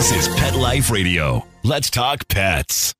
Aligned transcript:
This 0.00 0.28
is 0.28 0.34
Pet 0.34 0.56
Life 0.56 0.90
Radio. 0.90 1.46
Let's 1.62 1.90
talk 1.90 2.26
pets. 2.28 2.94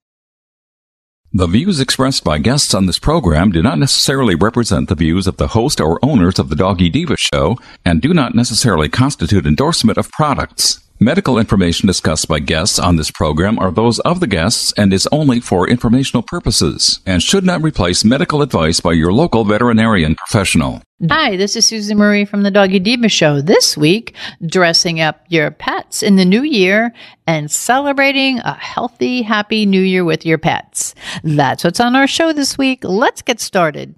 The 1.32 1.46
views 1.46 1.80
expressed 1.80 2.24
by 2.24 2.36
guests 2.36 2.74
on 2.74 2.84
this 2.84 2.98
program 2.98 3.52
do 3.52 3.62
not 3.62 3.78
necessarily 3.78 4.34
represent 4.34 4.90
the 4.90 4.94
views 4.94 5.26
of 5.26 5.38
the 5.38 5.48
host 5.48 5.80
or 5.80 5.98
owners 6.04 6.38
of 6.38 6.50
the 6.50 6.56
Doggy 6.56 6.90
Diva 6.90 7.16
Show 7.16 7.56
and 7.86 8.02
do 8.02 8.12
not 8.12 8.34
necessarily 8.34 8.90
constitute 8.90 9.46
endorsement 9.46 9.96
of 9.96 10.10
products. 10.10 10.89
Medical 11.02 11.38
information 11.38 11.86
discussed 11.86 12.28
by 12.28 12.38
guests 12.38 12.78
on 12.78 12.96
this 12.96 13.10
program 13.10 13.58
are 13.58 13.70
those 13.70 14.00
of 14.00 14.20
the 14.20 14.26
guests 14.26 14.70
and 14.76 14.92
is 14.92 15.08
only 15.10 15.40
for 15.40 15.66
informational 15.66 16.22
purposes 16.22 17.00
and 17.06 17.22
should 17.22 17.42
not 17.42 17.62
replace 17.62 18.04
medical 18.04 18.42
advice 18.42 18.80
by 18.80 18.92
your 18.92 19.10
local 19.10 19.46
veterinarian 19.46 20.14
professional. 20.14 20.82
Hi, 21.08 21.38
this 21.38 21.56
is 21.56 21.66
Susan 21.66 21.96
Marie 21.96 22.26
from 22.26 22.42
the 22.42 22.50
Doggy 22.50 22.80
Diva 22.80 23.08
Show. 23.08 23.40
This 23.40 23.78
week, 23.78 24.14
dressing 24.44 25.00
up 25.00 25.24
your 25.28 25.50
pets 25.50 26.02
in 26.02 26.16
the 26.16 26.26
new 26.26 26.42
year 26.42 26.92
and 27.26 27.50
celebrating 27.50 28.38
a 28.40 28.52
healthy, 28.52 29.22
happy 29.22 29.64
new 29.64 29.80
year 29.80 30.04
with 30.04 30.26
your 30.26 30.36
pets. 30.36 30.94
That's 31.24 31.64
what's 31.64 31.80
on 31.80 31.96
our 31.96 32.06
show 32.06 32.34
this 32.34 32.58
week. 32.58 32.84
Let's 32.84 33.22
get 33.22 33.40
started. 33.40 33.94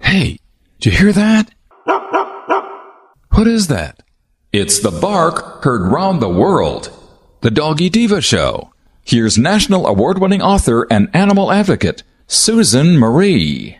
Hey, 0.00 0.40
did 0.80 0.86
you 0.86 0.90
hear 0.90 1.12
that? 1.12 1.54
What 3.38 3.46
is 3.46 3.68
that? 3.68 4.02
It's 4.52 4.80
the 4.80 4.90
bark 4.90 5.62
heard 5.62 5.92
round 5.92 6.20
the 6.20 6.28
world. 6.28 6.90
The 7.40 7.52
Doggy 7.52 7.88
Diva 7.88 8.20
Show. 8.20 8.72
Here's 9.04 9.38
national 9.38 9.86
award 9.86 10.18
winning 10.18 10.42
author 10.42 10.88
and 10.90 11.08
animal 11.14 11.52
advocate, 11.52 12.02
Susan 12.26 12.98
Marie. 12.98 13.78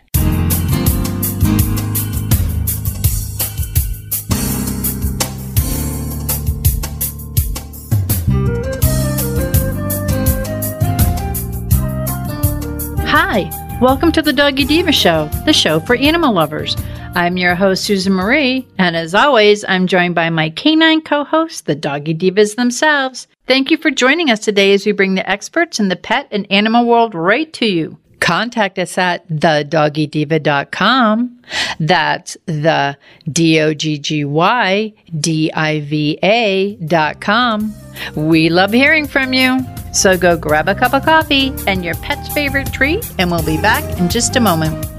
Hi, 13.03 13.49
welcome 13.81 14.13
to 14.13 14.21
the 14.21 14.31
Doggy 14.31 14.63
Diva 14.63 14.93
Show, 14.93 15.29
the 15.45 15.51
show 15.51 15.81
for 15.81 15.97
animal 15.97 16.31
lovers. 16.31 16.77
I'm 17.15 17.37
your 17.37 17.55
host, 17.55 17.83
Susan 17.83 18.13
Marie, 18.13 18.67
and 18.77 18.95
as 18.95 19.15
always, 19.15 19.65
I'm 19.67 19.87
joined 19.87 20.15
by 20.15 20.29
my 20.29 20.51
canine 20.51 21.01
co 21.01 21.23
hosts, 21.23 21.61
the 21.61 21.75
Doggy 21.75 22.13
Divas 22.13 22.55
themselves. 22.55 23.27
Thank 23.47 23.71
you 23.71 23.77
for 23.77 23.89
joining 23.89 24.29
us 24.29 24.39
today 24.39 24.73
as 24.73 24.85
we 24.85 24.91
bring 24.91 25.15
the 25.15 25.27
experts 25.29 25.79
in 25.79 25.89
the 25.89 25.95
pet 25.95 26.27
and 26.31 26.45
animal 26.51 26.85
world 26.85 27.15
right 27.15 27.51
to 27.53 27.65
you. 27.65 27.97
Contact 28.19 28.77
us 28.77 28.97
at 28.97 29.27
thedoggydiva.com. 29.29 31.41
That's 31.79 32.37
the 32.45 32.97
D 33.31 33.59
O 33.59 33.73
G 33.73 33.97
G 33.97 34.25
Y 34.25 34.93
D 35.19 35.51
I 35.53 35.79
V 35.81 36.19
A 36.21 36.75
dot 36.75 37.21
com. 37.21 37.73
We 38.15 38.49
love 38.49 38.71
hearing 38.71 39.07
from 39.07 39.33
you. 39.33 39.59
So 39.93 40.17
go 40.17 40.37
grab 40.37 40.69
a 40.69 40.75
cup 40.75 40.93
of 40.93 41.05
coffee 41.05 41.53
and 41.65 41.83
your 41.83 41.95
pet's 41.95 42.31
favorite 42.33 42.71
treat, 42.71 43.11
and 43.17 43.31
we'll 43.31 43.45
be 43.45 43.59
back 43.59 43.83
in 43.97 44.09
just 44.09 44.35
a 44.35 44.39
moment. 44.39 44.98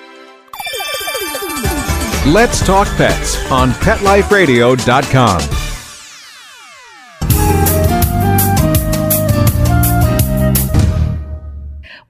Let's 2.27 2.63
Talk 2.63 2.87
Pets 2.97 3.51
on 3.51 3.71
PetLifeRadio.com. 3.71 5.41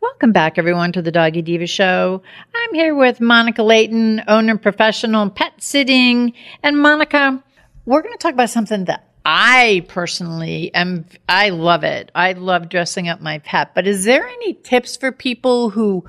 Welcome 0.02 0.34
back, 0.34 0.58
everyone, 0.58 0.92
to 0.92 1.02
the 1.02 1.14
Doggy 1.14 1.42
Diva 1.42 1.66
Show. 1.66 2.22
I'm 2.54 2.74
here 2.74 2.94
with 2.94 3.22
Monica 3.22 3.64
Leighton, 3.64 4.22
owner 4.28 4.58
professional 4.58 5.30
pet 5.30 5.54
sitting. 5.60 6.34
And 6.62 6.78
Monica, 6.78 7.42
we're 7.86 8.02
going 8.02 8.14
to 8.14 8.18
talk 8.18 8.34
about 8.34 8.50
something 8.50 8.84
that 8.86 9.08
I 9.26 9.86
personally 9.88 10.74
am, 10.74 11.06
I 11.30 11.52
love 11.52 11.86
it. 11.86 12.12
I 12.14 12.34
love 12.34 12.68
dressing 12.68 13.08
up 13.08 13.22
my 13.22 13.40
pet. 13.40 13.74
But 13.74 13.88
is 13.88 14.04
there 14.04 14.28
any 14.28 14.56
tips 14.56 14.98
for 14.98 15.14
people 15.14 15.70
who 15.70 16.04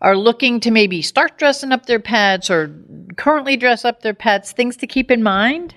are 0.00 0.16
looking 0.16 0.60
to 0.60 0.70
maybe 0.70 1.02
start 1.02 1.38
dressing 1.38 1.72
up 1.72 1.86
their 1.86 2.00
pets 2.00 2.50
or 2.50 2.74
currently 3.16 3.56
dress 3.56 3.84
up 3.84 4.02
their 4.02 4.14
pets, 4.14 4.52
things 4.52 4.76
to 4.78 4.86
keep 4.86 5.10
in 5.10 5.22
mind? 5.22 5.74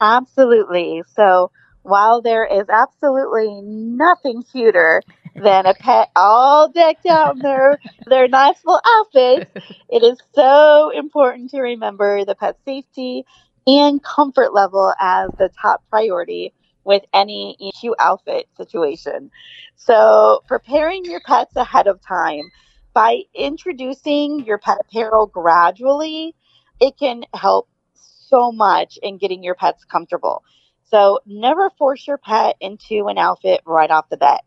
Absolutely. 0.00 1.02
So, 1.14 1.50
while 1.82 2.20
there 2.20 2.44
is 2.44 2.68
absolutely 2.68 3.60
nothing 3.62 4.42
cuter 4.42 5.02
than 5.34 5.66
a 5.66 5.74
pet 5.74 6.10
all 6.14 6.68
decked 6.68 7.06
out 7.06 7.36
in 7.36 7.42
their, 7.42 7.78
their 8.06 8.28
nice 8.28 8.56
little 8.64 8.80
outfits, 8.86 9.50
it 9.88 10.02
is 10.02 10.18
so 10.34 10.90
important 10.94 11.50
to 11.50 11.60
remember 11.60 12.24
the 12.24 12.34
pet 12.34 12.56
safety 12.64 13.24
and 13.66 14.02
comfort 14.02 14.52
level 14.52 14.92
as 15.00 15.30
the 15.38 15.50
top 15.60 15.82
priority 15.90 16.52
with 16.84 17.02
any 17.12 17.56
cute 17.80 17.96
outfit 17.98 18.48
situation. 18.56 19.30
So, 19.76 20.42
preparing 20.46 21.04
your 21.04 21.20
pets 21.20 21.56
ahead 21.56 21.86
of 21.86 22.00
time 22.02 22.50
by 22.92 23.22
introducing 23.34 24.44
your 24.44 24.58
pet 24.58 24.78
apparel 24.80 25.26
gradually, 25.26 26.34
it 26.80 26.96
can 26.98 27.24
help 27.34 27.68
so 27.94 28.52
much 28.52 28.98
in 29.02 29.18
getting 29.18 29.42
your 29.42 29.54
pets 29.54 29.84
comfortable. 29.84 30.42
So 30.84 31.20
never 31.26 31.70
force 31.70 32.06
your 32.06 32.18
pet 32.18 32.56
into 32.60 33.06
an 33.08 33.18
outfit 33.18 33.60
right 33.64 33.90
off 33.90 34.08
the 34.08 34.16
bat. 34.16 34.42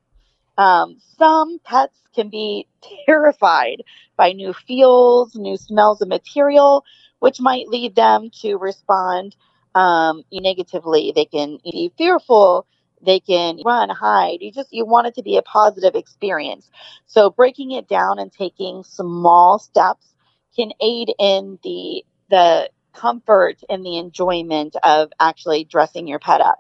Um, 0.57 0.97
some 1.17 1.59
pets 1.63 1.97
can 2.13 2.29
be 2.29 2.67
terrified 3.05 3.83
by 4.17 4.33
new 4.33 4.53
feels, 4.53 5.35
new 5.35 5.57
smells 5.57 6.01
of 6.01 6.07
material, 6.07 6.83
which 7.19 7.39
might 7.39 7.69
lead 7.69 7.95
them 7.95 8.29
to 8.41 8.55
respond 8.55 9.35
um, 9.75 10.23
negatively. 10.31 11.11
They 11.15 11.25
can 11.25 11.57
be 11.63 11.91
fearful, 11.97 12.67
they 13.05 13.19
can 13.19 13.59
run, 13.65 13.89
hide. 13.89 14.39
You 14.41 14.51
just 14.51 14.73
you 14.73 14.85
want 14.85 15.07
it 15.07 15.15
to 15.15 15.23
be 15.23 15.37
a 15.37 15.41
positive 15.41 15.95
experience. 15.95 16.69
So 17.05 17.29
breaking 17.29 17.71
it 17.71 17.87
down 17.87 18.19
and 18.19 18.31
taking 18.31 18.83
small 18.83 19.59
steps 19.59 20.13
can 20.55 20.71
aid 20.81 21.13
in 21.19 21.59
the 21.63 22.03
the 22.29 22.69
comfort 22.93 23.57
and 23.69 23.85
the 23.85 23.97
enjoyment 23.97 24.75
of 24.83 25.11
actually 25.19 25.63
dressing 25.63 26.07
your 26.07 26.19
pet 26.19 26.41
up. 26.41 26.59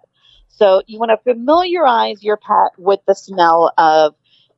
So 0.49 0.81
you 0.87 0.99
want 0.99 1.11
to 1.11 1.33
familiarize 1.33 2.23
your 2.23 2.37
pet 2.37 2.71
with 2.77 2.99
the 3.07 3.15
smell 3.15 3.71
of 3.77 4.15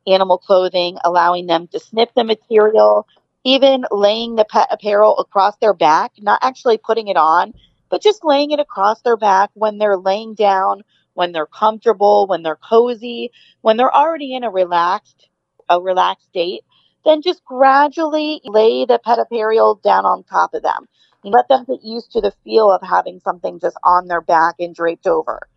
animal 0.07 0.37
clothing, 0.37 0.97
allowing 1.03 1.47
them 1.47 1.67
to 1.67 1.79
sniff 1.79 2.09
the 2.15 2.23
material, 2.23 3.07
even 3.43 3.85
laying 3.91 4.35
the 4.35 4.45
pet 4.45 4.67
apparel 4.71 5.17
across 5.17 5.55
their 5.57 5.73
back, 5.73 6.11
not 6.19 6.39
actually 6.43 6.77
putting 6.77 7.07
it 7.07 7.17
on, 7.17 7.53
but 7.89 8.01
just 8.01 8.25
laying 8.25 8.51
it 8.51 8.59
across 8.59 9.01
their 9.01 9.17
back 9.17 9.51
when 9.53 9.77
they're 9.77 9.97
laying 9.97 10.33
down, 10.33 10.83
when 11.15 11.31
they're 11.31 11.47
comfortable, 11.47 12.27
when 12.27 12.43
they're 12.43 12.55
cozy, 12.57 13.31
when 13.61 13.77
they're 13.77 13.93
already 13.93 14.35
in 14.35 14.43
a 14.43 14.49
relaxed 14.51 15.29
a 15.69 15.81
relaxed 15.81 16.27
state, 16.27 16.61
then 17.05 17.21
just 17.21 17.43
gradually 17.43 18.41
lay 18.45 18.85
the 18.85 18.99
apparel 19.03 19.79
down 19.83 20.05
on 20.05 20.23
top 20.23 20.53
of 20.53 20.61
them. 20.61 20.87
Let 21.23 21.47
them 21.47 21.65
get 21.65 21.83
used 21.83 22.11
to 22.11 22.21
the 22.21 22.33
feel 22.43 22.71
of 22.71 22.81
having 22.87 23.19
something 23.19 23.59
just 23.59 23.77
on 23.83 24.07
their 24.07 24.21
back 24.21 24.55
and 24.59 24.75
draped 24.75 25.07
over. 25.07 25.47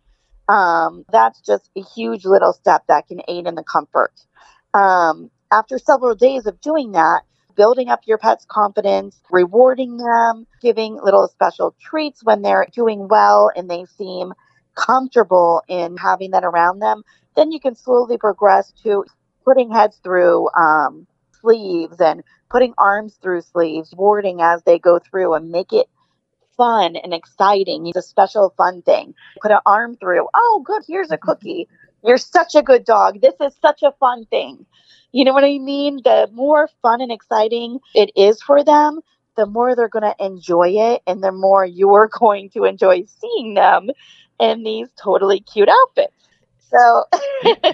Um, 0.47 1.05
that's 1.11 1.41
just 1.41 1.69
a 1.77 1.81
huge 1.81 2.25
little 2.25 2.53
step 2.53 2.83
that 2.87 3.07
can 3.07 3.21
aid 3.27 3.45
in 3.45 3.53
the 3.53 3.63
comfort. 3.63 4.13
Um, 4.73 5.29
after 5.51 5.77
several 5.77 6.15
days 6.15 6.47
of 6.47 6.59
doing 6.59 6.93
that, 6.93 7.21
building 7.55 7.89
up 7.89 8.01
your 8.05 8.17
pet's 8.17 8.45
confidence, 8.45 9.19
rewarding 9.29 9.97
them, 9.97 10.47
giving 10.61 10.97
little 11.03 11.27
special 11.27 11.75
treats 11.79 12.23
when 12.23 12.41
they're 12.41 12.65
doing 12.73 13.07
well 13.07 13.51
and 13.55 13.69
they 13.69 13.85
seem 13.97 14.33
comfortable 14.75 15.63
in 15.67 15.97
having 15.97 16.31
that 16.31 16.43
around 16.43 16.79
them, 16.79 17.03
then 17.35 17.51
you 17.51 17.59
can 17.59 17.75
slowly 17.75 18.17
progress 18.17 18.71
to 18.83 19.05
putting 19.45 19.71
heads 19.71 19.99
through 20.03 20.49
um, 20.51 21.07
sleeves 21.41 21.99
and 21.99 22.23
putting 22.49 22.73
arms 22.77 23.17
through 23.21 23.41
sleeves, 23.41 23.93
warding 23.95 24.41
as 24.41 24.63
they 24.63 24.79
go 24.79 24.99
through 24.99 25.33
and 25.33 25.51
make 25.51 25.71
it 25.71 25.87
fun 26.57 26.95
and 26.95 27.13
exciting. 27.13 27.87
It's 27.87 27.97
a 27.97 28.01
special 28.01 28.53
fun 28.57 28.81
thing. 28.81 29.13
Put 29.41 29.51
an 29.51 29.59
arm 29.65 29.95
through. 29.95 30.27
Oh, 30.33 30.61
good. 30.65 30.83
Here's 30.87 31.11
a 31.11 31.17
cookie. 31.17 31.67
You're 32.03 32.17
such 32.17 32.55
a 32.55 32.61
good 32.61 32.85
dog. 32.85 33.21
This 33.21 33.35
is 33.41 33.55
such 33.61 33.83
a 33.83 33.93
fun 33.99 34.25
thing. 34.25 34.65
You 35.11 35.25
know 35.25 35.33
what 35.33 35.43
I 35.43 35.57
mean? 35.57 36.01
The 36.03 36.29
more 36.33 36.69
fun 36.81 37.01
and 37.01 37.11
exciting 37.11 37.79
it 37.95 38.11
is 38.15 38.41
for 38.41 38.63
them, 38.63 38.99
the 39.35 39.45
more 39.45 39.75
they're 39.75 39.87
going 39.87 40.03
to 40.03 40.15
enjoy 40.25 40.69
it 40.69 41.01
and 41.07 41.23
the 41.23 41.31
more 41.31 41.65
you're 41.65 42.09
going 42.19 42.49
to 42.51 42.65
enjoy 42.65 43.05
seeing 43.05 43.53
them 43.53 43.89
in 44.39 44.63
these 44.63 44.89
totally 45.01 45.39
cute 45.41 45.69
outfits. 45.69 46.13
So 46.69 47.05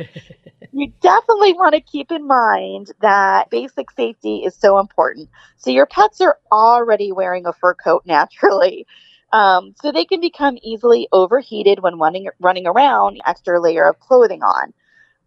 you 0.72 0.92
definitely 1.02 1.54
want 1.54 1.76
to 1.76 1.82
keep 1.82 2.12
in 2.12 2.28
mind 2.28 2.92
that 3.02 3.50
basic 3.50 3.92
safety 3.92 4.44
is 4.46 4.56
so 4.56 4.80
important. 4.80 5.30
So 5.58 5.70
your 5.70 5.86
pets 5.86 6.22
are 6.22 6.38
already 6.52 7.12
wearing 7.12 7.46
a 7.46 7.54
fur 7.54 7.74
coat 7.74 8.04
naturally. 8.06 8.86
Um, 9.32 9.74
so 9.82 9.92
they 9.92 10.06
can 10.06 10.22
become 10.22 10.58
easily 10.64 11.10
overheated 11.12 11.80
when 11.82 12.00
running, 12.00 12.30
running 12.40 12.68
around, 12.68 13.20
extra 13.26 13.60
layer 13.60 13.88
of 13.88 14.00
clothing 14.00 14.44
on. 14.44 14.74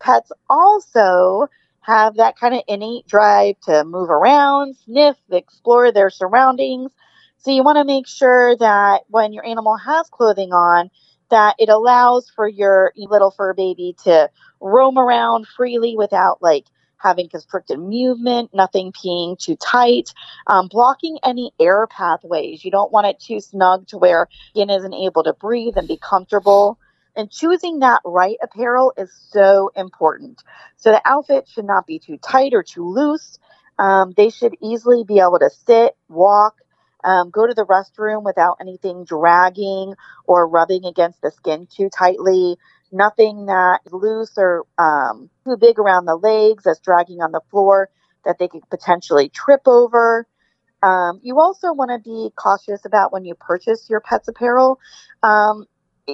Pets 0.01 0.33
also 0.49 1.49
have 1.81 2.17
that 2.17 2.39
kind 2.39 2.55
of 2.55 2.63
innate 2.69 3.07
drive 3.07 3.57
to 3.61 3.85
move 3.85 4.11
around, 4.11 4.77
sniff, 4.77 5.17
explore 5.31 5.93
their 5.93 6.11
surroundings. 6.11 6.93
So 7.39 7.51
you 7.51 7.63
want 7.63 7.77
to 7.77 7.85
make 7.85 8.07
sure 8.07 8.57
that 8.57 9.03
when 9.09 9.33
your 9.33 9.47
animal 9.47 9.77
has 9.77 10.09
clothing 10.09 10.53
on, 10.53 10.91
that 11.31 11.57
it 11.59 11.69
allows 11.69 12.31
for 12.35 12.49
your 12.49 12.93
little 12.97 13.31
fur 13.31 13.55
baby 13.55 13.97
to 14.05 14.31
roam 14.61 14.99
around 14.99 15.47
freely 15.47 15.97
without 15.97 16.43
like 16.43 16.67
having 16.99 17.29
constricted 17.29 17.79
movement, 17.79 18.51
nothing 18.53 18.93
being 19.03 19.37
too 19.39 19.57
tight, 19.57 20.13
um, 20.47 20.69
blocking 20.69 21.19
any 21.25 21.53
air 21.61 21.87
pathways. 21.87 22.65
You 22.65 22.71
don't 22.71 22.93
want 22.93 23.07
it 23.07 23.21
too 23.21 23.41
snug 23.41 23.87
to 23.89 23.99
where 23.99 24.29
skin 24.51 24.71
isn't 24.71 24.95
able 24.95 25.23
to 25.25 25.33
breathe 25.33 25.77
and 25.77 25.89
be 25.89 25.97
comfortable. 25.97 26.79
And 27.17 27.31
choosing 27.31 27.81
that 27.81 28.03
right 28.05 28.37
apparel 28.43 28.93
is 28.97 29.13
so 29.31 29.71
important. 29.75 30.43
So 30.77 30.91
the 30.91 31.03
outfit 31.05 31.49
should 31.49 31.65
not 31.65 31.87
be 31.87 31.99
too 31.99 32.17
tight 32.19 32.55
or 32.55 32.63
too 32.63 32.89
loose. 32.89 33.39
Um, 33.79 34.13
they 34.17 34.31
should 34.31 34.57
easily 34.61 35.05
be 35.05 35.21
able 35.21 35.39
to 35.39 35.51
sit, 35.51 35.97
walk, 36.09 36.57
um, 37.05 37.31
go 37.31 37.47
to 37.47 37.55
the 37.55 37.67
restroom 37.67 38.25
without 38.25 38.59
anything 38.61 39.05
dragging 39.05 39.95
or 40.25 40.49
rubbing 40.49 40.85
against 40.85 41.21
the 41.23 41.31
skin 41.31 41.67
too 41.71 41.89
tightly. 41.97 42.57
Nothing 42.91 43.47
that 43.47 43.81
loose 43.91 44.33
or 44.37 44.65
um, 44.79 45.31
too 45.45 45.57
big 45.57 45.79
around 45.79 46.07
the 46.07 46.17
legs 46.17 46.65
that's 46.65 46.81
dragging 46.81 47.21
on 47.21 47.33
the 47.33 47.43
floor 47.51 47.91
that 48.25 48.39
they 48.39 48.49
could 48.49 48.69
potentially 48.71 49.29
trip 49.29 49.63
over. 49.67 50.27
Um, 50.83 51.21
you 51.23 51.39
also 51.39 51.73
want 51.73 51.91
to 51.91 51.99
be 51.99 52.31
cautious 52.37 52.85
about 52.85 53.13
when 53.13 53.25
you 53.25 53.35
purchase 53.35 53.89
your 53.91 54.01
pet's 54.01 54.29
apparel, 54.29 54.79
um, 55.23 55.67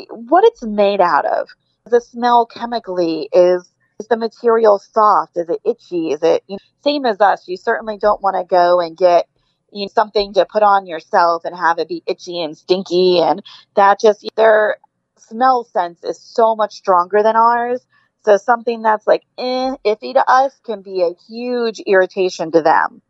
what 0.08 0.44
it's 0.44 0.64
made 0.64 1.00
out 1.00 1.26
of. 1.26 1.48
The 1.86 2.00
smell 2.00 2.46
chemically 2.46 3.28
is 3.32 3.70
is 4.00 4.08
the 4.08 4.16
material 4.16 4.78
soft? 4.78 5.36
Is 5.36 5.48
it 5.48 5.60
itchy? 5.64 6.10
Is 6.10 6.22
it 6.22 6.42
you 6.48 6.54
know, 6.54 6.58
same 6.82 7.06
as 7.06 7.20
us? 7.20 7.46
You 7.46 7.56
certainly 7.56 7.98
don't 7.98 8.22
want 8.22 8.36
to 8.36 8.44
go 8.44 8.80
and 8.80 8.96
get 8.96 9.28
you 9.74 9.82
know, 9.84 9.88
something 9.92 10.32
to 10.34 10.46
put 10.46 10.62
on 10.62 10.86
yourself 10.86 11.44
and 11.44 11.56
have 11.56 11.78
it 11.78 11.88
be 11.88 12.02
itchy 12.06 12.42
and 12.42 12.56
stinky, 12.56 13.20
and 13.20 13.42
that 13.76 14.00
just 14.00 14.26
their 14.36 14.78
smell 15.18 15.64
sense 15.64 16.02
is 16.04 16.18
so 16.18 16.56
much 16.56 16.74
stronger 16.74 17.22
than 17.22 17.36
ours. 17.36 17.84
So 18.24 18.36
something 18.38 18.82
that's 18.82 19.06
like 19.06 19.24
eh, 19.36 19.74
iffy 19.84 20.14
to 20.14 20.24
us 20.26 20.58
can 20.64 20.80
be 20.80 21.02
a 21.02 21.14
huge 21.28 21.80
irritation 21.80 22.52
to 22.52 22.62
them. 22.62 23.02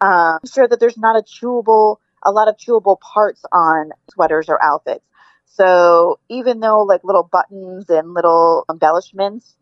Um, 0.00 0.38
I'm 0.42 0.50
sure 0.52 0.68
that 0.68 0.80
there's 0.80 0.98
not 0.98 1.16
a 1.16 1.22
chewable, 1.22 1.96
a 2.22 2.30
lot 2.30 2.48
of 2.48 2.56
chewable 2.56 3.00
parts 3.00 3.42
on 3.52 3.90
sweaters 4.12 4.48
or 4.48 4.62
outfits. 4.62 5.04
So 5.46 6.18
even 6.28 6.60
though 6.60 6.82
like 6.82 7.04
little 7.04 7.22
buttons 7.22 7.88
and 7.88 8.12
little 8.12 8.66
embellishments 8.68 9.54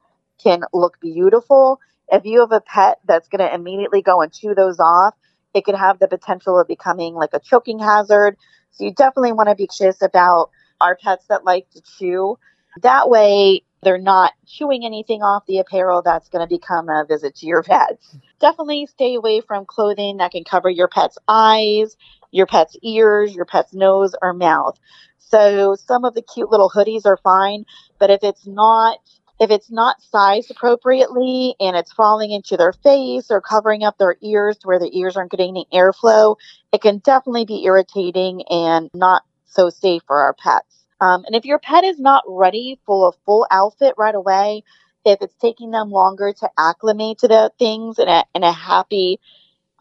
can 0.43 0.63
look 0.73 1.01
beautiful. 1.01 1.81
If 2.09 2.25
you 2.25 2.41
have 2.41 2.53
a 2.53 2.61
pet 2.61 2.99
that's 3.05 3.29
going 3.29 3.47
to 3.47 3.55
immediately 3.55 4.03
go 4.03 4.21
and 4.21 4.33
chew 4.33 4.55
those 4.55 4.79
off, 4.81 5.15
it 5.55 5.65
could 5.65 5.75
have 5.75 5.99
the 5.99 6.09
potential 6.09 6.59
of 6.59 6.69
becoming 6.69 7.15
like 7.15 7.31
a 7.33 7.41
choking 7.41 7.79
hazard. 7.79 8.37
So 8.73 8.85
you 8.85 8.93
definitely 8.93 9.33
want 9.33 9.49
to 9.49 9.55
be 9.55 9.67
cautious 9.67 10.03
about 10.03 10.51
our 10.81 10.97
pets 10.97 11.27
that 11.29 11.45
like 11.45 11.69
to 11.71 11.83
chew. 11.99 12.39
That 12.83 13.11
way, 13.11 13.63
they're 13.83 13.99
not 13.99 14.33
chewing 14.47 14.85
anything 14.85 15.23
off 15.23 15.45
the 15.47 15.59
apparel 15.59 16.03
that's 16.03 16.29
going 16.29 16.47
to 16.47 16.53
become 16.53 16.89
a 16.89 17.05
visit 17.07 17.35
to 17.37 17.47
your 17.47 17.63
pets. 17.63 18.17
Definitely 18.41 18.87
stay 18.87 19.15
away 19.15 19.41
from 19.41 19.67
clothing 19.67 20.19
that 20.19 20.31
can 20.31 20.45
cover 20.45 20.71
your 20.71 20.89
pet's 20.89 21.19
eyes, 21.29 21.97
your 22.31 22.47
pet's 22.47 22.77
ears, 22.83 23.35
your 23.35 23.45
pet's 23.45 23.75
nose, 23.75 24.15
or 24.23 24.33
mouth. 24.33 24.79
So 25.19 25.75
some 25.75 26.05
of 26.05 26.15
the 26.15 26.23
cute 26.23 26.51
little 26.51 26.71
hoodies 26.71 27.07
are 27.07 27.19
fine, 27.19 27.65
but 27.99 28.11
if 28.11 28.21
it's 28.23 28.47
not 28.47 28.99
if 29.41 29.51
it's 29.51 29.71
not 29.71 30.01
sized 30.01 30.51
appropriately 30.51 31.55
and 31.59 31.77
it's 31.77 31.93
falling 31.93 32.31
into 32.31 32.57
their 32.57 32.73
face 32.73 33.31
or 33.31 33.41
covering 33.41 33.83
up 33.83 33.99
their 33.99 34.17
ears 34.23 34.59
to 34.59 34.69
where 34.69 34.79
their 34.79 34.91
ears 34.93 35.17
aren't 35.17 35.31
getting 35.31 35.51
any 35.51 35.67
airflow, 35.73 36.37
it 36.73 36.81
can 36.81 36.99
definitely 36.99 37.45
be 37.45 37.65
irritating 37.65 38.43
and 38.49 38.91
not 38.95 39.23
so 39.47 39.71
safe 39.71 40.03
for 40.07 40.19
our 40.19 40.35
pets. 40.35 40.87
Um, 41.01 41.25
and 41.27 41.35
if 41.35 41.45
your 41.45 41.59
pet 41.59 41.83
is 41.83 41.99
not 41.99 42.23
ready 42.29 42.79
for 42.87 43.09
a 43.09 43.19
full 43.27 43.47
outfit 43.51 43.95
right 43.99 44.15
away, 44.15 44.63
if 45.05 45.21
it's 45.21 45.35
taking 45.37 45.73
them 45.73 45.91
longer 45.91 46.33
to 46.33 46.51
acclimate 46.57 47.19
to 47.19 47.29
the 47.29 47.51
things 47.59 47.99
in 47.99 48.09
a, 48.09 48.25
in 48.35 48.45
a 48.45 48.53
happy, 48.53 49.19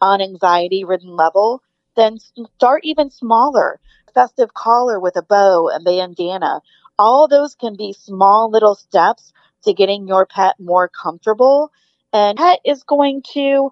unanxiety 0.02 0.84
ridden 0.84 1.14
level, 1.14 1.62
then 1.94 2.18
start 2.18 2.80
even 2.84 3.10
smaller. 3.10 3.78
Festive 4.14 4.52
collar 4.52 4.98
with 4.98 5.16
a 5.16 5.22
bow, 5.22 5.70
a 5.70 5.80
bandana. 5.80 6.60
All 6.98 7.28
those 7.28 7.54
can 7.54 7.76
be 7.76 7.92
small 7.92 8.50
little 8.50 8.74
steps 8.74 9.32
to 9.64 9.72
getting 9.72 10.06
your 10.06 10.26
pet 10.26 10.56
more 10.58 10.88
comfortable. 10.88 11.70
And 12.12 12.36
pet 12.38 12.60
is 12.64 12.82
going 12.82 13.22
to 13.34 13.70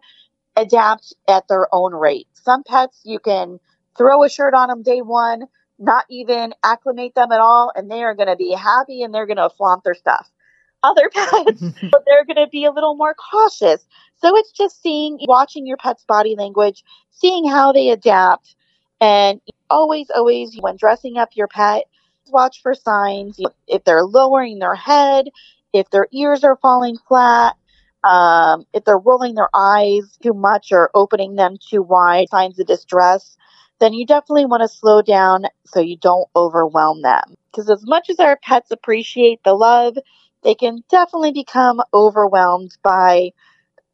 adapt 0.56 1.14
at 1.28 1.48
their 1.48 1.72
own 1.74 1.94
rate. 1.94 2.28
Some 2.32 2.62
pets 2.64 3.00
you 3.04 3.18
can 3.18 3.60
throw 3.96 4.24
a 4.24 4.28
shirt 4.28 4.54
on 4.54 4.68
them 4.68 4.82
day 4.82 5.02
one, 5.02 5.42
not 5.78 6.04
even 6.10 6.54
acclimate 6.62 7.14
them 7.14 7.32
at 7.32 7.40
all, 7.40 7.72
and 7.74 7.90
they 7.90 8.02
are 8.02 8.14
going 8.14 8.28
to 8.28 8.36
be 8.36 8.52
happy 8.52 9.02
and 9.02 9.14
they're 9.14 9.26
going 9.26 9.36
to 9.36 9.50
flaunt 9.50 9.84
their 9.84 9.94
stuff. 9.94 10.30
Other 10.82 11.10
pets, 11.14 11.60
they're 12.06 12.24
going 12.24 12.36
to 12.36 12.48
be 12.50 12.64
a 12.64 12.70
little 12.70 12.94
more 12.94 13.14
cautious. 13.14 13.86
So 14.16 14.36
it's 14.36 14.52
just 14.52 14.82
seeing, 14.82 15.18
watching 15.22 15.66
your 15.66 15.76
pet's 15.76 16.04
body 16.04 16.34
language, 16.36 16.84
seeing 17.10 17.48
how 17.48 17.72
they 17.72 17.90
adapt, 17.90 18.54
and 19.00 19.40
always, 19.70 20.10
always, 20.14 20.56
when 20.60 20.76
dressing 20.76 21.16
up 21.16 21.30
your 21.34 21.48
pet, 21.48 21.84
watch 22.28 22.60
for 22.62 22.74
signs. 22.74 23.38
If 23.66 23.84
they're 23.84 24.04
lowering 24.04 24.58
their 24.58 24.74
head, 24.74 25.30
if 25.72 25.90
their 25.90 26.08
ears 26.12 26.44
are 26.44 26.56
falling 26.56 26.96
flat, 27.08 27.56
um, 28.04 28.64
if 28.72 28.84
they're 28.84 28.98
rolling 28.98 29.34
their 29.34 29.50
eyes 29.54 30.16
too 30.22 30.32
much 30.32 30.72
or 30.72 30.90
opening 30.94 31.36
them 31.36 31.56
too 31.68 31.82
wide, 31.82 32.28
signs 32.30 32.58
of 32.58 32.66
distress, 32.66 33.36
then 33.78 33.92
you 33.92 34.06
definitely 34.06 34.46
want 34.46 34.62
to 34.62 34.68
slow 34.68 35.02
down 35.02 35.44
so 35.66 35.80
you 35.80 35.96
don't 35.96 36.28
overwhelm 36.34 37.02
them. 37.02 37.34
Because 37.50 37.70
as 37.70 37.86
much 37.86 38.10
as 38.10 38.18
our 38.18 38.38
pets 38.42 38.70
appreciate 38.70 39.40
the 39.44 39.54
love, 39.54 39.96
they 40.42 40.54
can 40.54 40.82
definitely 40.88 41.32
become 41.32 41.80
overwhelmed 41.92 42.76
by 42.82 43.32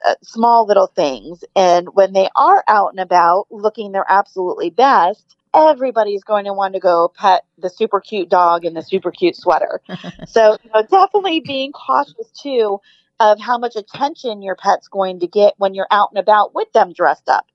uh, 0.06 0.14
small 0.22 0.66
little 0.66 0.86
things. 0.86 1.44
And 1.54 1.88
when 1.94 2.12
they 2.12 2.28
are 2.36 2.62
out 2.68 2.90
and 2.90 3.00
about 3.00 3.46
looking 3.50 3.92
their 3.92 4.04
absolutely 4.08 4.70
best, 4.70 5.36
everybody's 5.56 6.24
going 6.24 6.44
to 6.44 6.52
want 6.52 6.74
to 6.74 6.80
go 6.80 7.12
pet 7.16 7.44
the 7.58 7.70
super 7.70 8.00
cute 8.00 8.28
dog 8.28 8.64
in 8.64 8.74
the 8.74 8.82
super 8.82 9.10
cute 9.10 9.36
sweater. 9.36 9.80
so, 10.26 10.56
you 10.62 10.70
know, 10.74 10.82
definitely 10.82 11.40
being 11.40 11.72
cautious 11.72 12.30
too 12.40 12.80
of 13.18 13.40
how 13.40 13.58
much 13.58 13.76
attention 13.76 14.42
your 14.42 14.56
pet's 14.56 14.88
going 14.88 15.20
to 15.20 15.26
get 15.26 15.54
when 15.56 15.74
you're 15.74 15.86
out 15.90 16.10
and 16.10 16.18
about 16.18 16.54
with 16.54 16.70
them 16.72 16.92
dressed 16.92 17.28
up. 17.28 17.46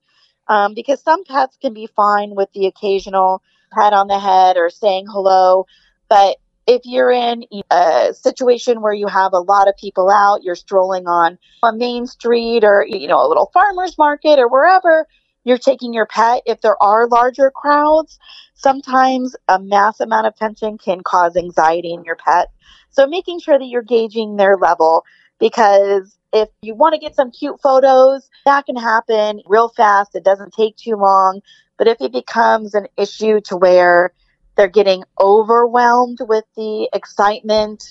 Um, 0.47 0.73
because 0.73 1.01
some 1.01 1.23
pets 1.23 1.57
can 1.61 1.73
be 1.73 1.87
fine 1.95 2.35
with 2.35 2.51
the 2.53 2.65
occasional 2.65 3.43
pat 3.71 3.93
on 3.93 4.07
the 4.07 4.19
head 4.19 4.57
or 4.57 4.69
saying 4.69 5.05
hello, 5.07 5.65
but 6.09 6.37
if 6.67 6.81
you're 6.85 7.11
in 7.11 7.43
a 7.71 8.13
situation 8.13 8.81
where 8.81 8.93
you 8.93 9.07
have 9.07 9.33
a 9.33 9.39
lot 9.39 9.67
of 9.67 9.75
people 9.77 10.09
out, 10.09 10.43
you're 10.43 10.55
strolling 10.55 11.07
on 11.07 11.37
a 11.63 11.73
main 11.73 12.05
street 12.05 12.63
or 12.63 12.85
you 12.87 13.07
know 13.07 13.25
a 13.25 13.27
little 13.27 13.49
farmers 13.53 13.97
market 13.97 14.39
or 14.39 14.47
wherever, 14.47 15.07
you're 15.43 15.57
taking 15.57 15.93
your 15.93 16.05
pet, 16.05 16.43
if 16.45 16.61
there 16.61 16.81
are 16.81 17.07
larger 17.07 17.51
crowds, 17.51 18.19
sometimes 18.53 19.35
a 19.47 19.59
mass 19.59 19.99
amount 19.99 20.27
of 20.27 20.35
tension 20.35 20.77
can 20.77 21.01
cause 21.01 21.35
anxiety 21.35 21.93
in 21.93 22.03
your 22.03 22.15
pet. 22.15 22.49
So 22.91 23.07
making 23.07 23.39
sure 23.39 23.57
that 23.57 23.65
you're 23.65 23.81
gauging 23.81 24.35
their 24.35 24.57
level 24.57 25.03
because 25.39 26.17
if 26.31 26.49
you 26.61 26.75
want 26.75 26.93
to 26.93 26.99
get 26.99 27.15
some 27.15 27.31
cute 27.31 27.59
photos, 27.61 28.29
that 28.45 28.65
can 28.65 28.75
happen 28.75 29.41
real 29.45 29.69
fast. 29.69 30.15
It 30.15 30.23
doesn't 30.23 30.53
take 30.53 30.77
too 30.77 30.95
long. 30.95 31.41
But 31.77 31.87
if 31.87 31.97
it 31.99 32.11
becomes 32.11 32.75
an 32.75 32.87
issue 32.97 33.41
to 33.45 33.57
where 33.57 34.13
they're 34.55 34.67
getting 34.67 35.03
overwhelmed 35.19 36.19
with 36.21 36.45
the 36.55 36.87
excitement 36.93 37.83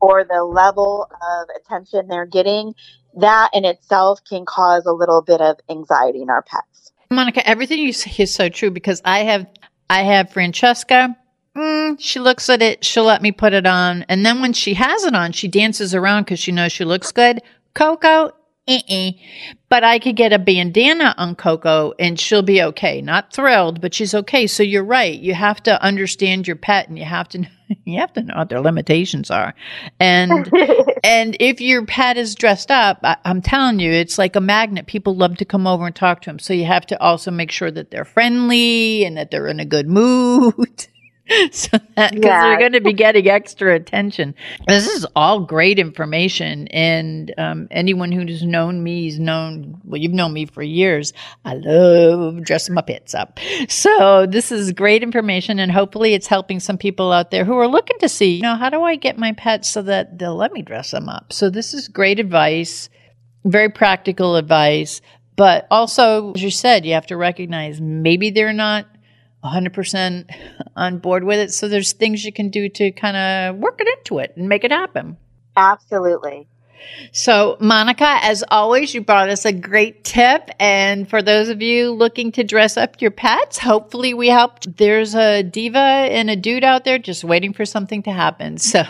or 0.00 0.24
the 0.24 0.42
level 0.42 1.08
of 1.10 1.48
attention 1.56 2.08
they're 2.08 2.26
getting, 2.26 2.74
that 3.18 3.50
in 3.54 3.64
itself 3.64 4.20
can 4.28 4.44
cause 4.44 4.84
a 4.84 4.92
little 4.92 5.22
bit 5.22 5.40
of 5.40 5.56
anxiety 5.70 6.22
in 6.22 6.28
our 6.28 6.42
pets. 6.42 6.92
Monica, 7.10 7.46
everything 7.48 7.78
you 7.78 7.92
say 7.92 8.12
is 8.18 8.34
so 8.34 8.48
true 8.48 8.70
because 8.70 9.00
I 9.04 9.20
have 9.20 9.46
I 9.88 10.02
have 10.02 10.30
Francesca. 10.30 11.16
Mm, 11.56 11.96
she 11.98 12.18
looks 12.18 12.50
at 12.50 12.60
it. 12.60 12.84
She'll 12.84 13.04
let 13.04 13.22
me 13.22 13.32
put 13.32 13.52
it 13.52 13.66
on. 13.66 14.04
And 14.08 14.26
then 14.26 14.40
when 14.40 14.52
she 14.52 14.74
has 14.74 15.04
it 15.04 15.14
on, 15.14 15.32
she 15.32 15.48
dances 15.48 15.94
around 15.94 16.24
because 16.24 16.38
she 16.38 16.52
knows 16.52 16.72
she 16.72 16.84
looks 16.84 17.12
good. 17.12 17.40
Coco, 17.74 18.32
uh-uh. 18.68 19.12
But 19.68 19.84
I 19.84 19.98
could 19.98 20.16
get 20.16 20.32
a 20.32 20.38
bandana 20.38 21.14
on 21.16 21.34
Coco 21.36 21.92
and 21.98 22.18
she'll 22.18 22.42
be 22.42 22.62
okay. 22.62 23.00
Not 23.00 23.32
thrilled, 23.32 23.80
but 23.80 23.94
she's 23.94 24.14
okay. 24.14 24.46
So 24.46 24.62
you're 24.62 24.84
right. 24.84 25.18
You 25.18 25.34
have 25.34 25.62
to 25.64 25.80
understand 25.82 26.46
your 26.46 26.56
pet 26.56 26.88
and 26.88 26.98
you 26.98 27.04
have 27.04 27.28
to 27.30 27.46
you 27.84 27.98
have 27.98 28.12
to 28.14 28.22
know 28.22 28.34
what 28.36 28.48
their 28.48 28.60
limitations 28.60 29.30
are. 29.30 29.54
And 30.00 30.50
and 31.04 31.36
if 31.40 31.60
your 31.60 31.84
pet 31.84 32.16
is 32.16 32.34
dressed 32.34 32.70
up, 32.70 33.00
I, 33.02 33.16
I'm 33.24 33.42
telling 33.42 33.80
you, 33.80 33.92
it's 33.92 34.18
like 34.18 34.36
a 34.36 34.40
magnet. 34.40 34.86
People 34.86 35.16
love 35.16 35.36
to 35.38 35.44
come 35.44 35.66
over 35.66 35.86
and 35.86 35.94
talk 35.94 36.22
to 36.22 36.30
them. 36.30 36.38
So 36.38 36.52
you 36.52 36.64
have 36.64 36.86
to 36.86 37.00
also 37.00 37.30
make 37.30 37.50
sure 37.50 37.70
that 37.70 37.90
they're 37.90 38.04
friendly 38.04 39.04
and 39.04 39.16
that 39.16 39.30
they're 39.30 39.48
in 39.48 39.60
a 39.60 39.64
good 39.64 39.88
mood. 39.88 40.86
so 41.50 41.78
that 41.96 42.12
because 42.12 42.24
yeah. 42.24 42.42
they're 42.42 42.58
going 42.58 42.72
to 42.72 42.80
be 42.80 42.92
getting 42.92 43.28
extra 43.28 43.74
attention. 43.74 44.34
This 44.68 44.86
is 44.86 45.06
all 45.16 45.40
great 45.40 45.78
information, 45.78 46.68
and 46.68 47.34
um, 47.36 47.66
anyone 47.70 48.12
who's 48.12 48.42
known 48.42 48.82
me 48.82 49.06
has 49.06 49.18
known. 49.18 49.80
Well, 49.84 50.00
you've 50.00 50.12
known 50.12 50.32
me 50.32 50.46
for 50.46 50.62
years. 50.62 51.12
I 51.44 51.54
love 51.54 52.42
dressing 52.44 52.74
my 52.74 52.82
pets 52.82 53.14
up. 53.14 53.40
So 53.68 54.26
this 54.26 54.52
is 54.52 54.72
great 54.72 55.02
information, 55.02 55.58
and 55.58 55.72
hopefully, 55.72 56.14
it's 56.14 56.28
helping 56.28 56.60
some 56.60 56.78
people 56.78 57.12
out 57.12 57.30
there 57.32 57.44
who 57.44 57.56
are 57.58 57.68
looking 57.68 57.98
to 57.98 58.08
see, 58.08 58.36
you 58.36 58.42
know, 58.42 58.54
how 58.54 58.70
do 58.70 58.82
I 58.82 58.94
get 58.94 59.18
my 59.18 59.32
pets 59.32 59.68
so 59.70 59.82
that 59.82 60.18
they'll 60.18 60.36
let 60.36 60.52
me 60.52 60.62
dress 60.62 60.92
them 60.92 61.08
up. 61.08 61.32
So 61.32 61.50
this 61.50 61.74
is 61.74 61.88
great 61.88 62.20
advice, 62.20 62.88
very 63.44 63.68
practical 63.68 64.36
advice. 64.36 65.00
But 65.36 65.66
also, 65.70 66.32
as 66.32 66.42
you 66.42 66.50
said, 66.50 66.86
you 66.86 66.94
have 66.94 67.06
to 67.08 67.16
recognize 67.16 67.80
maybe 67.80 68.30
they're 68.30 68.54
not 68.54 68.86
100% 69.44 70.30
on 70.76 70.98
board 70.98 71.24
with 71.24 71.38
it. 71.38 71.52
So 71.52 71.68
there's 71.68 71.92
things 71.92 72.24
you 72.24 72.32
can 72.32 72.50
do 72.50 72.68
to 72.68 72.90
kind 72.92 73.16
of 73.16 73.56
work 73.56 73.80
it 73.80 73.88
into 73.98 74.18
it 74.18 74.34
and 74.36 74.48
make 74.48 74.64
it 74.64 74.72
happen. 74.72 75.16
Absolutely. 75.56 76.48
So, 77.12 77.56
Monica, 77.60 78.18
as 78.22 78.44
always, 78.50 78.94
you 78.94 79.00
brought 79.00 79.28
us 79.28 79.44
a 79.44 79.52
great 79.52 80.04
tip. 80.04 80.50
And 80.60 81.08
for 81.08 81.22
those 81.22 81.48
of 81.48 81.62
you 81.62 81.90
looking 81.90 82.32
to 82.32 82.44
dress 82.44 82.76
up 82.76 83.00
your 83.00 83.10
pets, 83.10 83.58
hopefully 83.58 84.14
we 84.14 84.28
helped. 84.28 84.76
There's 84.76 85.14
a 85.14 85.42
diva 85.42 85.78
and 85.78 86.30
a 86.30 86.36
dude 86.36 86.64
out 86.64 86.84
there 86.84 86.98
just 86.98 87.24
waiting 87.24 87.52
for 87.52 87.64
something 87.64 88.02
to 88.04 88.12
happen. 88.12 88.58
So, 88.66 88.82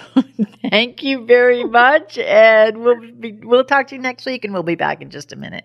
thank 0.70 1.02
you 1.02 1.26
very 1.26 1.62
much. 1.62 2.18
And 2.18 2.78
we'll, 2.78 2.98
be, 3.12 3.38
we'll 3.42 3.64
talk 3.64 3.88
to 3.88 3.94
you 3.94 4.00
next 4.00 4.26
week 4.26 4.44
and 4.44 4.52
we'll 4.52 4.62
be 4.62 4.74
back 4.74 5.00
in 5.00 5.10
just 5.10 5.32
a 5.32 5.36
minute. 5.36 5.64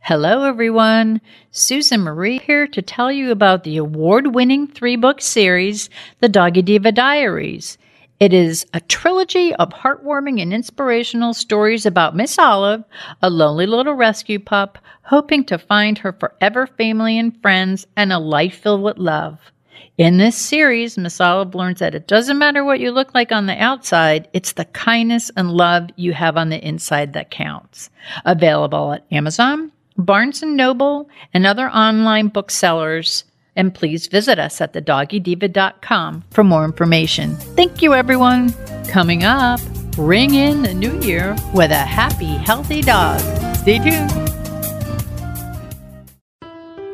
Hello, 0.00 0.44
everyone. 0.44 1.20
Susan 1.50 2.00
Marie 2.00 2.38
here 2.38 2.66
to 2.66 2.82
tell 2.82 3.12
you 3.12 3.30
about 3.30 3.64
the 3.64 3.76
award 3.76 4.34
winning 4.34 4.66
three 4.66 4.96
book 4.96 5.20
series, 5.20 5.90
The 6.20 6.28
Doggy 6.28 6.62
Diva 6.62 6.92
Diaries. 6.92 7.78
It 8.20 8.32
is 8.32 8.66
a 8.74 8.80
trilogy 8.80 9.54
of 9.54 9.70
heartwarming 9.70 10.42
and 10.42 10.52
inspirational 10.52 11.34
stories 11.34 11.86
about 11.86 12.16
Miss 12.16 12.38
Olive, 12.38 12.84
a 13.22 13.30
lonely 13.30 13.66
little 13.66 13.94
rescue 13.94 14.40
pup, 14.40 14.78
hoping 15.02 15.44
to 15.44 15.58
find 15.58 15.98
her 15.98 16.12
forever 16.12 16.66
family 16.66 17.18
and 17.18 17.40
friends 17.40 17.86
and 17.96 18.12
a 18.12 18.18
life 18.18 18.56
filled 18.56 18.82
with 18.82 18.98
love. 18.98 19.52
In 19.96 20.18
this 20.18 20.36
series, 20.36 20.96
Miss 20.96 21.20
Olive 21.20 21.54
learns 21.54 21.80
that 21.80 21.94
it 21.94 22.06
doesn't 22.06 22.38
matter 22.38 22.64
what 22.64 22.80
you 22.80 22.92
look 22.92 23.14
like 23.14 23.32
on 23.32 23.46
the 23.46 23.60
outside, 23.60 24.28
it's 24.32 24.52
the 24.52 24.64
kindness 24.66 25.30
and 25.36 25.50
love 25.50 25.88
you 25.96 26.12
have 26.12 26.36
on 26.36 26.50
the 26.50 26.64
inside 26.66 27.14
that 27.14 27.30
counts. 27.30 27.90
Available 28.24 28.92
at 28.92 29.04
Amazon, 29.10 29.72
Barnes 29.96 30.42
& 30.42 30.44
Noble, 30.44 31.08
and 31.34 31.46
other 31.46 31.68
online 31.70 32.28
booksellers. 32.28 33.24
And 33.56 33.74
please 33.74 34.06
visit 34.06 34.38
us 34.38 34.60
at 34.60 34.72
thedoggydiva.com 34.72 36.24
for 36.30 36.44
more 36.44 36.64
information. 36.64 37.34
Thank 37.34 37.82
you, 37.82 37.92
everyone. 37.92 38.52
Coming 38.84 39.24
up, 39.24 39.58
ring 39.96 40.34
in 40.34 40.62
the 40.62 40.74
new 40.74 40.96
year 41.00 41.34
with 41.52 41.72
a 41.72 41.74
happy, 41.74 42.36
healthy 42.36 42.82
dog. 42.82 43.18
Stay 43.56 43.78
tuned. 43.80 44.27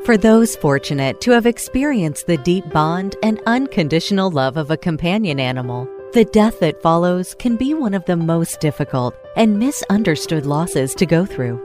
For 0.04 0.18
those 0.18 0.54
fortunate 0.56 1.22
to 1.22 1.30
have 1.30 1.46
experienced 1.46 2.26
the 2.26 2.36
deep 2.36 2.68
bond 2.68 3.16
and 3.22 3.40
unconditional 3.46 4.30
love 4.30 4.58
of 4.58 4.70
a 4.70 4.76
companion 4.76 5.40
animal, 5.40 5.88
the 6.12 6.26
death 6.26 6.60
that 6.60 6.82
follows 6.82 7.34
can 7.38 7.56
be 7.56 7.72
one 7.72 7.94
of 7.94 8.04
the 8.04 8.14
most 8.14 8.60
difficult 8.60 9.16
and 9.34 9.58
misunderstood 9.58 10.44
losses 10.44 10.94
to 10.96 11.06
go 11.06 11.24
through. 11.24 11.58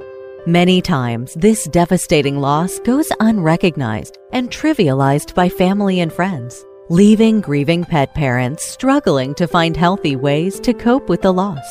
Many 0.48 0.82
times, 0.82 1.34
this 1.34 1.66
devastating 1.66 2.40
loss 2.40 2.80
goes 2.80 3.12
unrecognized 3.20 4.18
and 4.32 4.50
trivialized 4.50 5.36
by 5.36 5.50
family 5.50 6.00
and 6.00 6.14
friends, 6.14 6.64
leaving 6.88 7.42
grieving 7.42 7.84
pet 7.84 8.16
parents 8.16 8.64
struggling 8.64 9.36
to 9.36 9.50
find 9.50 9.76
healthy 9.76 10.16
ways 10.16 10.62
to 10.62 10.74
cope 10.74 11.10
with 11.10 11.24
the 11.24 11.34
loss. 11.34 11.68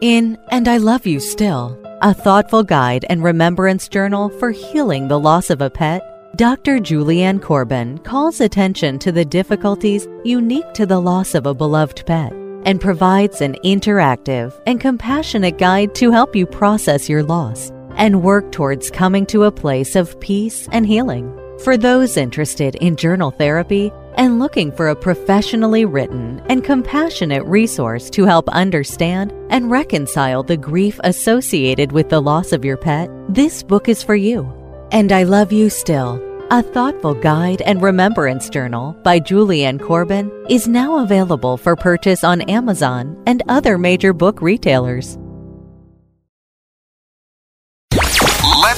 In 0.00 0.38
And 0.52 0.68
I 0.68 0.76
Love 0.76 1.04
You 1.04 1.18
Still, 1.18 1.81
a 2.02 2.12
thoughtful 2.12 2.64
guide 2.64 3.04
and 3.08 3.22
remembrance 3.22 3.86
journal 3.86 4.28
for 4.40 4.50
healing 4.50 5.06
the 5.06 5.20
loss 5.20 5.50
of 5.50 5.60
a 5.60 5.70
pet, 5.70 6.02
Dr. 6.34 6.78
Julianne 6.78 7.40
Corbin 7.40 7.98
calls 7.98 8.40
attention 8.40 8.98
to 8.98 9.12
the 9.12 9.24
difficulties 9.24 10.08
unique 10.24 10.72
to 10.74 10.84
the 10.84 11.00
loss 11.00 11.36
of 11.36 11.46
a 11.46 11.54
beloved 11.54 12.04
pet 12.04 12.32
and 12.64 12.80
provides 12.80 13.40
an 13.40 13.54
interactive 13.64 14.60
and 14.66 14.80
compassionate 14.80 15.58
guide 15.58 15.94
to 15.94 16.10
help 16.10 16.34
you 16.34 16.44
process 16.44 17.08
your 17.08 17.22
loss 17.22 17.70
and 17.94 18.24
work 18.24 18.50
towards 18.50 18.90
coming 18.90 19.24
to 19.26 19.44
a 19.44 19.52
place 19.52 19.94
of 19.94 20.18
peace 20.18 20.68
and 20.72 20.84
healing. 20.84 21.32
For 21.62 21.76
those 21.76 22.16
interested 22.16 22.74
in 22.76 22.96
journal 22.96 23.30
therapy 23.30 23.92
and 24.16 24.38
looking 24.38 24.72
for 24.72 24.88
a 24.88 24.96
professionally 24.96 25.84
written 25.84 26.42
and 26.48 26.64
compassionate 26.64 27.44
resource 27.44 28.10
to 28.10 28.24
help 28.24 28.48
understand 28.48 29.32
and 29.50 29.70
reconcile 29.70 30.42
the 30.42 30.56
grief 30.56 30.98
associated 31.04 31.92
with 31.92 32.08
the 32.08 32.20
loss 32.20 32.52
of 32.52 32.64
your 32.64 32.76
pet, 32.76 33.08
this 33.28 33.62
book 33.62 33.88
is 33.88 34.02
for 34.02 34.14
you. 34.14 34.50
And 34.90 35.12
I 35.12 35.22
Love 35.22 35.52
You 35.52 35.70
Still, 35.70 36.20
a 36.50 36.62
thoughtful 36.62 37.14
guide 37.14 37.62
and 37.62 37.80
remembrance 37.80 38.50
journal 38.50 38.92
by 39.02 39.20
Julianne 39.20 39.80
Corbin, 39.80 40.30
is 40.48 40.68
now 40.68 40.98
available 40.98 41.56
for 41.56 41.76
purchase 41.76 42.24
on 42.24 42.42
Amazon 42.42 43.22
and 43.26 43.42
other 43.48 43.78
major 43.78 44.12
book 44.12 44.42
retailers. 44.42 45.16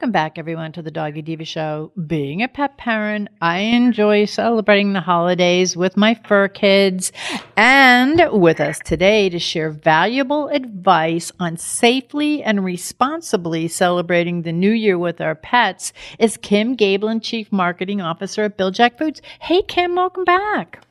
Welcome 0.00 0.12
back, 0.12 0.38
everyone, 0.38 0.72
to 0.72 0.80
the 0.80 0.90
Doggy 0.90 1.20
Diva 1.20 1.44
Show. 1.44 1.92
Being 2.06 2.42
a 2.42 2.48
pet 2.48 2.78
parent, 2.78 3.28
I 3.42 3.58
enjoy 3.58 4.24
celebrating 4.24 4.94
the 4.94 5.02
holidays 5.02 5.76
with 5.76 5.94
my 5.94 6.14
fur 6.14 6.48
kids. 6.48 7.12
And 7.54 8.26
with 8.32 8.60
us 8.60 8.78
today 8.82 9.28
to 9.28 9.38
share 9.38 9.70
valuable 9.70 10.48
advice 10.48 11.30
on 11.38 11.58
safely 11.58 12.42
and 12.42 12.64
responsibly 12.64 13.68
celebrating 13.68 14.40
the 14.40 14.52
new 14.52 14.70
year 14.70 14.96
with 14.96 15.20
our 15.20 15.34
pets 15.34 15.92
is 16.18 16.38
Kim 16.38 16.78
Gaebelein, 16.78 17.22
Chief 17.22 17.52
Marketing 17.52 18.00
Officer 18.00 18.44
at 18.44 18.56
Bil-Jac 18.56 18.96
Foods. 18.96 19.20
Hey, 19.38 19.60
Kim, 19.60 19.96
welcome 19.96 20.24
back. 20.24 20.82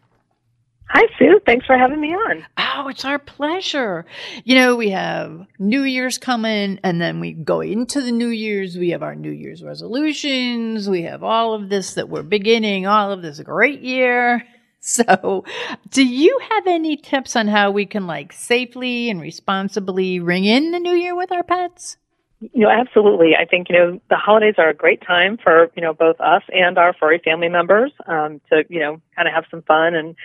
Hi, 0.91 1.08
Sue. 1.19 1.39
Thanks 1.46 1.67
for 1.67 1.77
having 1.77 2.01
me 2.01 2.13
on. 2.15 2.43
Oh, 2.58 2.88
it's 2.88 3.05
our 3.05 3.19
pleasure. 3.19 4.08
You 4.43 4.55
know, 4.55 4.75
we 4.75 4.89
have 4.89 5.46
New 5.60 5.84
Year's 5.84 6.17
coming, 6.17 6.79
and 6.84 7.00
then 7.00 7.19
we 7.19 7.34
go 7.34 7.62
into 7.62 8.01
the 8.01 8.12
New 8.12 8.29
Year's. 8.29 8.75
We 8.75 8.89
have 8.89 9.03
our 9.03 9.13
New 9.13 9.29
Year's 9.29 9.63
resolutions. 9.63 10.89
We 10.89 11.03
have 11.03 11.24
all 11.24 11.53
of 11.53 11.69
this 11.69 11.93
that 11.93 12.10
we're 12.10 12.24
beginning, 12.24 12.88
all 12.88 13.12
of 13.12 13.22
this 13.22 13.39
great 13.39 13.81
year. 13.81 14.43
So, 14.81 15.43
do 15.89 16.08
you 16.08 16.39
have 16.51 16.65
any 16.65 16.96
tips 16.96 17.36
on 17.36 17.50
how 17.50 17.69
we 17.69 17.86
can 17.86 18.08
like 18.08 18.31
safely 18.31 19.10
and 19.10 19.19
responsibly 19.19 20.22
ring 20.22 20.46
in 20.46 20.72
the 20.72 20.79
new 20.79 20.93
year 20.93 21.13
with 21.13 21.34
our 21.34 21.43
pets? 21.43 21.98
You 22.41 22.62
know, 22.62 22.69
absolutely. 22.69 23.36
I 23.36 23.43
think, 23.46 23.67
you 23.69 23.75
know, 23.75 24.01
the 24.10 24.15
holidays 24.15 24.55
are 24.58 24.69
a 24.69 24.74
great 24.74 25.01
time 25.05 25.38
for, 25.43 25.69
you 25.75 25.81
know, 25.81 25.93
both 25.93 26.15
us 26.22 26.43
and 26.53 26.77
our 26.77 26.93
furry 26.93 27.19
family 27.24 27.50
members 27.50 27.91
um, 28.08 28.39
to, 28.50 28.63
you 28.69 28.79
know, 28.79 29.01
kind 29.15 29.27
of 29.27 29.34
have 29.34 29.43
some 29.51 29.62
fun 29.63 29.93
and, 29.93 30.15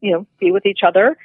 you 0.00 0.12
know, 0.12 0.26
be 0.38 0.52
with 0.52 0.66
each 0.66 0.80
other. 0.86 1.16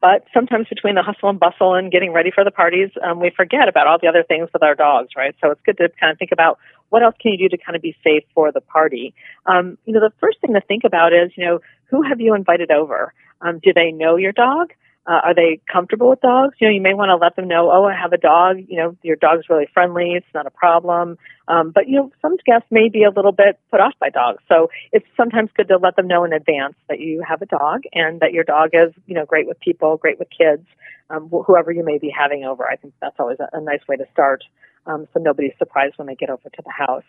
But 0.00 0.24
sometimes 0.32 0.68
between 0.68 0.94
the 0.94 1.02
hustle 1.02 1.28
and 1.28 1.38
bustle 1.38 1.74
and 1.74 1.90
getting 1.92 2.12
ready 2.12 2.30
for 2.34 2.44
the 2.44 2.50
parties, 2.50 2.88
um, 3.04 3.20
we 3.20 3.30
forget 3.30 3.68
about 3.68 3.86
all 3.86 3.98
the 4.00 4.08
other 4.08 4.22
things 4.22 4.48
with 4.54 4.62
our 4.62 4.74
dogs, 4.74 5.10
right? 5.16 5.34
So 5.42 5.50
it's 5.50 5.60
good 5.66 5.76
to 5.78 5.90
kind 6.00 6.12
of 6.12 6.18
think 6.18 6.32
about 6.32 6.58
what 6.88 7.02
else 7.02 7.16
can 7.20 7.32
you 7.32 7.38
do 7.38 7.54
to 7.54 7.62
kind 7.62 7.76
of 7.76 7.82
be 7.82 7.94
safe 8.02 8.22
for 8.34 8.52
the 8.52 8.60
party. 8.62 9.12
Um, 9.44 9.76
you 9.84 9.92
know, 9.92 10.00
the 10.00 10.12
first 10.20 10.40
thing 10.40 10.54
to 10.54 10.62
think 10.62 10.84
about 10.84 11.12
is, 11.12 11.32
you 11.36 11.44
know, 11.44 11.60
who 11.90 12.02
have 12.02 12.20
you 12.20 12.34
invited 12.34 12.70
over? 12.70 13.12
Um, 13.42 13.58
do 13.62 13.72
they 13.74 13.92
know 13.92 14.16
your 14.16 14.32
dog? 14.32 14.72
Uh, 15.08 15.20
are 15.24 15.34
they 15.34 15.58
comfortable 15.72 16.10
with 16.10 16.20
dogs? 16.20 16.54
You 16.60 16.68
know, 16.68 16.74
you 16.74 16.82
may 16.82 16.92
want 16.92 17.08
to 17.08 17.16
let 17.16 17.34
them 17.34 17.48
know, 17.48 17.70
oh, 17.72 17.86
I 17.86 17.94
have 17.98 18.12
a 18.12 18.18
dog. 18.18 18.58
You 18.68 18.76
know, 18.76 18.96
your 19.02 19.16
dog's 19.16 19.48
really 19.48 19.66
friendly. 19.72 20.12
It's 20.12 20.26
not 20.34 20.46
a 20.46 20.50
problem. 20.50 21.16
Um, 21.48 21.70
but 21.70 21.88
you 21.88 21.96
know, 21.96 22.12
some 22.20 22.36
guests 22.44 22.68
may 22.70 22.90
be 22.90 23.04
a 23.04 23.10
little 23.10 23.32
bit 23.32 23.58
put 23.70 23.80
off 23.80 23.94
by 23.98 24.10
dogs, 24.10 24.42
so 24.48 24.68
it's 24.92 25.06
sometimes 25.16 25.48
good 25.56 25.68
to 25.68 25.78
let 25.78 25.96
them 25.96 26.06
know 26.06 26.24
in 26.24 26.34
advance 26.34 26.74
that 26.90 27.00
you 27.00 27.24
have 27.26 27.40
a 27.40 27.46
dog 27.46 27.84
and 27.94 28.20
that 28.20 28.32
your 28.34 28.44
dog 28.44 28.70
is, 28.74 28.92
you 29.06 29.14
know, 29.14 29.24
great 29.24 29.46
with 29.46 29.58
people, 29.60 29.96
great 29.96 30.18
with 30.18 30.28
kids, 30.28 30.66
um, 31.08 31.30
wh- 31.30 31.46
whoever 31.46 31.72
you 31.72 31.82
may 31.82 31.96
be 31.96 32.10
having 32.10 32.44
over. 32.44 32.68
I 32.68 32.76
think 32.76 32.92
that's 33.00 33.16
always 33.18 33.38
a, 33.40 33.48
a 33.56 33.62
nice 33.62 33.80
way 33.88 33.96
to 33.96 34.04
start, 34.12 34.44
um, 34.86 35.08
so 35.14 35.20
nobody's 35.20 35.56
surprised 35.58 35.96
when 35.96 36.06
they 36.06 36.16
get 36.16 36.28
over 36.28 36.50
to 36.50 36.62
the 36.62 36.70
house. 36.70 37.04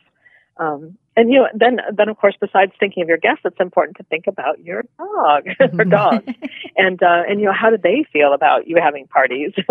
Um, 0.60 0.98
and 1.16 1.32
you 1.32 1.40
know, 1.40 1.48
then 1.54 1.80
then 1.94 2.08
of 2.08 2.18
course, 2.18 2.36
besides 2.40 2.72
thinking 2.80 3.04
of 3.04 3.10
your 3.10 3.18
guests, 3.18 3.42
it's 3.44 3.60
important 3.60 3.98
to 3.98 4.04
think 4.04 4.28
about 4.28 4.60
your 4.64 4.84
dog 4.98 5.44
or 5.80 5.86
dogs, 5.86 6.34
and 6.78 7.02
uh, 7.02 7.24
and 7.28 7.40
you 7.40 7.46
know, 7.46 7.54
how 7.54 7.70
do 7.70 7.78
they 7.78 8.06
feel 8.12 8.34
about 8.34 8.68
you 8.68 8.78
having 8.82 9.08
parties? 9.08 9.52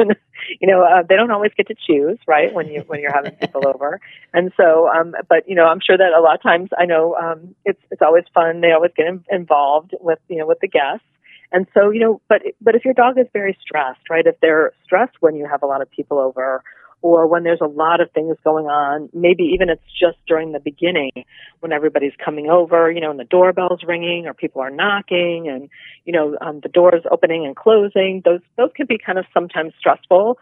you 0.61 0.67
know, 0.67 0.83
uh, 0.83 1.03
they 1.09 1.17
don't 1.17 1.31
always 1.31 1.53
get 1.57 1.69
to 1.69 1.75
choose, 1.75 2.19
right? 2.27 2.53
When 2.53 2.69
you 2.69 2.81
when 2.87 3.01
you're 3.01 3.15
having 3.15 3.33
people 3.33 3.67
over, 3.75 4.01
and 4.35 4.53
so, 4.57 4.89
um, 4.89 5.15
but 5.29 5.49
you 5.49 5.55
know, 5.55 5.67
I'm 5.67 5.81
sure 5.81 5.97
that 5.97 6.13
a 6.13 6.21
lot 6.21 6.35
of 6.35 6.43
times, 6.43 6.71
I 6.79 6.85
know 6.85 7.15
um, 7.17 7.55
it's 7.65 7.81
it's 7.91 8.03
always 8.03 8.25
fun. 8.35 8.61
They 8.61 8.73
always 8.73 8.93
get 8.97 9.07
in, 9.07 9.25
involved 9.31 9.95
with 10.01 10.19
you 10.29 10.37
know 10.37 10.47
with 10.47 10.59
the 10.61 10.69
guests. 10.69 11.05
And 11.51 11.67
so, 11.73 11.89
you 11.89 12.01
know, 12.01 12.21
but 12.29 12.43
but 12.61 12.75
if 12.75 12.85
your 12.85 12.95
dog 12.95 13.19
is 13.19 13.27
very 13.33 13.57
stressed, 13.63 14.11
right? 14.11 14.27
If 14.27 14.39
they're 14.41 14.73
stressed 14.85 15.17
when 15.21 15.35
you 15.35 15.47
have 15.47 15.63
a 15.63 15.67
lot 15.67 15.81
of 15.81 15.91
people 15.91 16.19
over, 16.19 16.63
or 17.03 17.27
when 17.27 17.45
there's 17.45 17.61
a 17.61 17.67
lot 17.67 18.01
of 18.01 18.11
things 18.13 18.37
going 18.45 18.67
on. 18.67 19.09
Maybe 19.13 19.45
even 19.45 19.69
it's 19.69 19.83
just 19.99 20.19
during 20.27 20.53
the 20.53 20.61
beginning 20.61 21.13
when 21.61 21.73
everybody's 21.73 22.13
coming 22.23 22.51
over, 22.51 22.91
you 22.91 23.01
know, 23.01 23.11
and 23.11 23.21
the 23.21 23.25
doorbell's 23.25 23.83
ringing 23.87 24.27
or 24.27 24.35
people 24.35 24.61
are 24.63 24.71
knocking 24.71 25.49
and, 25.49 25.69
you 26.05 26.13
know, 26.13 26.37
um, 26.41 26.61
the 26.61 26.69
doors 26.69 27.03
opening 27.11 27.47
and 27.47 27.57
closing. 27.57 28.23
Those, 28.25 28.41
those 28.57 28.71
can 28.75 28.87
be 28.87 28.99
kind 28.99 29.19
of 29.19 29.27
sometimes 29.33 29.75
stressful 29.79 30.39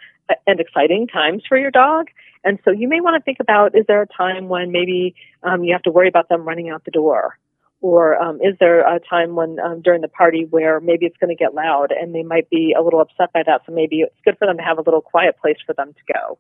and 0.47 0.61
exciting 0.61 1.07
times 1.07 1.43
for 1.49 1.59
your 1.59 1.71
dog. 1.71 2.09
And 2.45 2.59
so 2.65 2.71
you 2.71 2.89
may 2.89 3.01
want 3.01 3.21
to 3.21 3.25
think 3.25 3.39
about, 3.41 3.77
is 3.77 3.85
there 3.87 4.03
a 4.03 4.07
time 4.07 4.49
when 4.49 4.71
maybe 4.73 5.15
um, 5.43 5.65
you 5.65 5.73
have 5.73 5.83
to 5.83 5.91
worry 5.91 6.09
about 6.09 6.29
them 6.29 6.45
running 6.45 6.71
out 6.71 6.85
the 6.85 6.91
door? 6.91 7.39
Or 7.87 8.21
um, 8.21 8.41
is 8.43 8.57
there 8.59 8.81
a 8.81 8.99
time 8.99 9.37
when 9.37 9.61
um, 9.61 9.81
during 9.81 10.01
the 10.01 10.09
party 10.09 10.45
where 10.51 10.81
maybe 10.81 11.07
it's 11.07 11.17
going 11.19 11.31
to 11.31 11.37
get 11.37 11.55
loud 11.55 11.93
and 11.93 12.13
they 12.13 12.25
might 12.25 12.51
be 12.51 12.75
a 12.77 12.83
little 12.83 13.01
upset 13.01 13.33
by 13.33 13.45
that? 13.47 13.61
So 13.65 13.71
maybe 13.71 14.01
it's 14.01 14.21
good 14.25 14.37
for 14.39 14.47
them 14.49 14.57
to 14.57 14.63
have 14.65 14.79
a 14.79 14.81
little 14.81 15.01
quiet 15.01 15.37
place 15.41 15.59
for 15.65 15.73
them 15.73 15.93
to 15.93 16.13
go. 16.13 16.37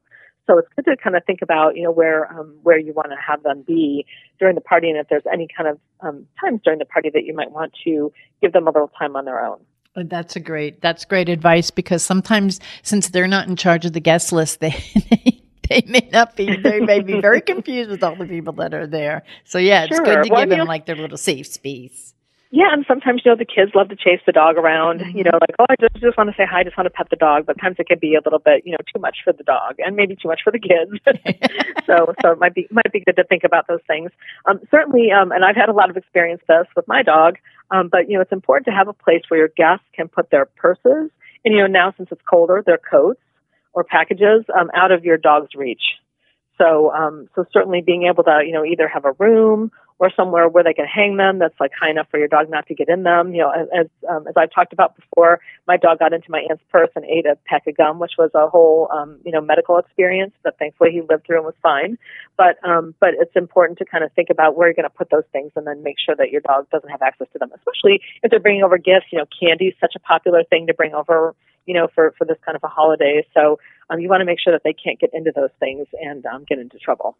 So 0.48 0.58
it's 0.58 0.66
good 0.74 0.86
to 0.86 0.96
kind 0.96 1.14
of 1.14 1.24
think 1.24 1.42
about, 1.42 1.76
you 1.76 1.84
know, 1.84 1.92
where 1.92 2.28
um, 2.32 2.56
where 2.64 2.76
you 2.76 2.92
want 2.92 3.10
to 3.10 3.16
have 3.24 3.44
them 3.44 3.62
be 3.64 4.06
during 4.40 4.56
the 4.56 4.60
party, 4.60 4.90
and 4.90 4.98
if 4.98 5.06
there's 5.08 5.22
any 5.32 5.46
kind 5.56 5.68
of 5.68 5.78
um, 6.00 6.26
times 6.40 6.62
during 6.64 6.80
the 6.80 6.84
party 6.84 7.10
that 7.14 7.22
you 7.22 7.32
might 7.32 7.52
want 7.52 7.72
to 7.84 8.12
give 8.42 8.52
them 8.52 8.66
a 8.66 8.70
little 8.72 8.90
time 8.98 9.14
on 9.14 9.24
their 9.24 9.40
own. 9.40 9.60
That's 9.94 10.34
a 10.34 10.40
great 10.40 10.80
that's 10.80 11.04
great 11.04 11.28
advice 11.28 11.70
because 11.70 12.02
sometimes 12.02 12.58
since 12.82 13.10
they're 13.10 13.28
not 13.28 13.46
in 13.46 13.54
charge 13.54 13.86
of 13.86 13.92
the 13.92 14.00
guest 14.00 14.32
list, 14.32 14.58
they 14.60 15.35
they 15.68 15.82
may 15.86 16.08
not 16.12 16.36
be 16.36 16.56
they 16.56 16.80
may 16.80 17.00
be 17.00 17.20
very 17.20 17.40
confused 17.52 17.90
with 17.90 18.02
all 18.02 18.16
the 18.16 18.26
people 18.26 18.52
that 18.54 18.74
are 18.74 18.86
there. 18.86 19.22
So 19.44 19.58
yeah, 19.58 19.84
it's 19.84 19.96
Sure. 19.96 20.04
good 20.04 20.24
to 20.24 20.30
Well, 20.30 20.40
give 20.42 20.48
you 20.50 20.56
them 20.56 20.58
know- 20.60 20.64
like 20.64 20.86
their 20.86 20.96
little 20.96 21.18
safe 21.18 21.46
space. 21.46 22.12
Yeah, 22.52 22.72
and 22.72 22.84
sometimes 22.86 23.22
you 23.24 23.30
know 23.32 23.36
the 23.36 23.44
kids 23.44 23.72
love 23.74 23.88
to 23.88 23.96
chase 23.96 24.20
the 24.24 24.30
dog 24.32 24.56
around. 24.56 25.00
You 25.14 25.24
know, 25.24 25.32
like 25.40 25.50
oh, 25.58 25.66
I 25.68 25.74
just 25.80 25.96
just 25.96 26.16
want 26.16 26.30
to 26.30 26.36
say 26.36 26.46
hi, 26.48 26.60
I 26.60 26.64
just 26.64 26.76
want 26.78 26.86
to 26.86 26.90
pet 26.90 27.08
the 27.10 27.16
dog. 27.16 27.44
But 27.44 27.58
times 27.60 27.76
it 27.80 27.88
can 27.88 27.98
be 27.98 28.14
a 28.14 28.20
little 28.24 28.38
bit, 28.38 28.62
you 28.64 28.70
know, 28.72 28.78
too 28.94 29.00
much 29.00 29.18
for 29.24 29.32
the 29.32 29.42
dog, 29.42 29.74
and 29.78 29.96
maybe 29.96 30.14
too 30.14 30.28
much 30.28 30.40
for 30.44 30.52
the 30.52 30.60
kids. 30.60 30.92
so, 31.86 32.14
so 32.22 32.30
it 32.30 32.38
might 32.38 32.54
be 32.54 32.68
might 32.70 32.90
be 32.92 33.00
good 33.00 33.16
to 33.16 33.24
think 33.24 33.42
about 33.44 33.66
those 33.66 33.80
things. 33.88 34.10
Um, 34.48 34.60
certainly, 34.70 35.10
um, 35.10 35.32
and 35.32 35.44
I've 35.44 35.56
had 35.56 35.68
a 35.68 35.72
lot 35.72 35.90
of 35.90 35.96
experience 35.96 36.40
this 36.48 36.66
with 36.76 36.86
my 36.86 37.02
dog. 37.02 37.34
Um, 37.72 37.88
but 37.90 38.08
you 38.08 38.14
know, 38.14 38.22
it's 38.22 38.32
important 38.32 38.66
to 38.66 38.72
have 38.72 38.86
a 38.86 38.92
place 38.94 39.22
where 39.28 39.38
your 39.40 39.48
guests 39.56 39.84
can 39.92 40.06
put 40.08 40.30
their 40.30 40.46
purses, 40.46 41.10
and 41.44 41.52
you 41.52 41.58
know, 41.58 41.66
now 41.66 41.92
since 41.96 42.08
it's 42.12 42.22
colder, 42.30 42.62
their 42.64 42.78
coats 42.78 43.20
or 43.76 43.84
packages 43.84 44.44
um, 44.58 44.70
out 44.74 44.90
of 44.90 45.04
your 45.04 45.18
dog's 45.18 45.54
reach. 45.54 45.82
So, 46.58 46.90
um, 46.92 47.28
so 47.34 47.44
certainly 47.52 47.82
being 47.82 48.08
able 48.10 48.24
to, 48.24 48.40
you 48.44 48.52
know, 48.52 48.64
either 48.64 48.88
have 48.88 49.04
a 49.04 49.12
room 49.12 49.70
or 49.98 50.10
somewhere 50.14 50.48
where 50.48 50.64
they 50.64 50.74
can 50.74 50.86
hang 50.86 51.16
them 51.16 51.38
that's 51.38 51.58
like 51.60 51.70
high 51.78 51.90
enough 51.90 52.06
for 52.10 52.18
your 52.18 52.28
dog 52.28 52.50
not 52.50 52.66
to 52.66 52.74
get 52.74 52.88
in 52.88 53.02
them. 53.02 53.34
You 53.34 53.42
know, 53.42 53.50
as 53.50 53.86
um, 54.08 54.26
as 54.26 54.34
I've 54.36 54.50
talked 54.50 54.72
about 54.72 54.96
before, 54.96 55.40
my 55.66 55.76
dog 55.76 55.98
got 55.98 56.12
into 56.14 56.30
my 56.30 56.40
aunt's 56.48 56.62
purse 56.70 56.90
and 56.96 57.04
ate 57.04 57.26
a 57.26 57.36
pack 57.46 57.66
of 57.66 57.76
gum, 57.76 57.98
which 57.98 58.12
was 58.18 58.30
a 58.34 58.48
whole, 58.48 58.88
um, 58.92 59.18
you 59.24 59.32
know, 59.32 59.40
medical 59.40 59.78
experience. 59.78 60.32
But 60.42 60.58
thankfully, 60.58 60.92
he 60.92 61.00
lived 61.00 61.26
through 61.26 61.36
and 61.36 61.46
was 61.46 61.54
fine. 61.62 61.98
But 62.36 62.56
um, 62.66 62.94
but 63.00 63.10
it's 63.20 63.36
important 63.36 63.78
to 63.78 63.84
kind 63.84 64.04
of 64.04 64.12
think 64.12 64.28
about 64.30 64.56
where 64.56 64.68
you're 64.68 64.74
going 64.74 64.88
to 64.88 64.90
put 64.90 65.10
those 65.10 65.24
things, 65.32 65.52
and 65.56 65.66
then 65.66 65.82
make 65.82 65.96
sure 65.98 66.16
that 66.16 66.30
your 66.30 66.40
dog 66.40 66.68
doesn't 66.70 66.90
have 66.90 67.02
access 67.02 67.28
to 67.32 67.38
them, 67.38 67.50
especially 67.54 68.00
if 68.22 68.30
they're 68.30 68.40
bringing 68.40 68.64
over 68.64 68.78
gifts. 68.78 69.06
You 69.10 69.18
know, 69.18 69.26
candy 69.40 69.66
is 69.66 69.74
such 69.80 69.94
a 69.96 70.00
popular 70.00 70.44
thing 70.44 70.66
to 70.66 70.74
bring 70.74 70.94
over. 70.94 71.34
You 71.66 71.74
know, 71.74 71.88
for 71.94 72.14
for 72.16 72.24
this 72.24 72.38
kind 72.44 72.56
of 72.56 72.64
a 72.64 72.68
holiday, 72.68 73.26
so 73.34 73.58
um, 73.90 74.00
you 74.00 74.08
want 74.08 74.20
to 74.20 74.24
make 74.24 74.40
sure 74.40 74.52
that 74.52 74.62
they 74.64 74.72
can't 74.72 74.98
get 74.98 75.10
into 75.12 75.32
those 75.34 75.50
things 75.60 75.86
and 76.00 76.24
um, 76.26 76.44
get 76.48 76.58
into 76.58 76.78
trouble. 76.78 77.16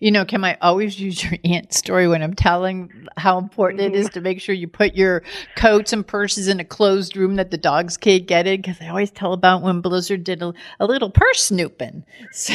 You 0.00 0.10
know, 0.10 0.24
Kim, 0.24 0.44
I 0.44 0.58
always 0.60 0.98
use 1.00 1.22
your 1.22 1.38
aunt's 1.44 1.76
story 1.76 2.08
when 2.08 2.22
I'm 2.22 2.34
telling 2.34 3.06
how 3.16 3.38
important 3.38 3.80
it 3.80 3.94
is 3.94 4.08
to 4.10 4.20
make 4.20 4.40
sure 4.40 4.54
you 4.54 4.68
put 4.68 4.94
your 4.94 5.22
coats 5.56 5.92
and 5.92 6.06
purses 6.06 6.48
in 6.48 6.60
a 6.60 6.64
closed 6.64 7.16
room 7.16 7.36
that 7.36 7.50
the 7.50 7.58
dogs 7.58 7.96
can't 7.96 8.26
get 8.26 8.46
in. 8.46 8.60
Because 8.60 8.80
I 8.80 8.88
always 8.88 9.10
tell 9.10 9.32
about 9.32 9.62
when 9.62 9.80
Blizzard 9.80 10.24
did 10.24 10.42
a, 10.42 10.52
a 10.80 10.86
little 10.86 11.10
purse 11.10 11.42
snooping. 11.42 12.04
So 12.32 12.54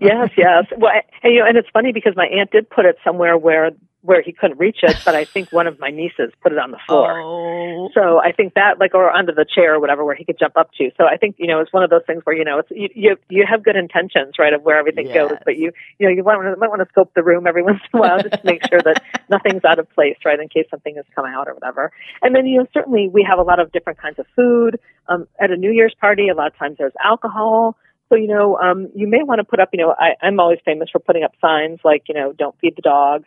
yes, 0.00 0.30
yes. 0.36 0.64
Well, 0.76 0.92
and, 1.22 1.32
you 1.32 1.40
know, 1.40 1.46
and 1.46 1.56
it's 1.56 1.68
funny 1.72 1.92
because 1.92 2.14
my 2.16 2.26
aunt 2.26 2.50
did 2.50 2.68
put 2.68 2.84
it 2.84 2.96
somewhere 3.04 3.38
where 3.38 3.70
where 4.04 4.20
he 4.20 4.32
couldn't 4.32 4.58
reach 4.58 4.80
it, 4.82 4.98
but 5.02 5.14
I 5.14 5.24
think 5.24 5.50
one 5.50 5.66
of 5.66 5.80
my 5.80 5.88
nieces 5.88 6.30
put 6.42 6.52
it 6.52 6.58
on 6.58 6.70
the 6.70 6.78
floor. 6.86 7.22
Oh. 7.22 7.88
So 7.94 8.20
I 8.20 8.32
think 8.32 8.52
that, 8.52 8.78
like, 8.78 8.94
or 8.94 9.10
under 9.10 9.32
the 9.32 9.46
chair 9.46 9.74
or 9.74 9.80
whatever, 9.80 10.04
where 10.04 10.14
he 10.14 10.26
could 10.26 10.38
jump 10.38 10.58
up 10.58 10.70
to. 10.78 10.90
So 10.98 11.06
I 11.06 11.16
think 11.16 11.36
you 11.38 11.46
know 11.46 11.60
it's 11.60 11.72
one 11.72 11.82
of 11.82 11.88
those 11.88 12.02
things 12.06 12.20
where 12.24 12.36
you 12.36 12.44
know 12.44 12.58
it's 12.58 12.70
you 12.70 12.88
you, 12.94 13.16
you 13.30 13.44
have 13.48 13.62
good 13.64 13.76
intentions, 13.76 14.34
right, 14.38 14.52
of 14.52 14.62
where 14.62 14.78
everything 14.78 15.06
Yes. 15.06 15.14
goes, 15.30 15.38
but 15.46 15.56
you 15.56 15.72
you 15.98 16.06
know 16.06 16.12
you 16.14 16.22
might, 16.22 16.36
wanna- 16.36 16.56
might 16.58 16.68
want 16.68 16.82
to 16.82 16.88
scope 16.90 17.12
the 17.14 17.22
room 17.22 17.46
every 17.46 17.62
once 17.70 17.80
in 17.92 17.98
a 17.98 18.00
while 18.02 18.20
just 18.20 18.34
to 18.34 18.40
make 18.44 18.60
sure 18.68 18.82
that 18.82 19.02
nothing's 19.30 19.64
out 19.64 19.78
of 19.78 19.88
place, 19.94 20.18
right, 20.24 20.38
in 20.38 20.48
case 20.50 20.66
something 20.70 20.96
has 20.96 21.06
come 21.14 21.24
out 21.24 21.48
or 21.48 21.54
whatever. 21.54 21.90
And 22.20 22.36
then 22.36 22.44
you 22.46 22.58
know 22.58 22.66
certainly 22.74 23.08
we 23.08 23.26
have 23.28 23.38
a 23.38 23.42
lot 23.42 23.58
of 23.58 23.72
different 23.72 23.98
kinds 23.98 24.18
of 24.18 24.26
food 24.36 24.78
um, 25.08 25.26
at 25.40 25.50
a 25.50 25.56
New 25.56 25.70
Year's 25.72 25.94
party. 25.98 26.28
A 26.28 26.34
lot 26.34 26.48
of 26.48 26.56
times 26.58 26.76
there's 26.78 26.92
alcohol. 27.02 27.76
So, 28.10 28.16
you 28.16 28.28
know, 28.28 28.56
um, 28.58 28.90
you 28.94 29.08
may 29.08 29.22
want 29.22 29.38
to 29.38 29.44
put 29.44 29.60
up, 29.60 29.70
you 29.72 29.78
know, 29.80 29.94
I, 29.98 30.14
I'm 30.20 30.38
always 30.38 30.58
famous 30.64 30.90
for 30.90 30.98
putting 30.98 31.24
up 31.24 31.32
signs 31.40 31.80
like, 31.84 32.02
you 32.08 32.14
know, 32.14 32.32
don't 32.32 32.54
feed 32.60 32.76
the 32.76 32.82
dog. 32.82 33.24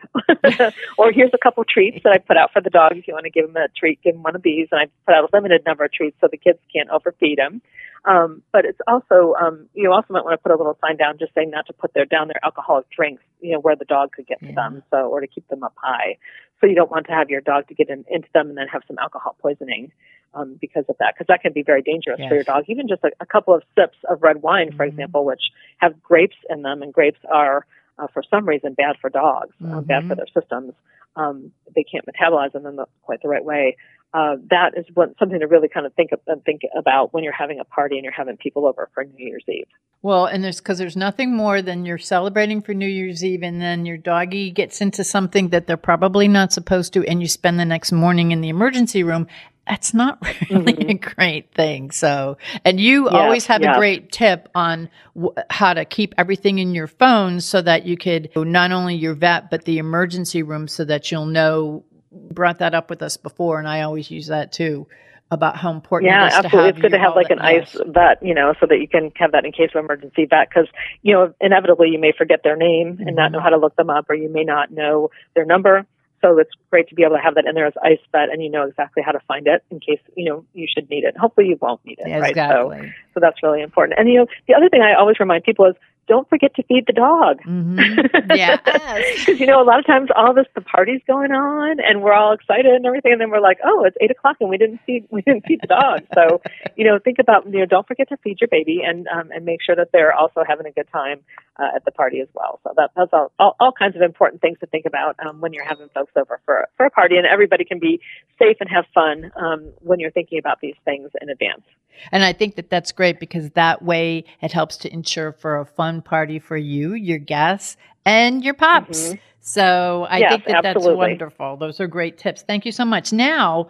or 0.98 1.12
here's 1.12 1.32
a 1.34 1.38
couple 1.38 1.64
treats 1.68 2.04
that 2.04 2.14
I 2.14 2.20
put 2.20 2.38
out 2.38 2.54
for 2.54 2.62
the 2.62 2.70
dog. 2.70 2.92
If 2.96 3.08
you 3.08 3.14
want 3.16 3.24
to 3.26 3.32
give 3.32 3.46
him 3.46 3.56
a 3.56 3.68
treat, 3.76 4.02
give 4.04 4.16
him 4.16 4.22
one 4.22 4.36
of 4.36 4.44
these. 4.44 4.68
And 4.72 4.80
I 4.82 4.86
put 5.06 5.16
out 5.16 5.24
a 5.24 5.36
limited 5.36 5.64
number 5.66 5.84
of 5.84 5.92
treats 5.92 6.16
so 6.22 6.28
the 6.30 6.38
kids 6.38 6.60
can't 6.72 6.90
overfeed 6.90 7.40
him. 7.40 7.62
Um, 8.06 8.44
but 8.54 8.66
it's 8.66 8.80
also, 8.88 9.34
um, 9.42 9.68
you 9.74 9.92
also 9.92 10.14
might 10.14 10.24
want 10.24 10.40
to 10.40 10.44
put 10.44 10.52
a 10.52 10.56
little 10.56 10.78
sign 10.80 10.96
down 10.96 11.18
just 11.18 11.34
saying 11.34 11.50
not 11.50 11.66
to 11.68 11.74
put 11.74 11.94
their 11.94 12.06
down 12.06 12.28
their 12.28 12.40
alcoholic 12.46 12.90
drinks, 12.92 13.24
you 13.42 13.54
know, 13.54 13.60
where 13.60 13.76
the 13.76 13.86
dog 13.86 14.12
could 14.12 14.28
get 14.28 14.40
to 14.42 14.46
Yeah. 14.46 14.56
them. 14.56 14.84
So, 14.92 15.10
or 15.10 15.22
to 15.22 15.28
keep 15.28 15.48
them 15.48 15.64
up 15.64 15.74
high. 15.76 16.18
So 16.62 16.68
you 16.68 16.76
don't 16.76 16.92
want 16.92 17.08
to 17.08 17.14
have 17.14 17.30
your 17.30 17.42
dog 17.42 17.68
to 17.68 17.74
get 17.74 17.90
in, 17.90 18.06
into 18.10 18.28
them 18.34 18.50
and 18.50 18.58
then 18.58 18.68
have 18.68 18.84
some 18.88 18.98
alcohol 19.00 19.36
poisoning 19.42 19.92
um, 20.34 20.58
because 20.60 20.86
of 20.90 20.96
that, 21.00 21.14
because 21.16 21.28
that 21.28 21.42
can 21.42 21.54
be 21.54 21.64
very 21.64 21.82
dangerous 21.82 22.20
for 22.28 22.36
your 22.36 22.44
dog. 22.44 22.66
Even 22.68 22.88
just 22.88 23.04
a, 23.04 23.12
a 23.20 23.26
couple 23.26 23.54
of 23.54 23.64
sips 23.78 23.98
of 24.10 24.22
red 24.22 24.42
wine, 24.42 24.72
for 24.72 24.86
Mhm. 24.86 24.90
example, 24.90 25.26
which 25.26 25.42
have 25.78 26.02
grapes 26.04 26.38
in 26.50 26.62
them, 26.62 26.82
and 26.82 26.94
grapes 26.94 27.20
are, 27.32 27.66
uh, 28.00 28.08
for 28.14 28.24
some 28.24 28.48
reason, 28.48 28.74
bad 28.74 28.96
for 29.02 29.10
dogs, 29.10 29.54
uh, 29.66 29.82
bad 29.82 30.06
for 30.08 30.14
Mhm. 30.14 30.18
their 30.18 30.28
systems. 30.42 30.74
Um, 31.16 31.52
they 31.76 31.84
can't 31.84 32.06
metabolize 32.06 32.52
them 32.52 32.66
in 32.66 32.76
the, 32.76 32.86
quite 33.04 33.22
the 33.22 33.28
right 33.30 33.44
way. 33.44 33.76
Uh, 34.14 34.38
that 34.50 34.78
is 34.78 34.86
what, 34.94 35.14
something 35.20 35.40
to 35.40 35.48
really 35.48 35.68
kind 35.68 35.86
of 35.86 35.94
think 35.94 36.12
of, 36.12 36.20
uh, 36.30 36.36
think 36.46 36.62
about 36.78 37.14
when 37.14 37.24
you're 37.24 37.34
having 37.34 37.60
a 37.60 37.66
party 37.66 37.96
and 37.98 38.04
you're 38.04 38.14
having 38.14 38.38
people 38.38 38.66
over 38.66 38.90
for 38.94 39.04
New 39.04 39.26
Year's 39.26 39.44
Eve. 39.50 39.68
Well, 40.02 40.28
and 40.28 40.44
there's 40.44 40.60
because 40.62 40.78
there's 40.78 40.96
nothing 40.96 41.36
more 41.36 41.62
than 41.62 41.86
you're 41.86 41.98
celebrating 41.98 42.62
for 42.62 42.74
New 42.74 42.88
Year's 42.88 43.24
Eve, 43.26 43.42
and 43.44 43.60
then 43.60 43.86
your 43.86 43.98
doggy 43.98 44.52
gets 44.52 44.80
into 44.80 45.04
something 45.04 45.50
that 45.50 45.68
they're 45.68 45.76
probably 45.76 46.28
not 46.28 46.54
supposed 46.54 46.94
to, 46.94 47.04
and 47.06 47.20
you 47.22 47.28
spend 47.28 47.60
the 47.60 47.66
next 47.66 47.92
morning 47.92 48.32
in 48.32 48.40
the 48.42 48.50
emergency 48.50 49.04
room. 49.04 49.28
That's 49.68 49.94
not 49.94 50.22
really 50.50 50.88
a 50.88 50.94
great 50.94 51.54
thing. 51.54 51.92
So, 51.92 52.38
and 52.66 52.80
you 52.80 53.06
Yes, 53.06 53.14
always 53.14 53.46
have 53.48 53.62
yes. 53.62 53.76
a 53.76 53.80
great 53.80 54.12
tip 54.12 54.50
on 54.56 54.90
w- 55.16 55.34
how 55.50 55.74
to 55.74 55.86
keep 55.86 56.14
everything 56.18 56.60
in 56.60 56.74
your 56.74 56.88
phone 56.88 57.42
so 57.42 57.62
that 57.62 57.86
you 57.86 57.98
could 57.98 58.30
not 58.36 58.72
only 58.72 58.96
your 58.96 59.14
vet 59.14 59.50
but 59.50 59.66
the 59.66 59.78
emergency 59.78 60.44
room, 60.44 60.68
so 60.68 60.86
that 60.86 61.12
you'll 61.12 61.26
know. 61.26 61.84
Brought 62.10 62.60
that 62.60 62.74
up 62.74 62.90
with 62.90 63.02
us 63.04 63.18
before, 63.18 63.60
and 63.60 63.68
I 63.68 63.82
always 63.82 64.10
use 64.10 64.28
that 64.28 64.52
too 64.52 64.88
about 65.30 65.58
how 65.58 65.72
important 65.72 66.10
Yeah, 66.10 66.24
it 66.24 66.28
is 66.28 66.34
to 66.34 66.38
absolutely. 66.46 66.70
It's 66.70 66.80
good 66.80 66.92
to 66.94 67.00
have 67.00 67.16
like 67.16 67.30
an 67.30 67.40
ice 67.40 67.76
yes. 67.76 67.84
vet, 67.88 68.24
you 68.24 68.34
know, 68.34 68.54
so 68.60 68.66
that 68.66 68.80
you 68.80 68.88
can 68.88 69.12
have 69.18 69.34
that 69.34 69.44
in 69.46 69.52
case 69.52 69.70
of 69.76 69.84
emergency 69.84 70.26
vet. 70.26 70.48
Because 70.50 70.68
you 71.04 71.14
know, 71.14 71.34
inevitably 71.42 71.90
you 71.90 72.00
may 72.00 72.14
forget 72.18 72.40
their 72.44 72.56
name 72.56 73.00
and 73.06 73.16
not 73.16 73.30
Mhm. 73.30 73.34
know 73.34 73.40
how 73.42 73.50
to 73.50 73.58
look 73.58 73.76
them 73.76 73.90
up, 73.90 74.10
or 74.10 74.16
you 74.16 74.30
may 74.30 74.46
not 74.46 74.72
know 74.72 75.10
their 75.36 75.46
number. 75.46 75.86
So 76.22 76.40
it's 76.40 76.52
great 76.72 76.90
to 76.90 76.96
be 76.96 77.04
able 77.04 77.16
to 77.16 77.22
have 77.22 77.36
that 77.36 77.46
in 77.46 77.54
there 77.54 77.68
as 77.68 77.74
ice 77.84 78.00
vet, 78.12 78.30
and 78.30 78.42
you 78.42 78.50
know 78.50 78.64
exactly 78.64 79.04
how 79.04 79.12
to 79.12 79.20
find 79.28 79.46
it 79.48 79.64
in 79.70 79.80
case 79.80 80.00
you 80.16 80.26
know 80.26 80.46
you 80.54 80.68
should 80.68 80.90
need 80.90 81.04
it. 81.04 81.16
Hopefully, 81.18 81.48
you 81.48 81.58
won't 81.62 81.84
need 81.86 82.00
it, 82.00 82.08
Yeah, 82.08 82.20
right? 82.20 82.36
So, 82.36 82.74
so 83.14 83.20
that's 83.20 83.42
really 83.44 83.62
important. 83.62 84.00
And 84.00 84.10
you 84.10 84.16
know, 84.16 84.28
the 84.48 84.56
other 84.56 84.70
thing 84.70 84.82
I 84.82 84.94
always 84.94 85.20
remind 85.20 85.44
people 85.44 85.66
is 85.66 85.76
don't 86.08 86.28
forget 86.30 86.56
to 86.56 86.64
feed 86.64 86.86
the 86.88 86.94
dog. 86.94 87.42
Mm-hmm. 87.44 88.08
Yeah. 88.38 88.58
Because, 88.58 89.40
you 89.40 89.46
know, 89.46 89.62
a 89.62 89.66
lot 89.66 89.80
of 89.80 89.86
times 89.86 90.10
all 90.16 90.34
this, 90.34 90.46
the 90.54 90.62
party's 90.62 91.02
going 91.08 91.32
on 91.32 91.80
and 91.80 92.02
we're 92.02 92.14
all 92.14 92.34
excited 92.34 92.68
and 92.68 92.86
everything. 92.86 93.14
And 93.14 93.22
then 93.22 93.30
we're 93.32 93.42
like, 93.42 93.58
oh, 93.64 93.84
it's 93.86 93.96
eight 94.02 94.12
o'clock 94.12 94.38
and 94.40 94.50
we 94.50 94.58
didn't 94.58 94.80
feed, 94.86 95.08
we 95.10 95.22
didn't 95.22 95.46
feed 95.48 95.62
the 95.62 95.68
dog. 95.68 96.02
So, 96.14 96.42
you 96.76 96.86
know, 96.86 97.00
think 97.00 97.18
about, 97.20 97.46
you 97.46 97.60
know, 97.60 97.66
don't 97.66 97.88
forget 97.88 98.10
to 98.10 98.18
feed 98.18 98.40
your 98.42 98.48
baby 98.50 98.82
and, 98.86 99.08
um, 99.08 99.32
and 99.32 99.46
make 99.46 99.62
sure 99.64 99.76
that 99.76 99.92
they're 99.92 100.14
also 100.14 100.44
having 100.48 100.68
a 100.68 100.72
good 100.72 100.88
time 100.92 101.22
uh, 101.58 101.76
at 101.76 101.86
the 101.86 101.92
party 101.92 102.20
as 102.20 102.28
well. 102.34 102.60
So 102.64 102.74
that, 102.76 102.92
that's 102.96 103.12
all, 103.14 103.32
all, 103.40 103.56
all 103.60 103.72
kinds 103.72 103.96
of 103.96 104.02
important 104.02 104.42
things 104.42 104.60
to 104.60 104.68
think 104.68 104.86
about 104.86 105.16
um, 105.26 105.42
when 105.42 105.54
you're 105.54 105.66
having 105.66 105.90
folks 105.90 106.12
over 106.16 106.40
for, 106.46 106.68
for 106.76 106.86
a 106.86 106.92
party 106.92 107.18
and 107.18 107.26
everybody 107.26 107.66
can 107.66 107.80
be 107.80 108.00
safe 108.38 108.58
and 108.60 108.70
have 108.70 108.86
fun 108.94 109.32
um, 109.36 109.72
when 109.80 110.00
you're 110.00 110.12
thinking 110.12 110.38
about 110.38 110.60
these 110.62 110.76
things 110.86 111.10
in 111.22 111.30
advance. 111.30 111.64
And 112.12 112.24
I 112.24 112.34
think 112.34 112.56
that 112.56 112.70
that's 112.70 112.92
great 112.92 113.20
because 113.20 113.50
that 113.52 113.82
way 113.82 114.26
it 114.42 114.52
helps 114.52 114.78
to 114.78 114.94
ensure 114.94 115.32
for 115.32 115.60
a 115.60 115.66
fun 115.66 116.02
party 116.02 116.40
for 116.40 116.58
you, 116.58 116.94
your 116.94 117.20
guests, 117.20 117.78
and 118.06 118.44
your 118.44 118.54
pops. 118.54 119.10
Mm-hmm. 119.10 119.16
So 119.48 120.06
I 120.10 120.18
yes, 120.18 120.32
think 120.32 120.46
that 120.48 120.66
absolutely. 120.66 120.90
that's 120.90 120.98
wonderful. 120.98 121.56
Those 121.56 121.80
are 121.80 121.88
great 121.88 122.18
tips. 122.18 122.42
Thank 122.42 122.66
you 122.66 122.74
so 122.74 122.84
much. 122.84 123.14
Now, 123.14 123.70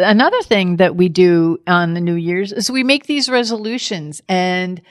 another 0.00 0.42
thing 0.42 0.78
that 0.78 0.96
we 0.96 1.08
do 1.08 1.60
on 1.68 1.94
the 1.94 2.00
New 2.00 2.16
Year's 2.16 2.52
is 2.52 2.70
we 2.70 2.82
make 2.82 3.06
these 3.06 3.28
resolutions. 3.28 4.20
And 4.28 4.82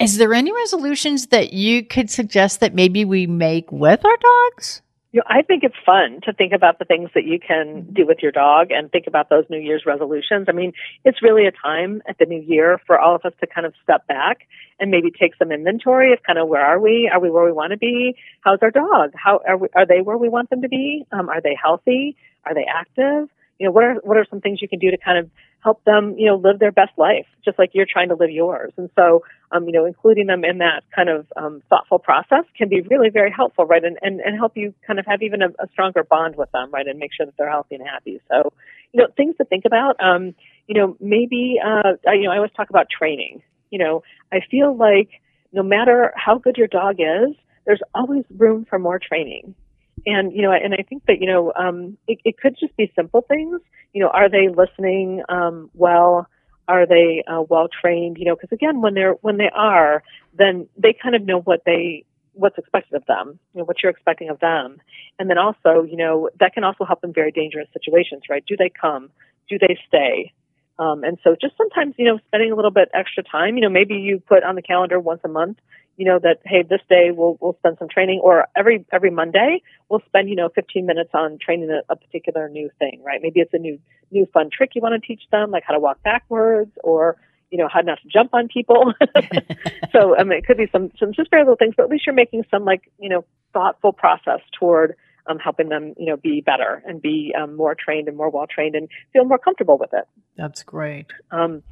is 0.00 0.18
there 0.18 0.34
any 0.34 0.52
resolutions 0.52 1.28
that 1.28 1.52
you 1.52 1.84
could 1.84 2.10
suggest 2.10 2.58
that 2.60 2.74
maybe 2.74 3.04
we 3.04 3.28
make 3.28 3.70
with 3.70 4.04
our 4.04 4.16
dogs? 4.16 4.82
You 5.16 5.22
know, 5.22 5.34
I 5.34 5.40
think 5.40 5.64
it's 5.64 5.74
fun 5.86 6.20
to 6.24 6.34
think 6.34 6.52
about 6.52 6.78
the 6.78 6.84
things 6.84 7.08
that 7.14 7.24
you 7.24 7.38
can 7.40 7.88
do 7.90 8.06
with 8.06 8.18
your 8.20 8.32
dog 8.32 8.70
and 8.70 8.92
think 8.92 9.06
about 9.06 9.30
those 9.30 9.44
New 9.48 9.58
Year's 9.58 9.84
resolutions. 9.86 10.44
I 10.46 10.52
mean, 10.52 10.74
it's 11.06 11.22
really 11.22 11.46
a 11.46 11.52
time 11.52 12.02
at 12.06 12.18
the 12.18 12.26
new 12.26 12.42
year 12.42 12.78
for 12.86 13.00
all 13.00 13.14
of 13.14 13.24
us 13.24 13.32
to 13.40 13.46
kind 13.46 13.66
of 13.66 13.72
step 13.82 14.06
back 14.06 14.46
and 14.78 14.90
maybe 14.90 15.10
take 15.10 15.34
some 15.38 15.52
inventory 15.52 16.12
of 16.12 16.22
kind 16.22 16.38
of 16.38 16.48
where 16.48 16.60
are 16.60 16.78
we? 16.78 17.08
Are 17.10 17.18
we 17.18 17.30
where 17.30 17.46
we 17.46 17.52
want 17.52 17.70
to 17.70 17.78
be? 17.78 18.14
How's 18.42 18.58
our 18.60 18.70
dog? 18.70 19.12
How 19.14 19.40
are 19.48 19.56
we, 19.56 19.68
are 19.74 19.86
they 19.86 20.02
where 20.02 20.18
we 20.18 20.28
want 20.28 20.50
them 20.50 20.60
to 20.60 20.68
be? 20.68 21.06
Um, 21.10 21.30
are 21.30 21.40
they 21.40 21.56
healthy? 21.58 22.14
Are 22.44 22.52
they 22.52 22.66
active? 22.70 23.30
You 23.58 23.66
know, 23.66 23.72
what 23.72 23.84
are 23.84 23.94
what 24.02 24.16
are 24.16 24.26
some 24.28 24.40
things 24.40 24.60
you 24.60 24.68
can 24.68 24.78
do 24.78 24.90
to 24.90 24.98
kind 24.98 25.18
of 25.18 25.30
help 25.66 25.82
them, 25.84 26.14
you 26.16 26.26
know, 26.26 26.36
live 26.36 26.60
their 26.60 26.70
best 26.70 26.92
life, 26.96 27.26
just 27.44 27.58
like 27.58 27.70
you're 27.72 27.86
trying 27.90 28.08
to 28.08 28.14
live 28.14 28.30
yours. 28.30 28.72
And 28.76 28.88
so, 28.94 29.24
um, 29.50 29.64
you 29.66 29.72
know, 29.72 29.84
including 29.84 30.28
them 30.28 30.44
in 30.44 30.58
that 30.58 30.84
kind 30.94 31.08
of 31.08 31.26
um, 31.36 31.60
thoughtful 31.68 31.98
process 31.98 32.44
can 32.56 32.68
be 32.68 32.82
really 32.82 33.10
very 33.10 33.32
helpful, 33.32 33.64
right? 33.64 33.82
And, 33.82 33.98
and, 34.00 34.20
and 34.20 34.36
help 34.36 34.56
you 34.56 34.72
kind 34.86 35.00
of 35.00 35.06
have 35.06 35.22
even 35.22 35.42
a, 35.42 35.48
a 35.58 35.68
stronger 35.72 36.04
bond 36.04 36.36
with 36.36 36.52
them, 36.52 36.70
right? 36.70 36.86
And 36.86 37.00
make 37.00 37.10
sure 37.12 37.26
that 37.26 37.34
they're 37.36 37.50
healthy 37.50 37.74
and 37.74 37.84
happy. 37.84 38.20
So, 38.30 38.52
you 38.92 39.00
know, 39.00 39.08
things 39.16 39.36
to 39.38 39.44
think 39.44 39.64
about. 39.64 39.96
Um, 39.98 40.36
you 40.68 40.74
know, 40.74 40.96
maybe, 41.00 41.58
uh, 41.64 41.94
you 42.12 42.22
know, 42.22 42.30
I 42.30 42.36
always 42.36 42.52
talk 42.56 42.70
about 42.70 42.86
training. 42.88 43.42
You 43.70 43.80
know, 43.80 44.02
I 44.32 44.40
feel 44.48 44.76
like 44.76 45.08
no 45.52 45.64
matter 45.64 46.12
how 46.14 46.38
good 46.38 46.56
your 46.56 46.68
dog 46.68 46.96
is, 47.00 47.34
there's 47.64 47.82
always 47.92 48.22
room 48.36 48.66
for 48.70 48.78
more 48.78 49.00
training 49.00 49.56
and 50.04 50.32
you 50.32 50.42
know 50.42 50.52
and 50.52 50.74
i 50.74 50.82
think 50.82 51.04
that 51.06 51.20
you 51.20 51.26
know 51.26 51.52
um 51.56 51.96
it, 52.06 52.18
it 52.24 52.38
could 52.38 52.56
just 52.58 52.76
be 52.76 52.92
simple 52.94 53.22
things. 53.22 53.60
You 53.92 54.02
know 54.02 54.08
are 54.08 54.28
they 54.28 54.48
listening 54.48 55.22
um 55.28 55.70
well? 55.74 56.28
Are 56.68 56.84
they 56.84 57.22
uh, 57.28 57.42
well 57.48 57.68
trained 57.68 58.18
you 58.18 58.24
know 58.24 58.34
because 58.34 58.52
again 58.52 58.80
when 58.80 58.94
they're 58.94 59.14
when 59.22 59.36
they 59.36 59.50
are 59.54 60.02
then 60.36 60.68
they 60.76 60.92
kind 60.92 61.14
of 61.14 61.22
know 61.22 61.40
what 61.40 61.62
they 61.64 62.04
what's 62.32 62.58
expected 62.58 62.94
of 62.94 63.06
them 63.06 63.38
you 63.54 63.60
know 63.60 63.64
what 63.64 63.82
you're 63.82 63.90
expecting 63.90 64.28
of 64.28 64.40
them. 64.40 64.78
And 65.18 65.30
then 65.30 65.38
also 65.38 65.82
you 65.88 65.96
know 65.96 66.28
that 66.40 66.52
can 66.54 66.64
also 66.64 66.84
help 66.84 67.04
in 67.04 67.12
very 67.12 67.30
dangerous 67.30 67.68
situations 67.72 68.24
right? 68.28 68.44
Do 68.46 68.56
they 68.56 68.68
come? 68.68 69.10
Do 69.48 69.58
they 69.58 69.78
stay? 69.86 70.32
Um, 70.78 71.04
and 71.04 71.18
so 71.24 71.36
just 71.40 71.56
sometimes 71.56 71.94
you 71.96 72.04
know 72.04 72.18
spending 72.26 72.52
a 72.52 72.56
little 72.56 72.70
bit 72.72 72.90
extra 72.92 73.22
time 73.22 73.56
you 73.56 73.62
know 73.62 73.70
maybe 73.70 73.94
you 73.94 74.20
put 74.26 74.42
on 74.42 74.56
the 74.56 74.62
calendar 74.62 75.00
once 75.00 75.20
a 75.24 75.28
month 75.28 75.58
you 75.96 76.04
know 76.04 76.18
that 76.18 76.38
hey 76.44 76.62
this 76.62 76.80
day 76.88 77.10
we'll 77.10 77.36
we'll 77.40 77.56
spend 77.58 77.76
some 77.78 77.88
training 77.88 78.20
or 78.22 78.46
every 78.56 78.84
every 78.92 79.10
monday 79.10 79.62
we'll 79.88 80.02
spend 80.06 80.28
you 80.28 80.36
know 80.36 80.48
15 80.54 80.86
minutes 80.86 81.10
on 81.14 81.38
training 81.38 81.70
a, 81.70 81.92
a 81.92 81.96
particular 81.96 82.48
new 82.48 82.70
thing 82.78 83.02
right? 83.04 83.20
Maybe 83.22 83.40
it's 83.40 83.54
a 83.54 83.58
new 83.58 83.78
new 84.10 84.26
fun 84.32 84.50
trick 84.52 84.72
you 84.74 84.82
want 84.82 85.00
to 85.00 85.06
teach 85.06 85.22
them 85.30 85.50
like 85.50 85.64
how 85.66 85.74
to 85.74 85.80
walk 85.80 86.02
backwards 86.02 86.72
or 86.84 87.16
you 87.50 87.58
know 87.58 87.68
how 87.72 87.80
not 87.80 87.98
to 88.02 88.08
jump 88.08 88.34
on 88.34 88.48
people. 88.48 88.92
So 89.92 90.16
i 90.18 90.24
mean 90.24 90.38
it 90.38 90.46
could 90.46 90.58
be 90.58 90.68
some 90.70 90.90
some 90.98 91.12
just 91.12 91.30
very 91.30 91.42
little 91.42 91.56
things 91.56 91.74
but 91.76 91.84
at 91.84 91.90
least 91.90 92.06
you're 92.06 92.14
making 92.14 92.44
some 92.50 92.64
like 92.64 92.90
you 92.98 93.08
know 93.08 93.24
thoughtful 93.52 93.92
process 93.92 94.40
toward 94.58 94.96
um, 95.26 95.38
helping 95.38 95.68
them 95.68 95.94
you 95.96 96.06
know 96.06 96.16
be 96.16 96.40
better 96.40 96.82
and 96.86 97.00
be 97.00 97.34
um, 97.40 97.56
more 97.56 97.74
trained 97.74 98.08
and 98.08 98.16
more 98.16 98.30
well 98.30 98.46
trained 98.46 98.74
and 98.74 98.88
feel 99.12 99.24
more 99.24 99.38
comfortable 99.38 99.78
with 99.78 99.92
it. 99.92 100.06
That's 100.36 100.62
great. 100.62 101.06
Um, 101.30 101.62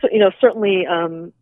so 0.00 0.08
you 0.12 0.18
know 0.18 0.30
certainly 0.40 0.86
um, 0.86 1.32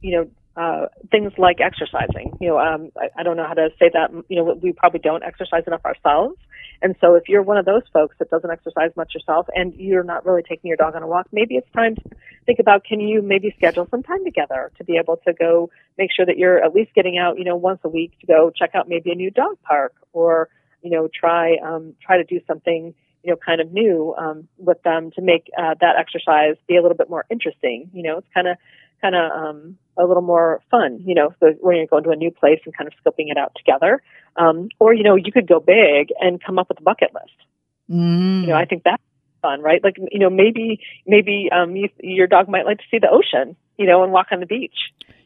you 0.00 0.16
know 0.16 0.30
uh, 0.56 0.86
things 1.10 1.32
like 1.36 1.60
exercising. 1.60 2.32
You 2.40 2.48
know, 2.48 2.58
um, 2.58 2.90
I, 2.96 3.20
I 3.20 3.22
don't 3.22 3.36
know 3.36 3.46
how 3.46 3.54
to 3.54 3.68
say 3.78 3.90
that. 3.92 4.10
You 4.28 4.36
know, 4.36 4.58
we 4.60 4.72
probably 4.72 5.00
don't 5.00 5.22
exercise 5.22 5.64
enough 5.66 5.84
ourselves. 5.84 6.36
And 6.82 6.94
so 7.00 7.14
if 7.14 7.24
you're 7.28 7.42
one 7.42 7.56
of 7.56 7.64
those 7.64 7.82
folks 7.92 8.16
that 8.18 8.30
doesn't 8.30 8.50
exercise 8.50 8.90
much 8.96 9.14
yourself 9.14 9.46
and 9.54 9.74
you're 9.74 10.02
not 10.02 10.26
really 10.26 10.42
taking 10.42 10.68
your 10.68 10.76
dog 10.76 10.94
on 10.94 11.02
a 11.02 11.06
walk, 11.06 11.26
maybe 11.32 11.56
it's 11.56 11.70
time 11.72 11.94
to 11.96 12.02
think 12.44 12.58
about 12.58 12.84
can 12.84 13.00
you 13.00 13.22
maybe 13.22 13.52
schedule 13.56 13.88
some 13.90 14.02
time 14.02 14.24
together 14.24 14.70
to 14.78 14.84
be 14.84 14.96
able 14.96 15.16
to 15.26 15.32
go 15.32 15.70
make 15.98 16.10
sure 16.14 16.26
that 16.26 16.36
you're 16.36 16.62
at 16.62 16.74
least 16.74 16.94
getting 16.94 17.18
out, 17.18 17.38
you 17.38 17.44
know, 17.44 17.56
once 17.56 17.80
a 17.84 17.88
week 17.88 18.18
to 18.20 18.26
go 18.26 18.50
check 18.50 18.70
out 18.74 18.88
maybe 18.88 19.10
a 19.10 19.14
new 19.14 19.30
dog 19.30 19.56
park 19.62 19.94
or, 20.12 20.48
you 20.82 20.90
know, 20.90 21.08
try 21.08 21.56
um, 21.64 21.94
try 22.02 22.18
to 22.18 22.24
do 22.24 22.40
something 22.46 22.94
you 23.22 23.32
know, 23.32 23.36
kind 23.44 23.60
of 23.60 23.72
new 23.72 24.14
um, 24.16 24.46
with 24.56 24.80
them 24.84 25.10
to 25.10 25.20
make 25.20 25.50
uh, 25.58 25.74
that 25.80 25.96
exercise 25.98 26.54
be 26.68 26.76
a 26.76 26.82
little 26.82 26.96
bit 26.96 27.10
more 27.10 27.24
interesting. 27.28 27.90
You 27.92 28.04
know, 28.04 28.18
it's 28.18 28.28
kind 28.32 28.46
of 28.46 28.56
kind 29.02 29.16
of 29.16 29.32
um, 29.32 29.78
a 29.98 30.04
little 30.04 30.22
more 30.22 30.60
fun, 30.70 31.02
you 31.04 31.14
know, 31.14 31.34
so 31.40 31.54
when 31.60 31.76
you're 31.76 31.86
going 31.86 32.04
to 32.04 32.10
a 32.10 32.16
new 32.16 32.30
place 32.30 32.60
and 32.64 32.76
kind 32.76 32.88
of 32.88 32.94
scoping 33.02 33.30
it 33.30 33.36
out 33.36 33.52
together. 33.56 34.02
Um, 34.36 34.68
or, 34.78 34.92
you 34.92 35.02
know, 35.02 35.16
you 35.16 35.32
could 35.32 35.46
go 35.46 35.60
big 35.60 36.12
and 36.20 36.42
come 36.42 36.58
up 36.58 36.68
with 36.68 36.78
a 36.78 36.82
bucket 36.82 37.14
list. 37.14 37.36
Mm. 37.90 38.42
You 38.42 38.48
know, 38.48 38.56
I 38.56 38.64
think 38.64 38.82
that's 38.84 39.02
fun, 39.42 39.62
right? 39.62 39.82
Like, 39.82 39.96
you 40.10 40.18
know, 40.18 40.30
maybe, 40.30 40.80
maybe, 41.06 41.48
um, 41.52 41.76
you, 41.76 41.88
your 42.02 42.26
dog 42.26 42.48
might 42.48 42.66
like 42.66 42.78
to 42.78 42.84
see 42.90 42.98
the 42.98 43.08
ocean, 43.10 43.56
you 43.78 43.86
know, 43.86 44.02
and 44.02 44.12
walk 44.12 44.28
on 44.32 44.40
the 44.40 44.46
beach. 44.46 44.76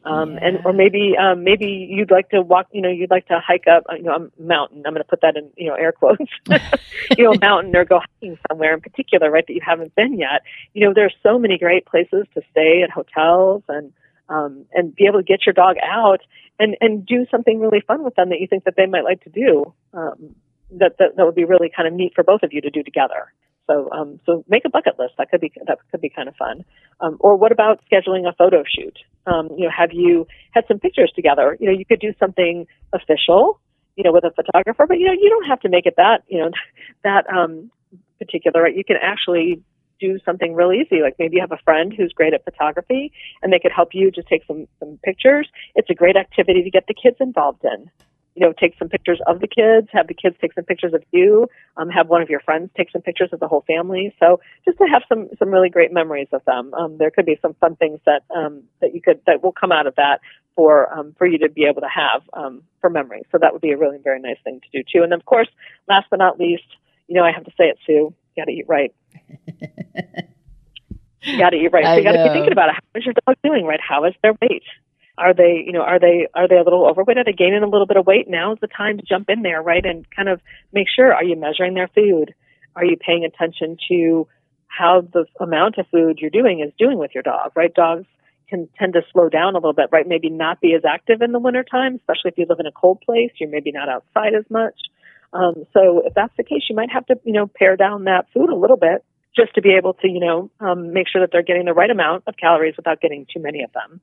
Um, 0.03 0.33
yeah. 0.33 0.47
and, 0.47 0.65
or 0.65 0.73
maybe, 0.73 1.13
um, 1.19 1.43
maybe 1.43 1.87
you'd 1.89 2.09
like 2.09 2.29
to 2.29 2.41
walk, 2.41 2.67
you 2.71 2.81
know, 2.81 2.89
you'd 2.89 3.11
like 3.11 3.27
to 3.27 3.39
hike 3.45 3.67
up, 3.67 3.83
you 3.95 4.03
know, 4.03 4.13
a 4.13 4.41
mountain. 4.41 4.83
I'm 4.85 4.93
going 4.93 5.03
to 5.03 5.07
put 5.07 5.21
that 5.21 5.35
in, 5.35 5.49
you 5.57 5.69
know, 5.69 5.75
air 5.75 5.91
quotes, 5.91 6.23
you 7.17 7.23
know, 7.23 7.33
a 7.33 7.39
mountain 7.39 7.75
or 7.75 7.85
go 7.85 7.99
hiking 7.99 8.37
somewhere 8.49 8.73
in 8.73 8.81
particular, 8.81 9.29
right, 9.29 9.45
that 9.45 9.53
you 9.53 9.61
haven't 9.63 9.93
been 9.95 10.17
yet. 10.17 10.41
You 10.73 10.87
know, 10.87 10.93
there's 10.93 11.13
so 11.21 11.37
many 11.37 11.57
great 11.57 11.85
places 11.85 12.25
to 12.33 12.41
stay 12.51 12.81
at 12.83 12.89
hotels 12.89 13.63
and, 13.67 13.93
um, 14.31 14.65
and 14.73 14.95
be 14.95 15.05
able 15.05 15.19
to 15.19 15.25
get 15.25 15.45
your 15.45 15.53
dog 15.53 15.75
out 15.83 16.21
and, 16.57 16.77
and 16.79 17.05
do 17.05 17.25
something 17.29 17.59
really 17.59 17.83
fun 17.85 18.03
with 18.03 18.15
them 18.15 18.29
that 18.29 18.39
you 18.39 18.47
think 18.47 18.63
that 18.63 18.75
they 18.77 18.85
might 18.85 19.03
like 19.03 19.21
to 19.23 19.29
do. 19.29 19.73
Um, 19.93 20.35
that, 20.71 20.95
that, 20.99 21.17
that 21.17 21.25
would 21.25 21.35
be 21.35 21.43
really 21.43 21.69
kind 21.75 21.87
of 21.87 21.93
neat 21.93 22.13
for 22.15 22.23
both 22.23 22.43
of 22.43 22.53
you 22.53 22.61
to 22.61 22.69
do 22.69 22.81
together. 22.81 23.33
So, 23.67 23.89
um, 23.91 24.19
so 24.25 24.43
make 24.47 24.63
a 24.65 24.69
bucket 24.69 24.97
list. 24.97 25.13
That 25.17 25.29
could 25.29 25.41
be 25.41 25.51
that 25.67 25.77
could 25.91 26.01
be 26.01 26.09
kind 26.09 26.27
of 26.27 26.35
fun. 26.35 26.65
Um, 26.99 27.17
or 27.19 27.35
what 27.35 27.51
about 27.51 27.81
scheduling 27.91 28.27
a 28.27 28.33
photo 28.33 28.63
shoot? 28.67 28.97
Um, 29.27 29.49
you 29.57 29.65
know, 29.65 29.71
have 29.75 29.91
you 29.93 30.27
had 30.51 30.65
some 30.67 30.79
pictures 30.79 31.11
together? 31.15 31.57
You 31.59 31.67
know, 31.67 31.77
you 31.77 31.85
could 31.85 31.99
do 31.99 32.13
something 32.19 32.65
official, 32.91 33.59
you 33.95 34.03
know, 34.03 34.11
with 34.11 34.23
a 34.23 34.31
photographer, 34.31 34.85
but 34.87 34.97
you 34.97 35.05
know, 35.05 35.13
you 35.13 35.29
don't 35.29 35.47
have 35.47 35.59
to 35.61 35.69
make 35.69 35.85
it 35.85 35.93
that 35.97 36.23
you 36.27 36.39
know 36.39 36.49
that 37.03 37.29
um, 37.29 37.71
particular. 38.19 38.63
Right? 38.63 38.75
You 38.75 38.83
can 38.83 38.97
actually 39.01 39.61
do 40.01 40.19
something 40.25 40.53
real 40.53 40.73
easy. 40.73 41.01
Like 41.01 41.15
maybe 41.19 41.35
you 41.35 41.41
have 41.41 41.51
a 41.51 41.63
friend 41.63 41.93
who's 41.95 42.11
great 42.11 42.33
at 42.33 42.43
photography, 42.43 43.13
and 43.41 43.53
they 43.53 43.59
could 43.59 43.71
help 43.71 43.89
you 43.93 44.11
just 44.11 44.27
take 44.27 44.43
some 44.47 44.67
some 44.79 44.99
pictures. 45.03 45.47
It's 45.75 45.89
a 45.89 45.95
great 45.95 46.17
activity 46.17 46.63
to 46.63 46.69
get 46.69 46.87
the 46.87 46.95
kids 46.95 47.17
involved 47.19 47.63
in 47.63 47.89
you 48.35 48.45
know, 48.45 48.53
take 48.53 48.75
some 48.79 48.87
pictures 48.87 49.19
of 49.27 49.41
the 49.41 49.47
kids, 49.47 49.87
have 49.91 50.07
the 50.07 50.13
kids 50.13 50.35
take 50.39 50.53
some 50.53 50.63
pictures 50.63 50.93
of 50.93 51.03
you, 51.11 51.47
um, 51.77 51.89
have 51.89 52.07
one 52.07 52.21
of 52.21 52.29
your 52.29 52.39
friends 52.39 52.69
take 52.77 52.89
some 52.91 53.01
pictures 53.01 53.29
of 53.33 53.39
the 53.39 53.47
whole 53.47 53.63
family. 53.67 54.15
So 54.19 54.39
just 54.63 54.77
to 54.77 54.85
have 54.85 55.03
some 55.09 55.29
some 55.37 55.49
really 55.49 55.69
great 55.69 55.91
memories 55.91 56.29
of 56.31 56.43
them. 56.45 56.73
Um, 56.73 56.97
there 56.97 57.11
could 57.11 57.25
be 57.25 57.37
some 57.41 57.55
fun 57.55 57.75
things 57.75 57.99
that 58.05 58.23
um, 58.35 58.63
that 58.79 58.95
you 58.95 59.01
could 59.01 59.19
that 59.27 59.43
will 59.43 59.51
come 59.51 59.71
out 59.71 59.85
of 59.85 59.95
that 59.95 60.21
for 60.55 60.91
um, 60.93 61.13
for 61.17 61.27
you 61.27 61.39
to 61.39 61.49
be 61.49 61.65
able 61.65 61.81
to 61.81 61.89
have 61.93 62.21
um, 62.33 62.63
for 62.79 62.89
memory. 62.89 63.23
So 63.31 63.37
that 63.37 63.51
would 63.51 63.61
be 63.61 63.71
a 63.71 63.77
really 63.77 63.97
very 64.01 64.21
nice 64.21 64.37
thing 64.43 64.61
to 64.61 64.77
do 64.77 64.83
too. 64.91 65.03
And 65.03 65.13
of 65.13 65.25
course, 65.25 65.49
last 65.89 66.07
but 66.09 66.19
not 66.19 66.39
least, 66.39 66.63
you 67.07 67.15
know, 67.15 67.23
I 67.23 67.31
have 67.31 67.43
to 67.43 67.51
say 67.51 67.65
it, 67.65 67.79
Sue. 67.85 68.13
You 68.35 68.41
got 68.41 68.45
to 68.45 68.51
eat 68.51 68.65
right. 68.67 68.93
You 71.23 71.37
got 71.37 71.51
to 71.51 71.57
eat 71.57 71.71
right. 71.71 71.85
So 71.85 71.95
you 71.95 72.03
got 72.03 72.13
to 72.13 72.23
be 72.23 72.33
thinking 72.33 72.51
about 72.51 72.69
it. 72.69 72.75
How 72.75 72.99
is 72.99 73.05
your 73.05 73.13
dog 73.25 73.35
doing? 73.43 73.65
Right? 73.65 73.79
How 73.81 74.05
is 74.05 74.13
their 74.21 74.33
weight? 74.41 74.63
Are 75.17 75.33
they, 75.33 75.63
you 75.65 75.71
know, 75.71 75.81
are 75.81 75.99
they 75.99 76.27
are 76.33 76.47
they 76.47 76.57
a 76.57 76.63
little 76.63 76.85
overweight? 76.87 77.17
Are 77.17 77.23
they 77.23 77.33
gaining 77.33 77.63
a 77.63 77.67
little 77.67 77.85
bit 77.85 77.97
of 77.97 78.07
weight? 78.07 78.29
Now 78.29 78.53
is 78.53 78.59
the 78.61 78.67
time 78.67 78.97
to 78.97 79.03
jump 79.03 79.29
in 79.29 79.41
there, 79.41 79.61
right, 79.61 79.85
and 79.85 80.05
kind 80.15 80.29
of 80.29 80.41
make 80.73 80.87
sure. 80.93 81.13
Are 81.13 81.23
you 81.23 81.35
measuring 81.35 81.73
their 81.73 81.89
food? 81.89 82.33
Are 82.75 82.85
you 82.85 82.97
paying 82.97 83.25
attention 83.25 83.77
to 83.89 84.27
how 84.67 85.01
the 85.01 85.25
amount 85.39 85.77
of 85.77 85.85
food 85.91 86.19
you're 86.19 86.29
doing 86.29 86.61
is 86.65 86.73
doing 86.79 86.97
with 86.97 87.11
your 87.13 87.23
dog? 87.23 87.51
Right, 87.55 87.73
dogs 87.73 88.05
can 88.49 88.67
tend 88.77 88.93
to 88.93 89.01
slow 89.13 89.29
down 89.29 89.53
a 89.53 89.57
little 89.57 89.73
bit, 89.73 89.89
right? 89.91 90.07
Maybe 90.07 90.29
not 90.29 90.59
be 90.59 90.73
as 90.73 90.83
active 90.85 91.21
in 91.21 91.31
the 91.31 91.39
wintertime, 91.39 91.95
especially 91.95 92.31
if 92.31 92.37
you 92.37 92.45
live 92.47 92.59
in 92.59 92.65
a 92.65 92.71
cold 92.71 93.01
place. 93.01 93.31
You're 93.39 93.49
maybe 93.49 93.71
not 93.71 93.89
outside 93.89 94.33
as 94.33 94.45
much. 94.49 94.75
Um, 95.33 95.65
so 95.73 96.03
if 96.05 96.13
that's 96.13 96.35
the 96.37 96.43
case, 96.43 96.63
you 96.69 96.75
might 96.75 96.91
have 96.91 97.05
to, 97.07 97.15
you 97.23 97.33
know, 97.33 97.47
pare 97.47 97.77
down 97.77 98.05
that 98.05 98.25
food 98.33 98.49
a 98.49 98.55
little 98.55 98.77
bit 98.77 99.03
just 99.35 99.55
to 99.55 99.61
be 99.61 99.75
able 99.77 99.93
to, 99.95 100.07
you 100.07 100.19
know, 100.19 100.51
um, 100.59 100.93
make 100.93 101.07
sure 101.07 101.21
that 101.21 101.29
they're 101.31 101.43
getting 101.43 101.65
the 101.65 101.73
right 101.73 101.89
amount 101.89 102.23
of 102.27 102.35
calories 102.37 102.75
without 102.75 102.99
getting 102.99 103.25
too 103.33 103.41
many 103.41 103.63
of 103.63 103.71
them. 103.71 104.01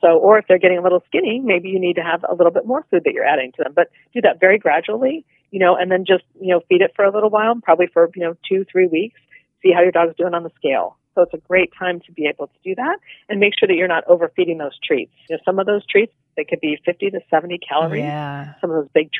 So, 0.00 0.18
or 0.18 0.38
if 0.38 0.46
they're 0.48 0.58
getting 0.58 0.78
a 0.78 0.82
little 0.82 1.02
skinny, 1.06 1.40
maybe 1.42 1.68
you 1.68 1.80
need 1.80 1.96
to 1.96 2.02
have 2.02 2.24
a 2.28 2.34
little 2.34 2.52
bit 2.52 2.66
more 2.66 2.84
food 2.90 3.02
that 3.04 3.14
you're 3.14 3.24
adding 3.24 3.52
to 3.56 3.64
them. 3.64 3.72
But 3.74 3.88
do 4.12 4.20
that 4.22 4.40
very 4.40 4.58
gradually, 4.58 5.24
you 5.50 5.60
know, 5.60 5.76
and 5.76 5.90
then 5.90 6.04
just, 6.06 6.24
you 6.40 6.48
know, 6.48 6.60
feed 6.68 6.82
it 6.82 6.92
for 6.94 7.04
a 7.04 7.12
little 7.12 7.30
while, 7.30 7.54
probably 7.62 7.86
for, 7.86 8.10
you 8.14 8.22
know, 8.22 8.36
two, 8.46 8.66
three 8.70 8.86
weeks, 8.86 9.20
see 9.62 9.72
how 9.72 9.80
your 9.80 9.92
dog's 9.92 10.16
doing 10.16 10.34
on 10.34 10.42
the 10.42 10.50
scale. 10.56 10.98
So 11.14 11.22
it's 11.22 11.32
a 11.32 11.38
great 11.38 11.70
time 11.78 12.00
to 12.06 12.12
be 12.12 12.26
able 12.26 12.48
to 12.48 12.58
do 12.64 12.74
that 12.74 12.98
and 13.28 13.38
make 13.38 13.52
sure 13.58 13.68
that 13.68 13.74
you're 13.74 13.88
not 13.88 14.04
overfeeding 14.08 14.58
those 14.58 14.76
treats. 14.84 15.12
You 15.30 15.36
know, 15.36 15.42
some 15.44 15.58
of 15.58 15.66
those 15.66 15.86
treats, 15.86 16.12
they 16.36 16.44
could 16.44 16.60
be 16.60 16.76
50 16.84 17.10
to 17.10 17.20
70 17.30 17.60
calories. 17.66 18.02
Yeah. 18.02 18.54
Some 18.60 18.70
of 18.70 18.76
those 18.76 18.90
big 18.92 19.10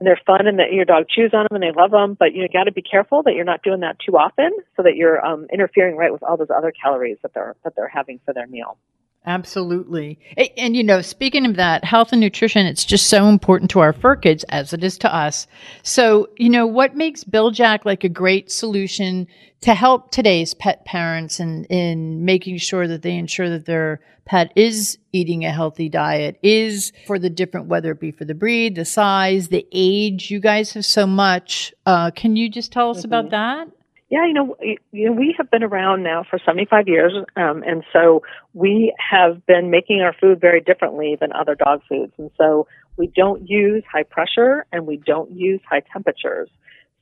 and 0.00 0.06
they're 0.06 0.20
fun 0.26 0.46
and 0.46 0.58
that 0.58 0.72
your 0.72 0.86
dog 0.86 1.04
chews 1.08 1.32
on 1.34 1.46
them 1.50 1.60
and 1.60 1.62
they 1.62 1.78
love 1.78 1.90
them, 1.90 2.16
but 2.18 2.34
you 2.34 2.48
got 2.48 2.64
to 2.64 2.72
be 2.72 2.80
careful 2.80 3.22
that 3.22 3.34
you're 3.34 3.44
not 3.44 3.62
doing 3.62 3.80
that 3.80 3.98
too 3.98 4.16
often 4.16 4.50
so 4.74 4.82
that 4.82 4.96
you're 4.96 5.24
um, 5.24 5.46
interfering 5.52 5.94
right 5.94 6.10
with 6.10 6.22
all 6.22 6.38
those 6.38 6.48
other 6.50 6.72
calories 6.72 7.18
that 7.22 7.34
they're 7.34 7.54
that 7.64 7.76
they're 7.76 7.86
having 7.86 8.18
for 8.24 8.32
their 8.32 8.46
meal. 8.46 8.78
Absolutely. 9.26 10.18
And, 10.36 10.48
and, 10.56 10.76
you 10.76 10.82
know, 10.82 11.02
speaking 11.02 11.44
of 11.44 11.56
that, 11.56 11.84
health 11.84 12.12
and 12.12 12.20
nutrition, 12.20 12.66
it's 12.66 12.86
just 12.86 13.08
so 13.08 13.26
important 13.26 13.70
to 13.72 13.80
our 13.80 13.92
fur 13.92 14.16
kids 14.16 14.44
as 14.44 14.72
it 14.72 14.82
is 14.82 14.96
to 14.98 15.14
us. 15.14 15.46
So, 15.82 16.30
you 16.38 16.48
know, 16.48 16.66
what 16.66 16.96
makes 16.96 17.22
Bil-Jac 17.24 17.84
like 17.84 18.02
a 18.02 18.08
great 18.08 18.50
solution 18.50 19.26
to 19.60 19.74
help 19.74 20.10
today's 20.10 20.54
pet 20.54 20.86
parents 20.86 21.38
in, 21.38 21.64
in 21.66 22.24
making 22.24 22.56
sure 22.58 22.88
that 22.88 23.02
they 23.02 23.14
ensure 23.14 23.50
that 23.50 23.66
their 23.66 24.00
pet 24.24 24.52
is 24.56 24.96
eating 25.12 25.44
a 25.44 25.52
healthy 25.52 25.90
diet, 25.90 26.38
is 26.42 26.92
for 27.06 27.18
the 27.18 27.28
different, 27.28 27.66
whether 27.66 27.90
it 27.90 28.00
be 28.00 28.12
for 28.12 28.24
the 28.24 28.34
breed, 28.34 28.74
the 28.74 28.86
size, 28.86 29.48
the 29.48 29.66
age. 29.70 30.30
You 30.30 30.40
guys 30.40 30.72
have 30.72 30.86
so 30.86 31.06
much. 31.06 31.74
Uh, 31.84 32.10
can 32.10 32.36
you 32.36 32.48
just 32.48 32.72
tell 32.72 32.90
us 32.90 32.98
mm-hmm. 32.98 33.06
about 33.06 33.30
that? 33.30 33.68
Yeah, 34.10 34.26
you 34.26 34.32
know, 34.32 34.56
you 34.90 35.06
know, 35.06 35.12
we 35.12 35.34
have 35.38 35.52
been 35.52 35.62
around 35.62 36.02
now 36.02 36.24
for 36.28 36.40
75 36.44 36.88
years, 36.88 37.12
um, 37.36 37.62
and 37.62 37.84
so 37.92 38.22
we 38.54 38.92
have 38.98 39.46
been 39.46 39.70
making 39.70 40.00
our 40.00 40.12
food 40.12 40.40
very 40.40 40.60
differently 40.60 41.16
than 41.20 41.32
other 41.32 41.54
dog 41.54 41.82
foods. 41.88 42.12
And 42.18 42.28
so 42.36 42.66
we 42.96 43.06
don't 43.06 43.48
use 43.48 43.84
high 43.90 44.02
pressure 44.02 44.66
and 44.72 44.84
we 44.84 44.96
don't 44.96 45.30
use 45.30 45.60
high 45.68 45.82
temperatures. 45.92 46.50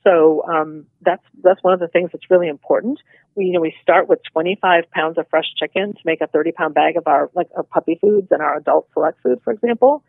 So 0.04 0.44
um, 0.46 0.84
that's 1.00 1.22
that's 1.42 1.62
one 1.62 1.72
of 1.72 1.80
the 1.80 1.88
things 1.88 2.10
that's 2.12 2.30
really 2.30 2.48
important. 2.48 3.00
We 3.34 3.46
you 3.46 3.52
know 3.52 3.60
we 3.60 3.74
start 3.82 4.06
with 4.06 4.20
25 4.30 4.84
pounds 4.90 5.16
of 5.16 5.26
fresh 5.30 5.46
chicken 5.58 5.94
to 5.94 6.00
make 6.04 6.20
a 6.20 6.26
30 6.26 6.52
pound 6.52 6.74
bag 6.74 6.96
of 6.98 7.06
our 7.06 7.30
like 7.34 7.48
our 7.56 7.62
puppy 7.62 7.98
foods 8.00 8.28
and 8.30 8.42
our 8.42 8.58
adult 8.58 8.86
select 8.92 9.22
food, 9.22 9.40
for 9.42 9.52
example. 9.52 10.04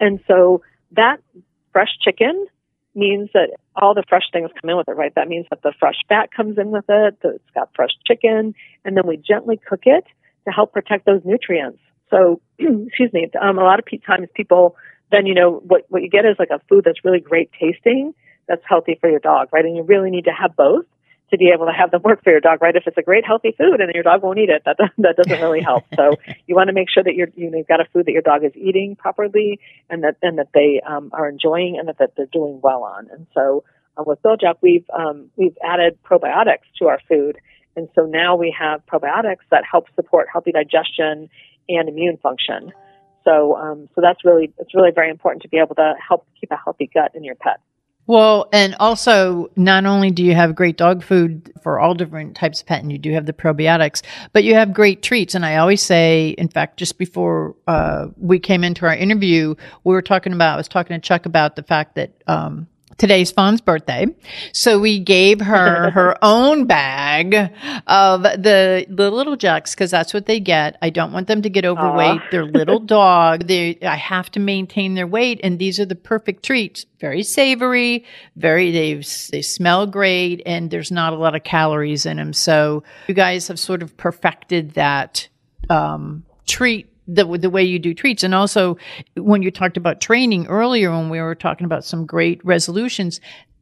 And 0.00 0.18
so 0.26 0.62
that 0.92 1.18
fresh 1.72 1.90
chicken 2.02 2.46
means 2.98 3.30
that 3.32 3.50
all 3.76 3.94
the 3.94 4.02
fresh 4.08 4.24
things 4.32 4.50
come 4.60 4.70
in 4.70 4.76
with 4.76 4.88
it, 4.88 4.96
right? 4.96 5.14
That 5.14 5.28
means 5.28 5.46
that 5.50 5.62
the 5.62 5.72
fresh 5.78 5.96
fat 6.08 6.30
comes 6.32 6.58
in 6.58 6.70
with 6.70 6.84
it, 6.88 7.20
that 7.22 7.34
it's 7.36 7.50
got 7.54 7.70
fresh 7.74 7.92
chicken, 8.06 8.54
and 8.84 8.96
then 8.96 9.06
we 9.06 9.16
gently 9.16 9.56
cook 9.56 9.82
it 9.84 10.04
to 10.44 10.50
help 10.50 10.72
protect 10.72 11.06
those 11.06 11.22
nutrients. 11.24 11.78
So, 12.10 12.40
excuse 12.58 13.12
me, 13.12 13.30
um, 13.40 13.58
a 13.58 13.62
lot 13.62 13.78
of 13.78 13.84
times 14.04 14.28
people 14.34 14.76
then, 15.10 15.26
you 15.26 15.34
know, 15.34 15.62
what, 15.66 15.86
what 15.88 16.02
you 16.02 16.10
get 16.10 16.26
is 16.26 16.36
like 16.38 16.50
a 16.50 16.60
food 16.68 16.84
that's 16.84 17.04
really 17.04 17.20
great 17.20 17.50
tasting, 17.58 18.14
that's 18.46 18.62
healthy 18.66 18.98
for 19.00 19.08
your 19.08 19.20
dog, 19.20 19.48
right? 19.52 19.64
And 19.64 19.76
you 19.76 19.82
really 19.82 20.10
need 20.10 20.24
to 20.24 20.32
have 20.32 20.54
both 20.56 20.84
to 21.30 21.36
be 21.36 21.50
able 21.54 21.66
to 21.66 21.72
have 21.72 21.90
them 21.90 22.02
work 22.02 22.22
for 22.22 22.30
your 22.30 22.40
dog, 22.40 22.62
right? 22.62 22.74
If 22.74 22.86
it's 22.86 22.96
a 22.96 23.02
great 23.02 23.24
healthy 23.24 23.54
food 23.56 23.80
and 23.80 23.92
your 23.94 24.02
dog 24.02 24.22
won't 24.22 24.38
eat 24.38 24.48
it, 24.48 24.62
that 24.64 24.76
that 24.98 25.16
doesn't 25.16 25.40
really 25.40 25.60
help. 25.60 25.84
So 25.94 26.12
you 26.46 26.54
want 26.54 26.68
to 26.68 26.72
make 26.72 26.88
sure 26.90 27.02
that 27.02 27.14
you're 27.14 27.28
you 27.36 27.50
know 27.50 27.58
you've 27.58 27.66
got 27.66 27.80
a 27.80 27.86
food 27.92 28.06
that 28.06 28.12
your 28.12 28.22
dog 28.22 28.44
is 28.44 28.52
eating 28.56 28.96
properly 28.96 29.60
and 29.90 30.02
that 30.04 30.16
and 30.22 30.38
that 30.38 30.48
they 30.54 30.80
um, 30.86 31.10
are 31.12 31.28
enjoying 31.28 31.78
and 31.78 31.88
that, 31.88 31.98
that 31.98 32.12
they're 32.16 32.26
doing 32.26 32.60
well 32.62 32.82
on. 32.82 33.08
And 33.10 33.26
so 33.34 33.64
uh, 33.96 34.04
with 34.06 34.22
Bil-Jac, 34.22 34.56
we've 34.62 34.86
um, 34.96 35.30
we've 35.36 35.56
added 35.62 35.98
probiotics 36.02 36.66
to 36.78 36.86
our 36.88 37.00
food, 37.08 37.38
and 37.76 37.88
so 37.94 38.02
now 38.06 38.36
we 38.36 38.54
have 38.58 38.84
probiotics 38.86 39.44
that 39.50 39.64
help 39.70 39.86
support 39.96 40.28
healthy 40.32 40.52
digestion 40.52 41.28
and 41.68 41.88
immune 41.88 42.16
function. 42.18 42.72
So 43.24 43.56
um, 43.56 43.88
so 43.94 44.00
that's 44.00 44.24
really 44.24 44.52
it's 44.58 44.74
really 44.74 44.92
very 44.94 45.10
important 45.10 45.42
to 45.42 45.48
be 45.48 45.58
able 45.58 45.74
to 45.74 45.94
help 46.06 46.26
keep 46.40 46.50
a 46.50 46.56
healthy 46.56 46.88
gut 46.92 47.12
in 47.14 47.24
your 47.24 47.34
pet. 47.34 47.60
Well, 48.08 48.48
and 48.54 48.74
also, 48.80 49.50
not 49.54 49.84
only 49.84 50.10
do 50.10 50.24
you 50.24 50.34
have 50.34 50.54
great 50.54 50.78
dog 50.78 51.04
food 51.04 51.52
for 51.62 51.78
all 51.78 51.92
different 51.92 52.34
types 52.34 52.62
of 52.62 52.66
pet, 52.66 52.80
and 52.82 52.90
you 52.90 52.96
do 52.96 53.12
have 53.12 53.26
the 53.26 53.34
probiotics, 53.34 54.00
but 54.32 54.44
you 54.44 54.54
have 54.54 54.72
great 54.72 55.02
treats. 55.02 55.34
And 55.34 55.44
I 55.44 55.56
always 55.56 55.82
say, 55.82 56.30
in 56.30 56.48
fact, 56.48 56.78
just 56.78 56.96
before 56.96 57.54
uh, 57.66 58.06
we 58.16 58.38
came 58.38 58.64
into 58.64 58.86
our 58.86 58.94
interview, 58.94 59.54
we 59.84 59.92
were 59.92 60.00
talking 60.00 60.32
about, 60.32 60.54
I 60.54 60.56
was 60.56 60.68
talking 60.68 60.98
to 60.98 61.06
Chuck 61.06 61.26
about 61.26 61.54
the 61.54 61.62
fact 61.62 61.96
that 61.96 62.14
um, 62.26 62.66
today's 62.98 63.30
Fawn's 63.30 63.60
birthday. 63.60 64.06
So 64.52 64.78
we 64.78 64.98
gave 64.98 65.40
her 65.40 65.90
her 65.94 66.16
own 66.22 66.66
bag 66.66 67.52
of 67.86 68.22
the, 68.22 68.86
the 68.88 69.10
little 69.10 69.36
jacks 69.36 69.74
because 69.74 69.90
that's 69.90 70.12
what 70.12 70.26
they 70.26 70.40
get. 70.40 70.76
I 70.82 70.90
don't 70.90 71.12
want 71.12 71.28
them 71.28 71.40
to 71.42 71.48
get 71.48 71.64
overweight. 71.64 72.20
Aww. 72.20 72.30
They're 72.30 72.44
little 72.44 72.80
dog. 72.98 73.46
They, 73.46 73.78
I 73.82 73.96
have 73.96 74.30
to 74.32 74.40
maintain 74.40 74.94
their 74.94 75.06
weight. 75.06 75.40
And 75.42 75.58
these 75.58 75.80
are 75.80 75.86
the 75.86 75.94
perfect 75.94 76.44
treats. 76.44 76.84
Very 77.00 77.22
savory, 77.22 78.04
very, 78.34 78.72
they, 78.72 78.94
they 79.30 79.42
smell 79.42 79.86
great 79.86 80.42
and 80.44 80.68
there's 80.70 80.90
not 80.90 81.12
a 81.12 81.16
lot 81.16 81.36
of 81.36 81.44
calories 81.44 82.04
in 82.04 82.16
them. 82.16 82.32
So 82.32 82.82
you 83.06 83.14
guys 83.14 83.46
have 83.46 83.60
sort 83.60 83.82
of 83.82 83.96
perfected 83.96 84.72
that, 84.72 85.28
um, 85.70 86.24
treat 86.46 86.90
the 87.08 87.24
the 87.38 87.50
way 87.50 87.64
you 87.64 87.78
do 87.78 87.94
treats. 87.94 88.22
And 88.22 88.34
also 88.34 88.76
when 89.16 89.42
you 89.42 89.50
talked 89.50 89.76
about 89.76 90.00
training 90.00 90.46
earlier 90.46 90.90
when 90.90 91.08
we 91.08 91.20
were 91.20 91.34
talking 91.34 91.64
about 91.64 91.84
some 91.84 92.06
great 92.06 92.44
resolutions 92.44 93.20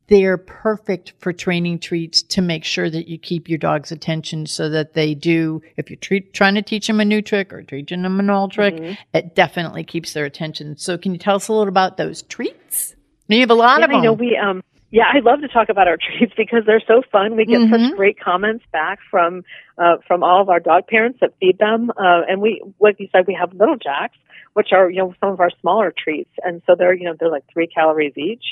they're 0.09 0.39
perfect 0.39 1.15
for 1.19 1.33
training 1.33 1.79
treats 1.79 2.23
to 2.23 2.41
make 2.41 2.65
sure 2.65 2.89
that 2.89 3.09
you 3.09 3.19
keep 3.19 3.49
your 3.49 3.59
dog's 3.59 3.91
attention 3.91 4.47
so 4.47 4.69
that 4.69 4.95
they 4.95 5.15
do 5.15 5.61
if 5.77 5.91
you're 5.91 5.97
treat, 5.97 6.33
trying 6.33 6.55
to 6.55 6.63
teach 6.63 6.87
them 6.87 7.01
a 7.01 7.05
new 7.05 7.21
trick 7.21 7.53
or 7.53 7.63
teaching 7.63 8.03
them 8.03 8.21
an 8.21 8.31
old 8.31 8.53
trick 8.53 8.75
mm-hmm. 8.75 8.93
it 9.15 9.35
definitely 9.35 9.85
keeps 9.85 10.13
their 10.13 10.25
attention. 10.25 10.77
So 10.77 10.97
can 10.97 11.13
you 11.13 11.19
tell 11.19 11.37
us 11.37 11.49
a 11.49 11.53
little 11.53 11.69
about 11.69 11.97
those 11.97 12.23
treats? 12.23 12.95
You 13.29 13.41
have 13.41 13.51
a 13.51 13.55
lot 13.55 13.81
yeah, 13.81 13.85
of 13.87 13.91
them 13.91 13.99
you 13.99 14.05
know 14.05 14.13
we 14.13 14.37
um 14.37 14.63
yeah, 14.91 15.05
I 15.13 15.19
love 15.19 15.41
to 15.41 15.49
talk 15.49 15.69
about 15.69 15.89
our 15.89 15.97
treats 16.19 16.33
because 16.37 16.65
they're 16.67 16.83
so 16.87 17.03
fun. 17.11 17.37
We 17.37 17.45
get 17.45 17.61
mm-hmm. 17.61 17.89
such 17.89 17.97
great 17.97 18.21
comments 18.21 18.65
back 18.73 18.99
from 19.11 19.45
uh, 19.79 19.97
from 20.07 20.23
all 20.23 20.41
of 20.41 20.49
our 20.49 20.61
dog 20.61 20.87
parents 20.87 21.19
that 21.21 21.35
feed 21.41 21.59
them, 21.59 21.91
uh, 21.91 22.23
and 22.29 22.41
we, 22.41 22.63
like 22.81 22.97
you 22.99 23.09
said, 23.13 23.27
we 23.27 23.37
have 23.39 23.53
little 23.53 23.77
jacks, 23.77 24.17
which 24.55 24.69
are 24.73 24.91
you 24.91 24.99
know 24.99 25.15
some 25.21 25.31
of 25.31 25.41
our 25.41 25.51
smaller 25.61 25.93
treats, 25.97 26.31
and 26.43 26.63
so 26.67 26.75
they're 26.77 26.95
you 26.95 27.05
know 27.05 27.15
they're 27.19 27.31
like 27.31 27.45
three 27.53 27.67
calories 27.67 28.17
each, 28.17 28.45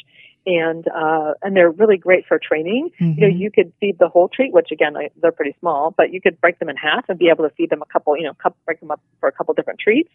and 0.46 0.86
uh, 0.88 1.34
and 1.42 1.56
they're 1.56 1.70
really 1.70 1.96
great 1.96 2.26
for 2.26 2.38
training. 2.38 2.90
Mm-hmm. 3.00 3.20
You 3.20 3.28
know, 3.28 3.34
you 3.34 3.50
could 3.50 3.72
feed 3.80 3.98
the 3.98 4.08
whole 4.08 4.28
treat, 4.28 4.52
which 4.52 4.68
again 4.72 4.94
they're 5.20 5.32
pretty 5.32 5.56
small, 5.60 5.94
but 5.96 6.12
you 6.12 6.20
could 6.20 6.40
break 6.40 6.58
them 6.58 6.68
in 6.68 6.76
half 6.76 7.08
and 7.08 7.18
be 7.18 7.28
able 7.28 7.48
to 7.48 7.54
feed 7.54 7.70
them 7.70 7.80
a 7.82 7.86
couple, 7.86 8.16
you 8.16 8.24
know, 8.24 8.34
couple, 8.34 8.58
break 8.66 8.80
them 8.80 8.90
up 8.90 9.00
for 9.20 9.28
a 9.28 9.32
couple 9.32 9.54
different 9.54 9.78
treats. 9.78 10.10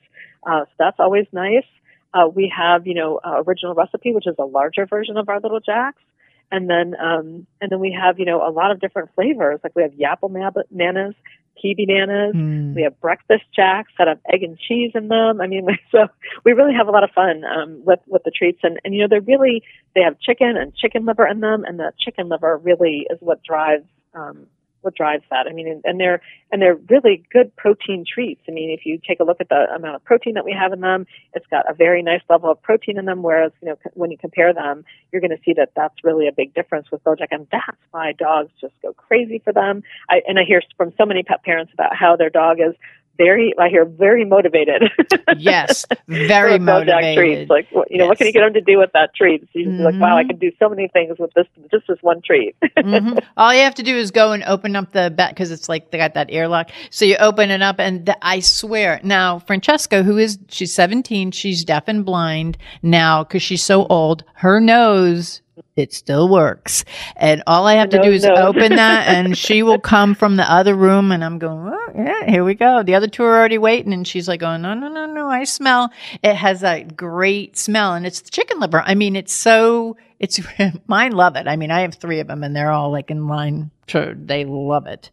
Uh, 0.45 0.65
so 0.65 0.71
that's 0.77 0.99
always 0.99 1.25
nice. 1.31 1.65
Uh, 2.13 2.27
we 2.27 2.51
have, 2.55 2.87
you 2.87 2.93
know, 2.93 3.19
uh, 3.23 3.43
original 3.45 3.75
recipe, 3.75 4.13
which 4.13 4.25
is 4.25 4.35
a 4.39 4.45
larger 4.45 4.85
version 4.85 5.17
of 5.17 5.29
our 5.29 5.39
little 5.39 5.59
jacks. 5.59 6.01
And 6.51 6.69
then, 6.69 6.95
um, 6.99 7.45
and 7.61 7.71
then 7.71 7.79
we 7.79 7.91
have, 7.91 8.17
you 8.19 8.25
know, 8.25 8.47
a 8.47 8.49
lot 8.49 8.71
of 8.71 8.79
different 8.79 9.09
flavors. 9.13 9.59
Like 9.63 9.75
we 9.75 9.83
have 9.83 9.91
Yapple 9.91 10.31
bananas, 10.31 11.13
pea 11.61 11.75
bananas. 11.75 12.35
Mm. 12.35 12.75
We 12.75 12.81
have 12.83 12.99
breakfast 12.99 13.43
jacks 13.55 13.91
that 13.97 14.07
have 14.07 14.19
egg 14.31 14.43
and 14.43 14.57
cheese 14.57 14.91
in 14.95 15.09
them. 15.09 15.41
I 15.41 15.47
mean, 15.47 15.67
so 15.91 16.07
we 16.43 16.53
really 16.53 16.73
have 16.73 16.87
a 16.87 16.91
lot 16.91 17.03
of 17.03 17.11
fun 17.11 17.43
um, 17.43 17.81
with 17.85 17.99
with 18.07 18.23
the 18.23 18.31
treats. 18.31 18.59
And 18.63 18.79
and 18.83 18.95
you 18.95 19.01
know, 19.01 19.07
they're 19.09 19.21
really 19.21 19.63
they 19.95 20.01
have 20.01 20.19
chicken 20.19 20.57
and 20.57 20.75
chicken 20.75 21.05
liver 21.05 21.27
in 21.27 21.39
them, 21.39 21.63
and 21.65 21.79
the 21.79 21.91
chicken 21.99 22.29
liver 22.29 22.57
really 22.57 23.05
is 23.09 23.17
what 23.21 23.43
drives 23.43 23.85
um, 24.13 24.47
what 24.81 24.95
drives 24.95 25.23
that. 25.29 25.47
I 25.47 25.53
mean, 25.53 25.81
and 25.83 25.99
they're 25.99 26.21
and 26.51 26.61
they're 26.61 26.75
really 26.89 27.23
good 27.31 27.55
protein 27.55 28.05
treats. 28.11 28.41
I 28.47 28.51
mean, 28.51 28.69
if 28.71 28.85
you 28.85 28.99
take 29.07 29.19
a 29.19 29.23
look 29.23 29.37
at 29.39 29.49
the 29.49 29.67
amount 29.75 29.95
of 29.95 30.03
protein 30.03 30.33
that 30.35 30.45
we 30.45 30.51
have 30.51 30.73
in 30.73 30.81
them, 30.81 31.05
it's 31.33 31.45
got 31.47 31.69
a 31.69 31.73
very 31.73 32.01
nice 32.01 32.21
level 32.29 32.51
of 32.51 32.61
protein 32.61 32.97
in 32.97 33.05
them. 33.05 33.21
Whereas, 33.23 33.51
you 33.61 33.69
know, 33.69 33.77
when 33.93 34.11
you 34.11 34.17
compare 34.17 34.53
them, 34.53 34.83
you're 35.11 35.21
going 35.21 35.35
to 35.35 35.43
see 35.45 35.53
that 35.53 35.71
that's 35.75 36.03
really 36.03 36.27
a 36.27 36.31
big 36.31 36.53
difference 36.53 36.89
with 36.91 37.03
Bil-Jac, 37.03 37.29
and 37.31 37.47
that's 37.51 37.77
why 37.91 38.13
dogs 38.13 38.51
just 38.59 38.73
go 38.81 38.93
crazy 38.93 39.41
for 39.43 39.53
them. 39.53 39.83
I, 40.09 40.21
and 40.27 40.39
I 40.39 40.43
hear 40.43 40.61
from 40.77 40.93
so 40.97 41.05
many 41.05 41.23
pet 41.23 41.43
parents 41.43 41.71
about 41.73 41.95
how 41.95 42.15
their 42.15 42.29
dog 42.29 42.57
is 42.59 42.75
very, 43.19 43.53
I 43.59 43.67
hear 43.67 43.85
very 43.85 44.23
motivated. 44.25 44.83
yes, 45.37 45.85
very 46.07 46.57
motivated. 46.57 47.17
Treats. 47.17 47.49
Like, 47.49 47.67
you 47.71 47.97
know, 47.97 48.05
yes. 48.05 48.07
what 48.07 48.17
can 48.17 48.27
you 48.27 48.33
get 48.33 48.39
them 48.39 48.53
to 48.53 48.61
do 48.61 48.79
with 48.79 48.91
that 48.93 49.13
treat? 49.13 49.41
So 49.53 49.59
mm-hmm. 49.59 49.83
like, 49.83 49.95
wow, 49.95 50.17
I 50.17 50.23
can 50.23 50.37
do 50.37 50.51
so 50.57 50.69
many 50.69 50.87
things 50.87 51.19
with 51.19 51.31
this, 51.33 51.45
just 51.69 51.85
this 51.87 51.97
one 52.01 52.21
treat. 52.25 52.55
mm-hmm. 52.63 53.19
All 53.37 53.53
you 53.53 53.61
have 53.61 53.75
to 53.75 53.83
do 53.83 53.95
is 53.95 54.09
go 54.09 54.31
and 54.31 54.43
open 54.45 54.75
up 54.75 54.93
the 54.93 55.13
bat 55.15 55.31
because 55.31 55.51
it's 55.51 55.67
like 55.67 55.91
they 55.91 55.97
got 55.97 56.13
that 56.13 56.31
airlock. 56.31 56.71
So 56.89 57.03
you 57.03 57.17
open 57.17 57.51
it 57.51 57.61
up, 57.61 57.79
and 57.79 58.05
the, 58.05 58.17
I 58.25 58.39
swear, 58.39 59.01
now 59.03 59.39
Francesca, 59.39 60.01
who 60.01 60.17
is 60.17 60.39
she's 60.47 60.73
17, 60.73 61.31
she's 61.31 61.65
deaf 61.65 61.83
and 61.87 62.05
blind 62.05 62.57
now 62.81 63.23
because 63.23 63.43
she's 63.43 63.63
so 63.63 63.85
old. 63.87 64.23
Her 64.35 64.61
nose 64.61 65.41
it 65.75 65.93
still 65.93 66.27
works. 66.29 66.83
And 67.15 67.43
all 67.47 67.67
I 67.67 67.75
have 67.75 67.89
to 67.89 67.97
no, 67.97 68.03
do 68.03 68.11
is 68.11 68.23
no. 68.23 68.35
open 68.35 68.75
that 68.75 69.07
and 69.15 69.37
she 69.37 69.63
will 69.63 69.79
come 69.79 70.15
from 70.15 70.35
the 70.35 70.51
other 70.51 70.75
room 70.75 71.11
and 71.11 71.23
I'm 71.23 71.39
going, 71.39 71.73
oh, 71.73 71.91
yeah, 71.95 72.25
here 72.29 72.43
we 72.43 72.53
go. 72.53 72.83
The 72.83 72.95
other 72.95 73.07
two 73.07 73.23
are 73.23 73.37
already 73.37 73.57
waiting. 73.57 73.93
And 73.93 74.07
she's 74.07 74.27
like, 74.27 74.43
oh, 74.43 74.57
no, 74.57 74.73
no, 74.73 74.87
no, 74.89 75.05
no. 75.05 75.29
I 75.29 75.43
smell. 75.45 75.91
It 76.23 76.35
has 76.35 76.61
that 76.61 76.95
great 76.95 77.57
smell 77.57 77.93
and 77.93 78.05
it's 78.05 78.21
the 78.21 78.29
chicken 78.29 78.59
liver. 78.59 78.81
I 78.85 78.95
mean, 78.95 79.15
it's 79.15 79.33
so, 79.33 79.97
it's, 80.19 80.39
mine 80.87 81.13
love 81.13 81.35
it. 81.35 81.47
I 81.47 81.55
mean, 81.55 81.71
I 81.71 81.81
have 81.81 81.95
three 81.95 82.19
of 82.19 82.27
them 82.27 82.43
and 82.43 82.55
they're 82.55 82.71
all 82.71 82.91
like 82.91 83.09
in 83.11 83.27
line. 83.27 83.71
To, 83.87 84.15
they 84.15 84.45
love 84.45 84.85
it. 84.85 85.09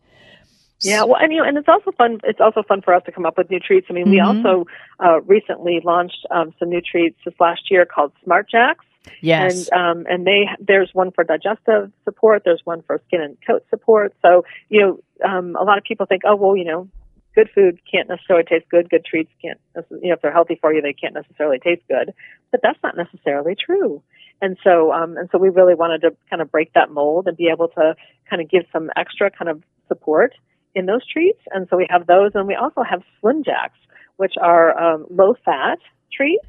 Yeah, 0.82 1.04
well, 1.04 1.16
and 1.18 1.32
you 1.32 1.38
know, 1.38 1.48
and 1.48 1.56
it's 1.56 1.68
also 1.68 1.90
fun. 1.92 2.20
It's 2.24 2.40
also 2.40 2.62
fun 2.62 2.82
for 2.82 2.92
us 2.92 3.02
to 3.06 3.12
come 3.12 3.24
up 3.24 3.38
with 3.38 3.50
new 3.50 3.58
treats. 3.58 3.86
I 3.88 3.94
mean, 3.94 4.10
we 4.10 4.18
Mhm. 4.18 4.44
also 4.44 4.66
uh, 5.00 5.22
recently 5.22 5.80
launched 5.82 6.26
um, 6.30 6.52
some 6.58 6.68
new 6.68 6.82
treats 6.82 7.18
this 7.24 7.34
last 7.40 7.70
year 7.70 7.86
called 7.86 8.12
Smart 8.22 8.48
Jacks. 8.50 8.84
Yes. 9.20 9.68
And 9.70 9.80
um, 9.80 10.06
and 10.08 10.26
they 10.26 10.48
there's 10.60 10.90
one 10.92 11.10
for 11.10 11.24
digestive 11.24 11.92
support. 12.04 12.42
There's 12.44 12.60
one 12.64 12.82
for 12.82 13.00
skin 13.06 13.20
and 13.20 13.36
coat 13.46 13.64
support. 13.70 14.14
So 14.22 14.44
you 14.68 14.80
know, 14.80 15.28
um, 15.28 15.56
a 15.56 15.64
lot 15.64 15.78
of 15.78 15.84
people 15.84 16.06
think, 16.06 16.22
oh 16.24 16.36
well, 16.36 16.56
you 16.56 16.64
know, 16.64 16.88
good 17.34 17.48
food 17.54 17.78
can't 17.90 18.08
necessarily 18.08 18.44
taste 18.44 18.66
good. 18.70 18.90
Good 18.90 19.04
treats 19.04 19.30
can't, 19.40 19.60
you 20.02 20.08
know, 20.08 20.14
if 20.14 20.22
they're 20.22 20.32
healthy 20.32 20.58
for 20.60 20.72
you, 20.72 20.82
they 20.82 20.92
can't 20.92 21.14
necessarily 21.14 21.58
taste 21.58 21.82
good. 21.88 22.12
But 22.50 22.60
that's 22.62 22.78
not 22.82 22.96
necessarily 22.96 23.54
true. 23.54 24.02
And 24.42 24.56
so 24.62 24.92
um, 24.92 25.16
and 25.16 25.28
so 25.32 25.38
we 25.38 25.48
really 25.48 25.74
wanted 25.74 26.02
to 26.02 26.16
kind 26.28 26.42
of 26.42 26.50
break 26.50 26.72
that 26.74 26.90
mold 26.90 27.26
and 27.26 27.36
be 27.36 27.48
able 27.52 27.68
to 27.68 27.94
kind 28.28 28.42
of 28.42 28.50
give 28.50 28.64
some 28.72 28.90
extra 28.96 29.30
kind 29.30 29.48
of 29.48 29.62
support 29.88 30.34
in 30.74 30.86
those 30.86 31.06
treats. 31.06 31.40
And 31.50 31.66
so 31.70 31.76
we 31.76 31.86
have 31.90 32.06
those, 32.06 32.32
and 32.34 32.46
we 32.46 32.54
also 32.54 32.82
have 32.82 33.02
Slim 33.20 33.42
Jacks, 33.42 33.78
which 34.16 34.34
are 34.40 34.78
um, 34.78 35.06
low 35.10 35.34
fat 35.44 35.78
treats. 36.12 36.46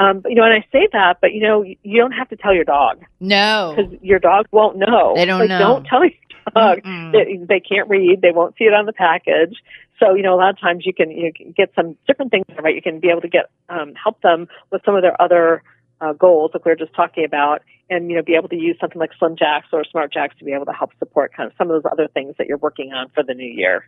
Um, 0.00 0.20
but, 0.20 0.30
you 0.30 0.36
know, 0.36 0.44
and 0.44 0.54
I 0.54 0.66
say 0.72 0.88
that, 0.92 1.18
but 1.20 1.34
you 1.34 1.42
know, 1.42 1.62
you 1.62 2.00
don't 2.00 2.12
have 2.12 2.28
to 2.30 2.36
tell 2.36 2.54
your 2.54 2.64
dog 2.64 3.04
no. 3.20 3.74
because 3.76 3.92
your 4.02 4.18
dog 4.18 4.46
won't 4.50 4.78
know. 4.78 5.12
They 5.14 5.26
don't 5.26 5.40
like, 5.40 5.50
know. 5.50 5.58
Don't 5.58 5.84
tell 5.84 6.02
your 6.02 6.12
dog. 6.54 6.78
They, 7.12 7.38
they 7.46 7.60
can't 7.60 7.88
read. 7.88 8.20
They 8.22 8.30
won't 8.30 8.56
see 8.56 8.64
it 8.64 8.72
on 8.72 8.86
the 8.86 8.94
package. 8.94 9.56
So 9.98 10.14
you 10.14 10.22
know, 10.22 10.34
a 10.34 10.38
lot 10.38 10.50
of 10.50 10.58
times 10.58 10.86
you 10.86 10.94
can 10.94 11.10
you 11.10 11.32
can 11.32 11.52
get 11.52 11.72
some 11.76 11.96
different 12.06 12.30
things 12.30 12.46
right. 12.62 12.74
You 12.74 12.80
can 12.80 13.00
be 13.00 13.10
able 13.10 13.20
to 13.20 13.28
get 13.28 13.50
um, 13.68 13.92
help 13.94 14.22
them 14.22 14.48
with 14.72 14.82
some 14.86 14.96
of 14.96 15.02
their 15.02 15.20
other 15.20 15.62
uh, 16.00 16.12
goals, 16.14 16.52
like 16.54 16.64
we 16.64 16.72
were 16.72 16.76
just 16.76 16.94
talking 16.94 17.24
about, 17.24 17.62
and 17.90 18.08
you 18.08 18.16
know, 18.16 18.22
be 18.22 18.34
able 18.34 18.48
to 18.48 18.56
use 18.56 18.76
something 18.80 18.98
like 18.98 19.10
Slim 19.18 19.36
Jacks 19.36 19.66
or 19.72 19.84
Smart 19.84 20.12
Jacks 20.12 20.36
to 20.38 20.44
be 20.44 20.52
able 20.52 20.66
to 20.66 20.72
help 20.72 20.90
support 20.98 21.34
kind 21.34 21.50
of 21.50 21.56
some 21.58 21.70
of 21.70 21.82
those 21.82 21.90
other 21.90 22.08
things 22.08 22.36
that 22.38 22.46
you're 22.46 22.58
working 22.58 22.92
on 22.92 23.08
for 23.10 23.22
the 23.22 23.34
new 23.34 23.46
year. 23.46 23.84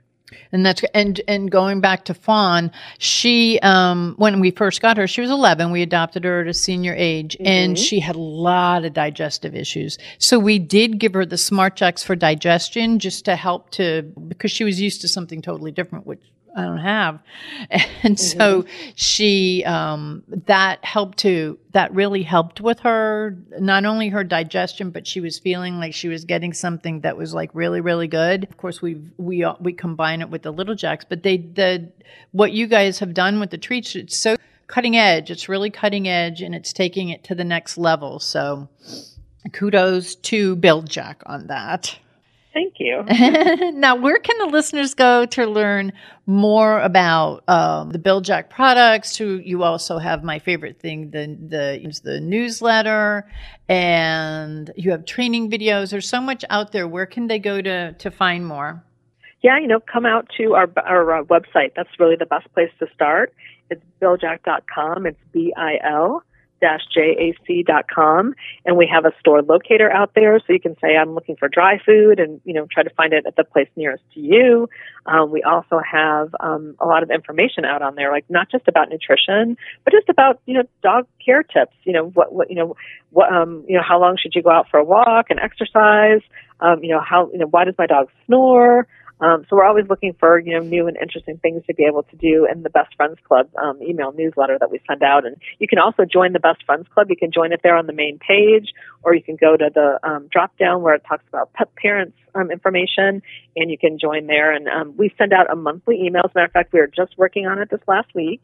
And 0.51 0.65
that's 0.65 0.83
and 0.95 1.21
and 1.29 1.51
going 1.51 1.81
back 1.81 2.07
to 2.07 2.15
Fawn, 2.15 2.71
she 2.99 3.59
um 3.61 4.15
when 4.17 4.41
we 4.41 4.51
first 4.51 4.81
got 4.81 4.97
her, 4.97 5.07
she 5.07 5.21
was 5.21 5.31
11. 5.31 5.71
We 5.71 5.83
adopted 5.83 6.25
her 6.25 6.41
at 6.41 6.49
a 6.49 6.55
senior 6.55 6.95
age, 6.97 7.37
and 7.45 7.77
Mhm. 7.77 7.87
she 7.87 8.01
had 8.01 8.17
a 8.17 8.21
lot 8.21 8.85
of 8.85 8.95
digestive 8.95 9.55
issues. 9.55 9.99
So 10.19 10.39
we 10.39 10.59
did 10.59 10.99
give 10.99 11.13
her 11.15 11.27
the 11.27 11.37
Smart 11.37 11.77
Jacks 11.77 12.03
for 12.03 12.17
digestion, 12.17 12.99
just 12.99 13.27
to 13.27 13.37
help 13.37 13.71
to 13.73 14.03
because 14.29 14.51
she 14.51 14.65
was 14.65 14.81
used 14.81 15.03
to 15.03 15.09
something 15.09 15.43
totally 15.43 15.71
different, 15.71 16.07
which 16.07 16.23
I 16.55 16.63
don't 16.63 16.79
have, 16.79 17.21
and 18.03 18.19
so 18.19 18.65
she 18.95 19.65
um 19.65 20.23
that 20.47 20.85
helped 20.85 21.19
to 21.19 21.59
that 21.73 21.95
really 21.95 22.23
helped 22.23 22.61
with 22.61 22.81
her 22.81 23.39
not 23.59 23.85
only 23.85 24.09
her 24.11 24.25
digestion, 24.25 24.91
but 24.91 25.07
she 25.07 25.21
was 25.21 25.39
feeling 25.39 25.79
like 25.79 25.95
she 25.95 26.09
was 26.09 26.25
getting 26.25 26.53
something 26.53 27.01
that 27.01 27.17
was 27.17 27.33
like 27.33 27.51
really 27.55 27.81
really 27.81 28.09
good. 28.09 28.45
Of 28.45 28.57
course, 28.57 28.83
we 28.83 29.01
we 29.17 29.45
uh, 29.45 29.55
we 29.61 29.73
combine 29.73 30.21
it 30.21 30.31
with 30.31 30.43
the 30.43 30.53
little 30.53 30.75
jacks, 30.75 31.07
but 31.09 31.23
they 31.23 31.39
the 31.39 31.91
what 32.33 32.53
you 32.53 32.67
guys 32.67 32.99
have 32.99 33.15
done 33.15 33.41
with 33.41 33.51
the 33.51 33.59
treats, 33.59 33.95
it's 33.95 34.17
so 34.17 34.37
cutting 34.73 34.97
edge. 34.97 35.31
It's 35.31 35.49
really 35.49 35.71
cutting 35.71 36.09
edge, 36.09 36.41
and 36.41 36.55
it's 36.55 36.73
taking 36.73 37.11
it 37.11 37.23
to 37.25 37.35
the 37.35 37.45
next 37.45 37.77
level. 37.77 38.19
So, 38.19 38.69
kudos 39.53 40.15
to 40.17 40.57
Bil-Jac 40.57 41.23
on 41.27 41.47
that. 41.49 41.99
Thank 42.53 42.75
you. 42.79 43.03
now, 43.73 43.97
where 43.97 44.19
can 44.19 44.37
the 44.39 44.47
listeners 44.47 44.95
go 44.95 45.25
to 45.27 45.47
learn 45.47 45.93
more 46.27 46.81
about 46.81 47.43
um, 47.49 47.91
the 47.91 47.99
Bil-Jac 47.99 48.51
products? 48.51 49.17
To 49.17 49.39
you 49.39 49.63
also 49.63 49.99
have 49.99 50.23
my 50.23 50.39
favorite 50.39 50.79
thing 50.79 51.11
the 51.11 51.27
the 51.27 52.01
the 52.05 52.21
newsletter, 52.21 53.27
and 53.69 54.71
you 54.77 54.91
have 54.91 55.07
training 55.07 55.51
videos. 55.51 55.91
There's 55.91 56.09
so 56.09 56.21
much 56.21 56.45
out 56.51 56.73
there. 56.73 56.87
Where 56.87 57.07
can 57.07 57.27
they 57.27 57.39
go 57.39 57.63
to 57.63 57.93
to 57.93 58.11
find 58.11 58.47
more? 58.47 58.85
yeah, 59.43 59.59
you 59.59 59.67
know, 59.67 59.81
come 59.81 60.07
out 60.07 60.29
to 60.39 60.55
our 60.55 60.69
our 60.77 61.21
uh, 61.21 61.25
website. 61.25 61.73
That's 61.75 61.91
really 61.99 62.17
the 62.17 62.27
best 62.27 62.53
place 62.55 62.71
to 62.79 62.87
start. 62.95 63.35
It's 63.71 63.83
biljac.com. 64.01 65.07
It's 65.07 65.19
B 65.33 65.53
I 65.57 65.79
L 65.85 66.23
jac.com 66.63 68.35
and 68.65 68.77
we 68.77 68.87
have 68.87 69.05
a 69.05 69.13
store 69.19 69.43
locator 69.43 69.91
out 69.91 70.13
there 70.15 70.39
so 70.39 70.53
you 70.53 70.61
can 70.61 70.77
say 70.81 70.97
i'm 70.97 71.15
looking 71.15 71.37
for 71.37 71.49
dry 71.49 71.79
food 71.85 72.21
and 72.21 72.41
you 72.45 72.55
know 72.55 72.67
try 72.71 72.83
to 72.83 72.91
find 72.91 73.13
it 73.13 73.25
at 73.27 73.37
the 73.37 73.45
place 73.45 73.69
nearest 73.77 74.03
to 74.15 74.21
you. 74.21 74.69
Um, 75.05 75.31
we 75.31 75.43
also 75.43 75.81
have 75.81 76.33
um, 76.39 76.77
a 76.79 76.87
lot 76.87 77.03
of 77.03 77.11
information 77.11 77.65
out 77.65 77.83
on 77.83 77.97
there 77.97 78.13
like 78.13 78.25
not 78.29 78.51
just 78.51 78.69
about 78.69 78.89
nutrition 78.89 79.57
but 79.85 79.93
just 79.93 80.09
about 80.09 80.41
you 80.47 80.55
know 80.55 80.63
dog 80.83 81.07
care 81.25 81.43
tips 81.43 81.75
you 81.85 81.93
know 81.93 82.11
what 82.11 82.33
what 82.33 82.51
you 82.51 82.57
know 82.57 82.77
what 83.11 83.33
um 83.33 83.65
you 83.69 83.77
know 83.77 83.83
how 83.87 84.01
long 84.01 84.17
should 84.17 84.35
you 84.35 84.43
go 84.43 84.51
out 84.51 84.69
for 84.71 84.79
a 84.79 84.85
walk 84.85 85.27
and 85.31 85.41
exercise? 85.41 86.21
Um 86.61 86.83
you 86.83 86.91
know 86.91 87.01
how 87.01 87.31
you 87.33 87.39
know 87.39 87.47
why 87.47 87.65
does 87.65 87.75
my 87.79 87.87
dog 87.87 88.09
snore 88.27 88.87
um, 89.23 89.47
so 89.49 89.57
we're 89.57 89.65
always 89.65 89.87
looking 89.89 90.15
for 90.19 90.39
you 90.41 90.53
know 90.53 90.65
new 90.65 90.89
and 90.89 90.97
interesting 90.97 91.39
things 91.39 91.63
to 91.67 91.75
be 91.75 91.85
able 91.85 92.03
to 92.03 92.17
do 92.17 92.47
in 92.51 92.65
the 92.65 92.71
Best 92.71 92.95
Friends 92.97 93.19
Club 93.27 93.49
um, 93.63 93.81
email 93.81 94.13
newsletter 94.13 94.59
that 94.59 94.71
we 94.71 94.81
send 94.89 95.03
out. 95.03 95.25
And 95.25 95.37
you 95.61 95.69
can 95.69 95.79
also 95.79 96.05
join 96.05 96.33
the 96.33 96.41
Best 96.41 96.65
Friends 96.67 96.87
Club. 96.93 97.09
You 97.09 97.17
can 97.17 97.31
join 97.31 97.53
it 97.53 97.61
there 97.63 97.77
on 97.77 97.87
the 97.87 97.93
main 97.93 98.19
page, 98.19 98.73
or 99.05 99.15
you 99.15 99.23
can 99.23 99.37
go 99.37 99.57
to 99.57 99.71
the 99.73 99.99
um, 100.03 100.29
drop 100.33 100.57
down 100.59 100.83
where 100.83 100.95
it 100.95 101.03
talks 101.09 101.25
about 101.29 101.53
pet 101.53 101.75
parents 101.77 102.17
um, 102.35 102.51
information, 102.51 103.23
and 103.57 103.71
you 103.71 103.79
can 103.79 103.99
join 103.99 104.27
there. 104.27 104.53
And 104.53 104.67
um, 104.69 104.95
we 104.97 105.15
send 105.17 105.33
out 105.33 105.51
a 105.51 105.57
monthly 105.57 106.03
email. 106.03 106.23
As 106.25 106.33
a 106.35 106.39
matter 106.39 106.47
of 106.47 106.53
fact, 106.53 106.73
we 106.73 106.81
were 106.81 106.89
just 106.89 107.17
working 107.17 107.47
on 107.47 107.61
it 107.61 107.71
this 107.71 107.81
last 107.87 108.15
week. 108.15 108.43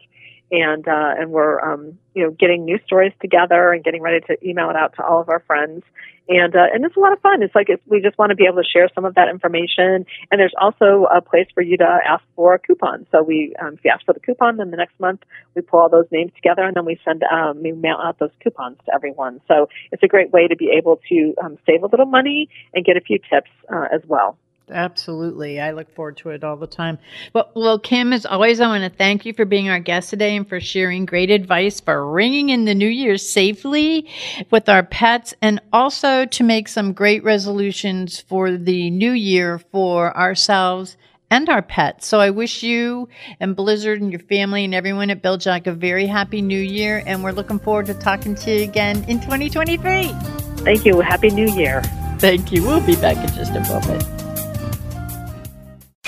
And 0.51 0.87
uh, 0.89 1.15
and 1.19 1.31
we're 1.31 1.61
um, 1.61 1.99
you 2.15 2.25
know 2.25 2.31
getting 2.31 2.65
new 2.65 2.79
stories 2.87 3.13
together 3.21 3.73
and 3.73 3.85
getting 3.85 4.03
ready 4.03 4.21
to 4.27 4.49
email 4.49 4.71
it 4.71 4.77
out 4.77 4.95
to 4.97 5.05
all 5.05 5.21
of 5.21 5.29
our 5.29 5.41
friends 5.41 5.83
and 6.29 6.55
uh, 6.55 6.67
and 6.73 6.85
it's 6.85 6.97
a 6.97 7.01
lot 7.01 7.13
of 7.13 7.21
fun. 7.21 7.43
It's 7.43 7.55
like 7.55 7.69
it's, 7.69 7.83
we 7.87 8.01
just 8.03 8.19
want 8.19 8.31
to 8.31 8.37
be 8.37 8.45
able 8.45 8.63
to 8.63 8.69
share 8.69 8.89
some 8.95 9.05
of 9.05 9.15
that 9.15 9.29
information. 9.29 10.05
And 10.31 10.39
there's 10.39 10.55
also 10.61 11.07
a 11.15 11.23
place 11.23 11.47
for 11.55 11.63
you 11.63 11.77
to 11.79 11.85
ask 11.85 12.23
for 12.37 12.55
a 12.55 12.59
coupon. 12.59 13.07
So 13.11 13.23
we, 13.23 13.55
um, 13.61 13.75
if 13.75 13.81
you 13.85 13.91
ask 13.91 14.05
for 14.05 14.13
the 14.13 14.21
coupon, 14.21 14.59
then 14.59 14.71
the 14.71 14.77
next 14.77 14.99
month 15.01 15.23
we 15.55 15.63
pull 15.63 15.81
all 15.81 15.89
those 15.89 16.07
names 16.13 16.33
together, 16.35 16.63
and 16.63 16.77
then 16.77 16.85
we 16.85 17.01
send 17.05 17.23
um, 17.25 17.63
we 17.63 17.73
mail 17.73 17.97
out 18.03 18.19
those 18.19 18.31
coupons 18.43 18.77
to 18.87 18.95
everyone. 18.95 19.41
So 19.49 19.69
it's 19.91 20.03
a 20.03 20.09
great 20.09 20.31
way 20.31 20.47
to 20.49 20.57
be 20.57 20.71
able 20.77 21.01
to 21.09 21.35
um, 21.43 21.57
save 21.67 21.83
a 21.83 21.87
little 21.87 22.07
money 22.07 22.49
and 22.75 22.85
get 22.85 22.97
a 22.97 23.01
few 23.01 23.19
tips 23.19 23.51
uh, 23.73 23.87
as 23.93 24.03
well. 24.07 24.37
Absolutely. 24.71 25.61
I 25.61 25.73
look 25.73 25.95
forward 25.95 26.17
to 26.19 26.31
it 26.31 26.45
all 26.45 26.57
the 26.57 26.67
time. 26.67 26.99
Well, 27.33 27.51
well, 27.55 27.79
Kim, 27.79 28.13
as 28.13 28.27
always, 28.27 28.61
I 28.61 28.67
want 28.67 28.91
to 28.91 28.97
thank 28.97 29.25
you 29.27 29.33
for 29.33 29.45
being 29.45 29.69
our 29.69 29.81
guest 29.81 30.11
today 30.11 30.37
and 30.37 30.49
for 30.49 30.61
sharing 30.61 31.07
great 31.07 31.31
advice 31.31 31.81
for 31.81 32.11
ringing 32.11 32.51
in 32.51 32.65
the 32.65 32.75
new 32.75 32.89
year 32.89 33.17
safely 33.17 34.09
with 34.51 34.69
our 34.69 34.83
pets 34.83 35.35
and 35.43 35.61
also 35.73 36.25
to 36.27 36.45
make 36.45 36.69
some 36.69 36.93
great 36.93 37.25
resolutions 37.25 38.21
for 38.21 38.57
the 38.57 38.91
new 38.91 39.13
year 39.13 39.59
for 39.71 40.17
ourselves 40.17 40.97
and 41.31 41.49
our 41.49 41.63
pets. 41.63 42.07
So 42.07 42.21
I 42.21 42.31
wish 42.31 42.63
you 42.63 43.09
and 43.41 43.55
Blizzard 43.55 44.01
and 44.01 44.11
your 44.11 44.21
family 44.21 44.65
and 44.65 44.75
everyone 44.75 45.11
at 45.11 45.23
Bil-Jac 45.23 45.67
a 45.67 45.73
very 45.73 46.07
happy 46.07 46.43
new 46.43 46.61
year. 46.61 47.03
And 47.07 47.23
we're 47.23 47.33
looking 47.33 47.59
forward 47.59 47.87
to 47.87 47.95
talking 47.95 48.35
to 48.37 48.51
you 48.51 48.63
again 48.63 49.05
in 49.09 49.21
2023. 49.21 50.13
Thank 50.59 50.85
you. 50.85 51.01
Happy 51.01 51.31
New 51.31 51.49
Year. 51.49 51.83
Thank 52.19 52.53
you. 52.53 52.63
We'll 52.63 52.85
be 52.85 52.97
back 52.97 53.17
in 53.17 53.35
just 53.35 53.55
a 53.55 53.61
moment. 53.61 54.28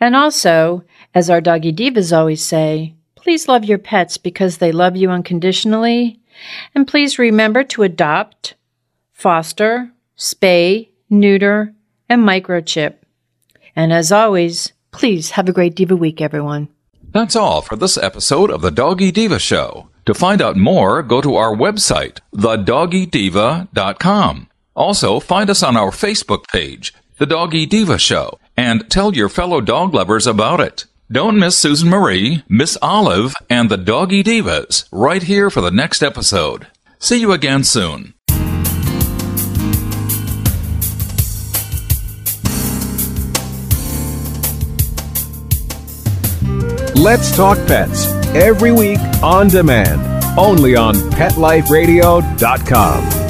And 0.00 0.16
also, 0.16 0.82
as 1.14 1.28
our 1.28 1.40
doggy 1.40 1.72
divas 1.72 2.16
always 2.16 2.42
say, 2.42 2.94
please 3.14 3.48
love 3.48 3.64
your 3.64 3.78
pets 3.78 4.16
because 4.16 4.58
they 4.58 4.72
love 4.72 4.96
you 4.96 5.10
unconditionally. 5.10 6.18
And 6.74 6.88
please 6.88 7.18
remember 7.18 7.64
to 7.64 7.82
adopt, 7.82 8.54
foster, 9.12 9.92
spay, 10.16 10.88
neuter, 11.10 11.74
and 12.08 12.22
microchip. 12.22 12.94
And 13.76 13.92
as 13.92 14.10
always, 14.10 14.72
please 14.90 15.32
have 15.32 15.48
a 15.48 15.52
great 15.52 15.76
Diva 15.76 15.96
week, 15.96 16.20
everyone. 16.20 16.68
That's 17.12 17.36
all 17.36 17.60
for 17.60 17.76
this 17.76 17.98
episode 17.98 18.50
of 18.50 18.62
the 18.62 18.70
Doggy 18.70 19.10
Diva 19.10 19.38
Show. 19.38 19.88
To 20.06 20.14
find 20.14 20.40
out 20.40 20.56
more, 20.56 21.02
go 21.02 21.20
to 21.20 21.36
our 21.36 21.54
website, 21.54 22.20
thedoggydiva.com. 22.34 24.48
Also, 24.74 25.20
find 25.20 25.50
us 25.50 25.62
on 25.62 25.76
our 25.76 25.90
Facebook 25.90 26.48
page, 26.48 26.94
The 27.18 27.26
Doggy 27.26 27.66
Diva 27.66 27.98
Show, 27.98 28.38
and 28.60 28.88
tell 28.90 29.16
your 29.16 29.30
fellow 29.30 29.62
dog 29.62 29.94
lovers 29.94 30.26
about 30.26 30.60
it. 30.60 30.84
Don't 31.10 31.38
miss 31.38 31.56
Susan 31.56 31.88
Marie, 31.88 32.44
Miss 32.46 32.76
Olive, 32.82 33.32
and 33.48 33.70
the 33.70 33.78
Doggy 33.78 34.22
Divas 34.22 34.86
right 34.92 35.22
here 35.22 35.48
for 35.48 35.62
the 35.62 35.70
next 35.70 36.02
episode. 36.02 36.66
See 36.98 37.18
you 37.18 37.32
again 37.32 37.64
soon. 37.64 38.12
Let's 46.94 47.34
Talk 47.34 47.56
Pets 47.66 48.08
every 48.34 48.72
week 48.72 48.98
on 49.22 49.48
demand, 49.48 50.02
only 50.38 50.76
on 50.76 50.96
PetLifeRadio.com. 50.96 53.29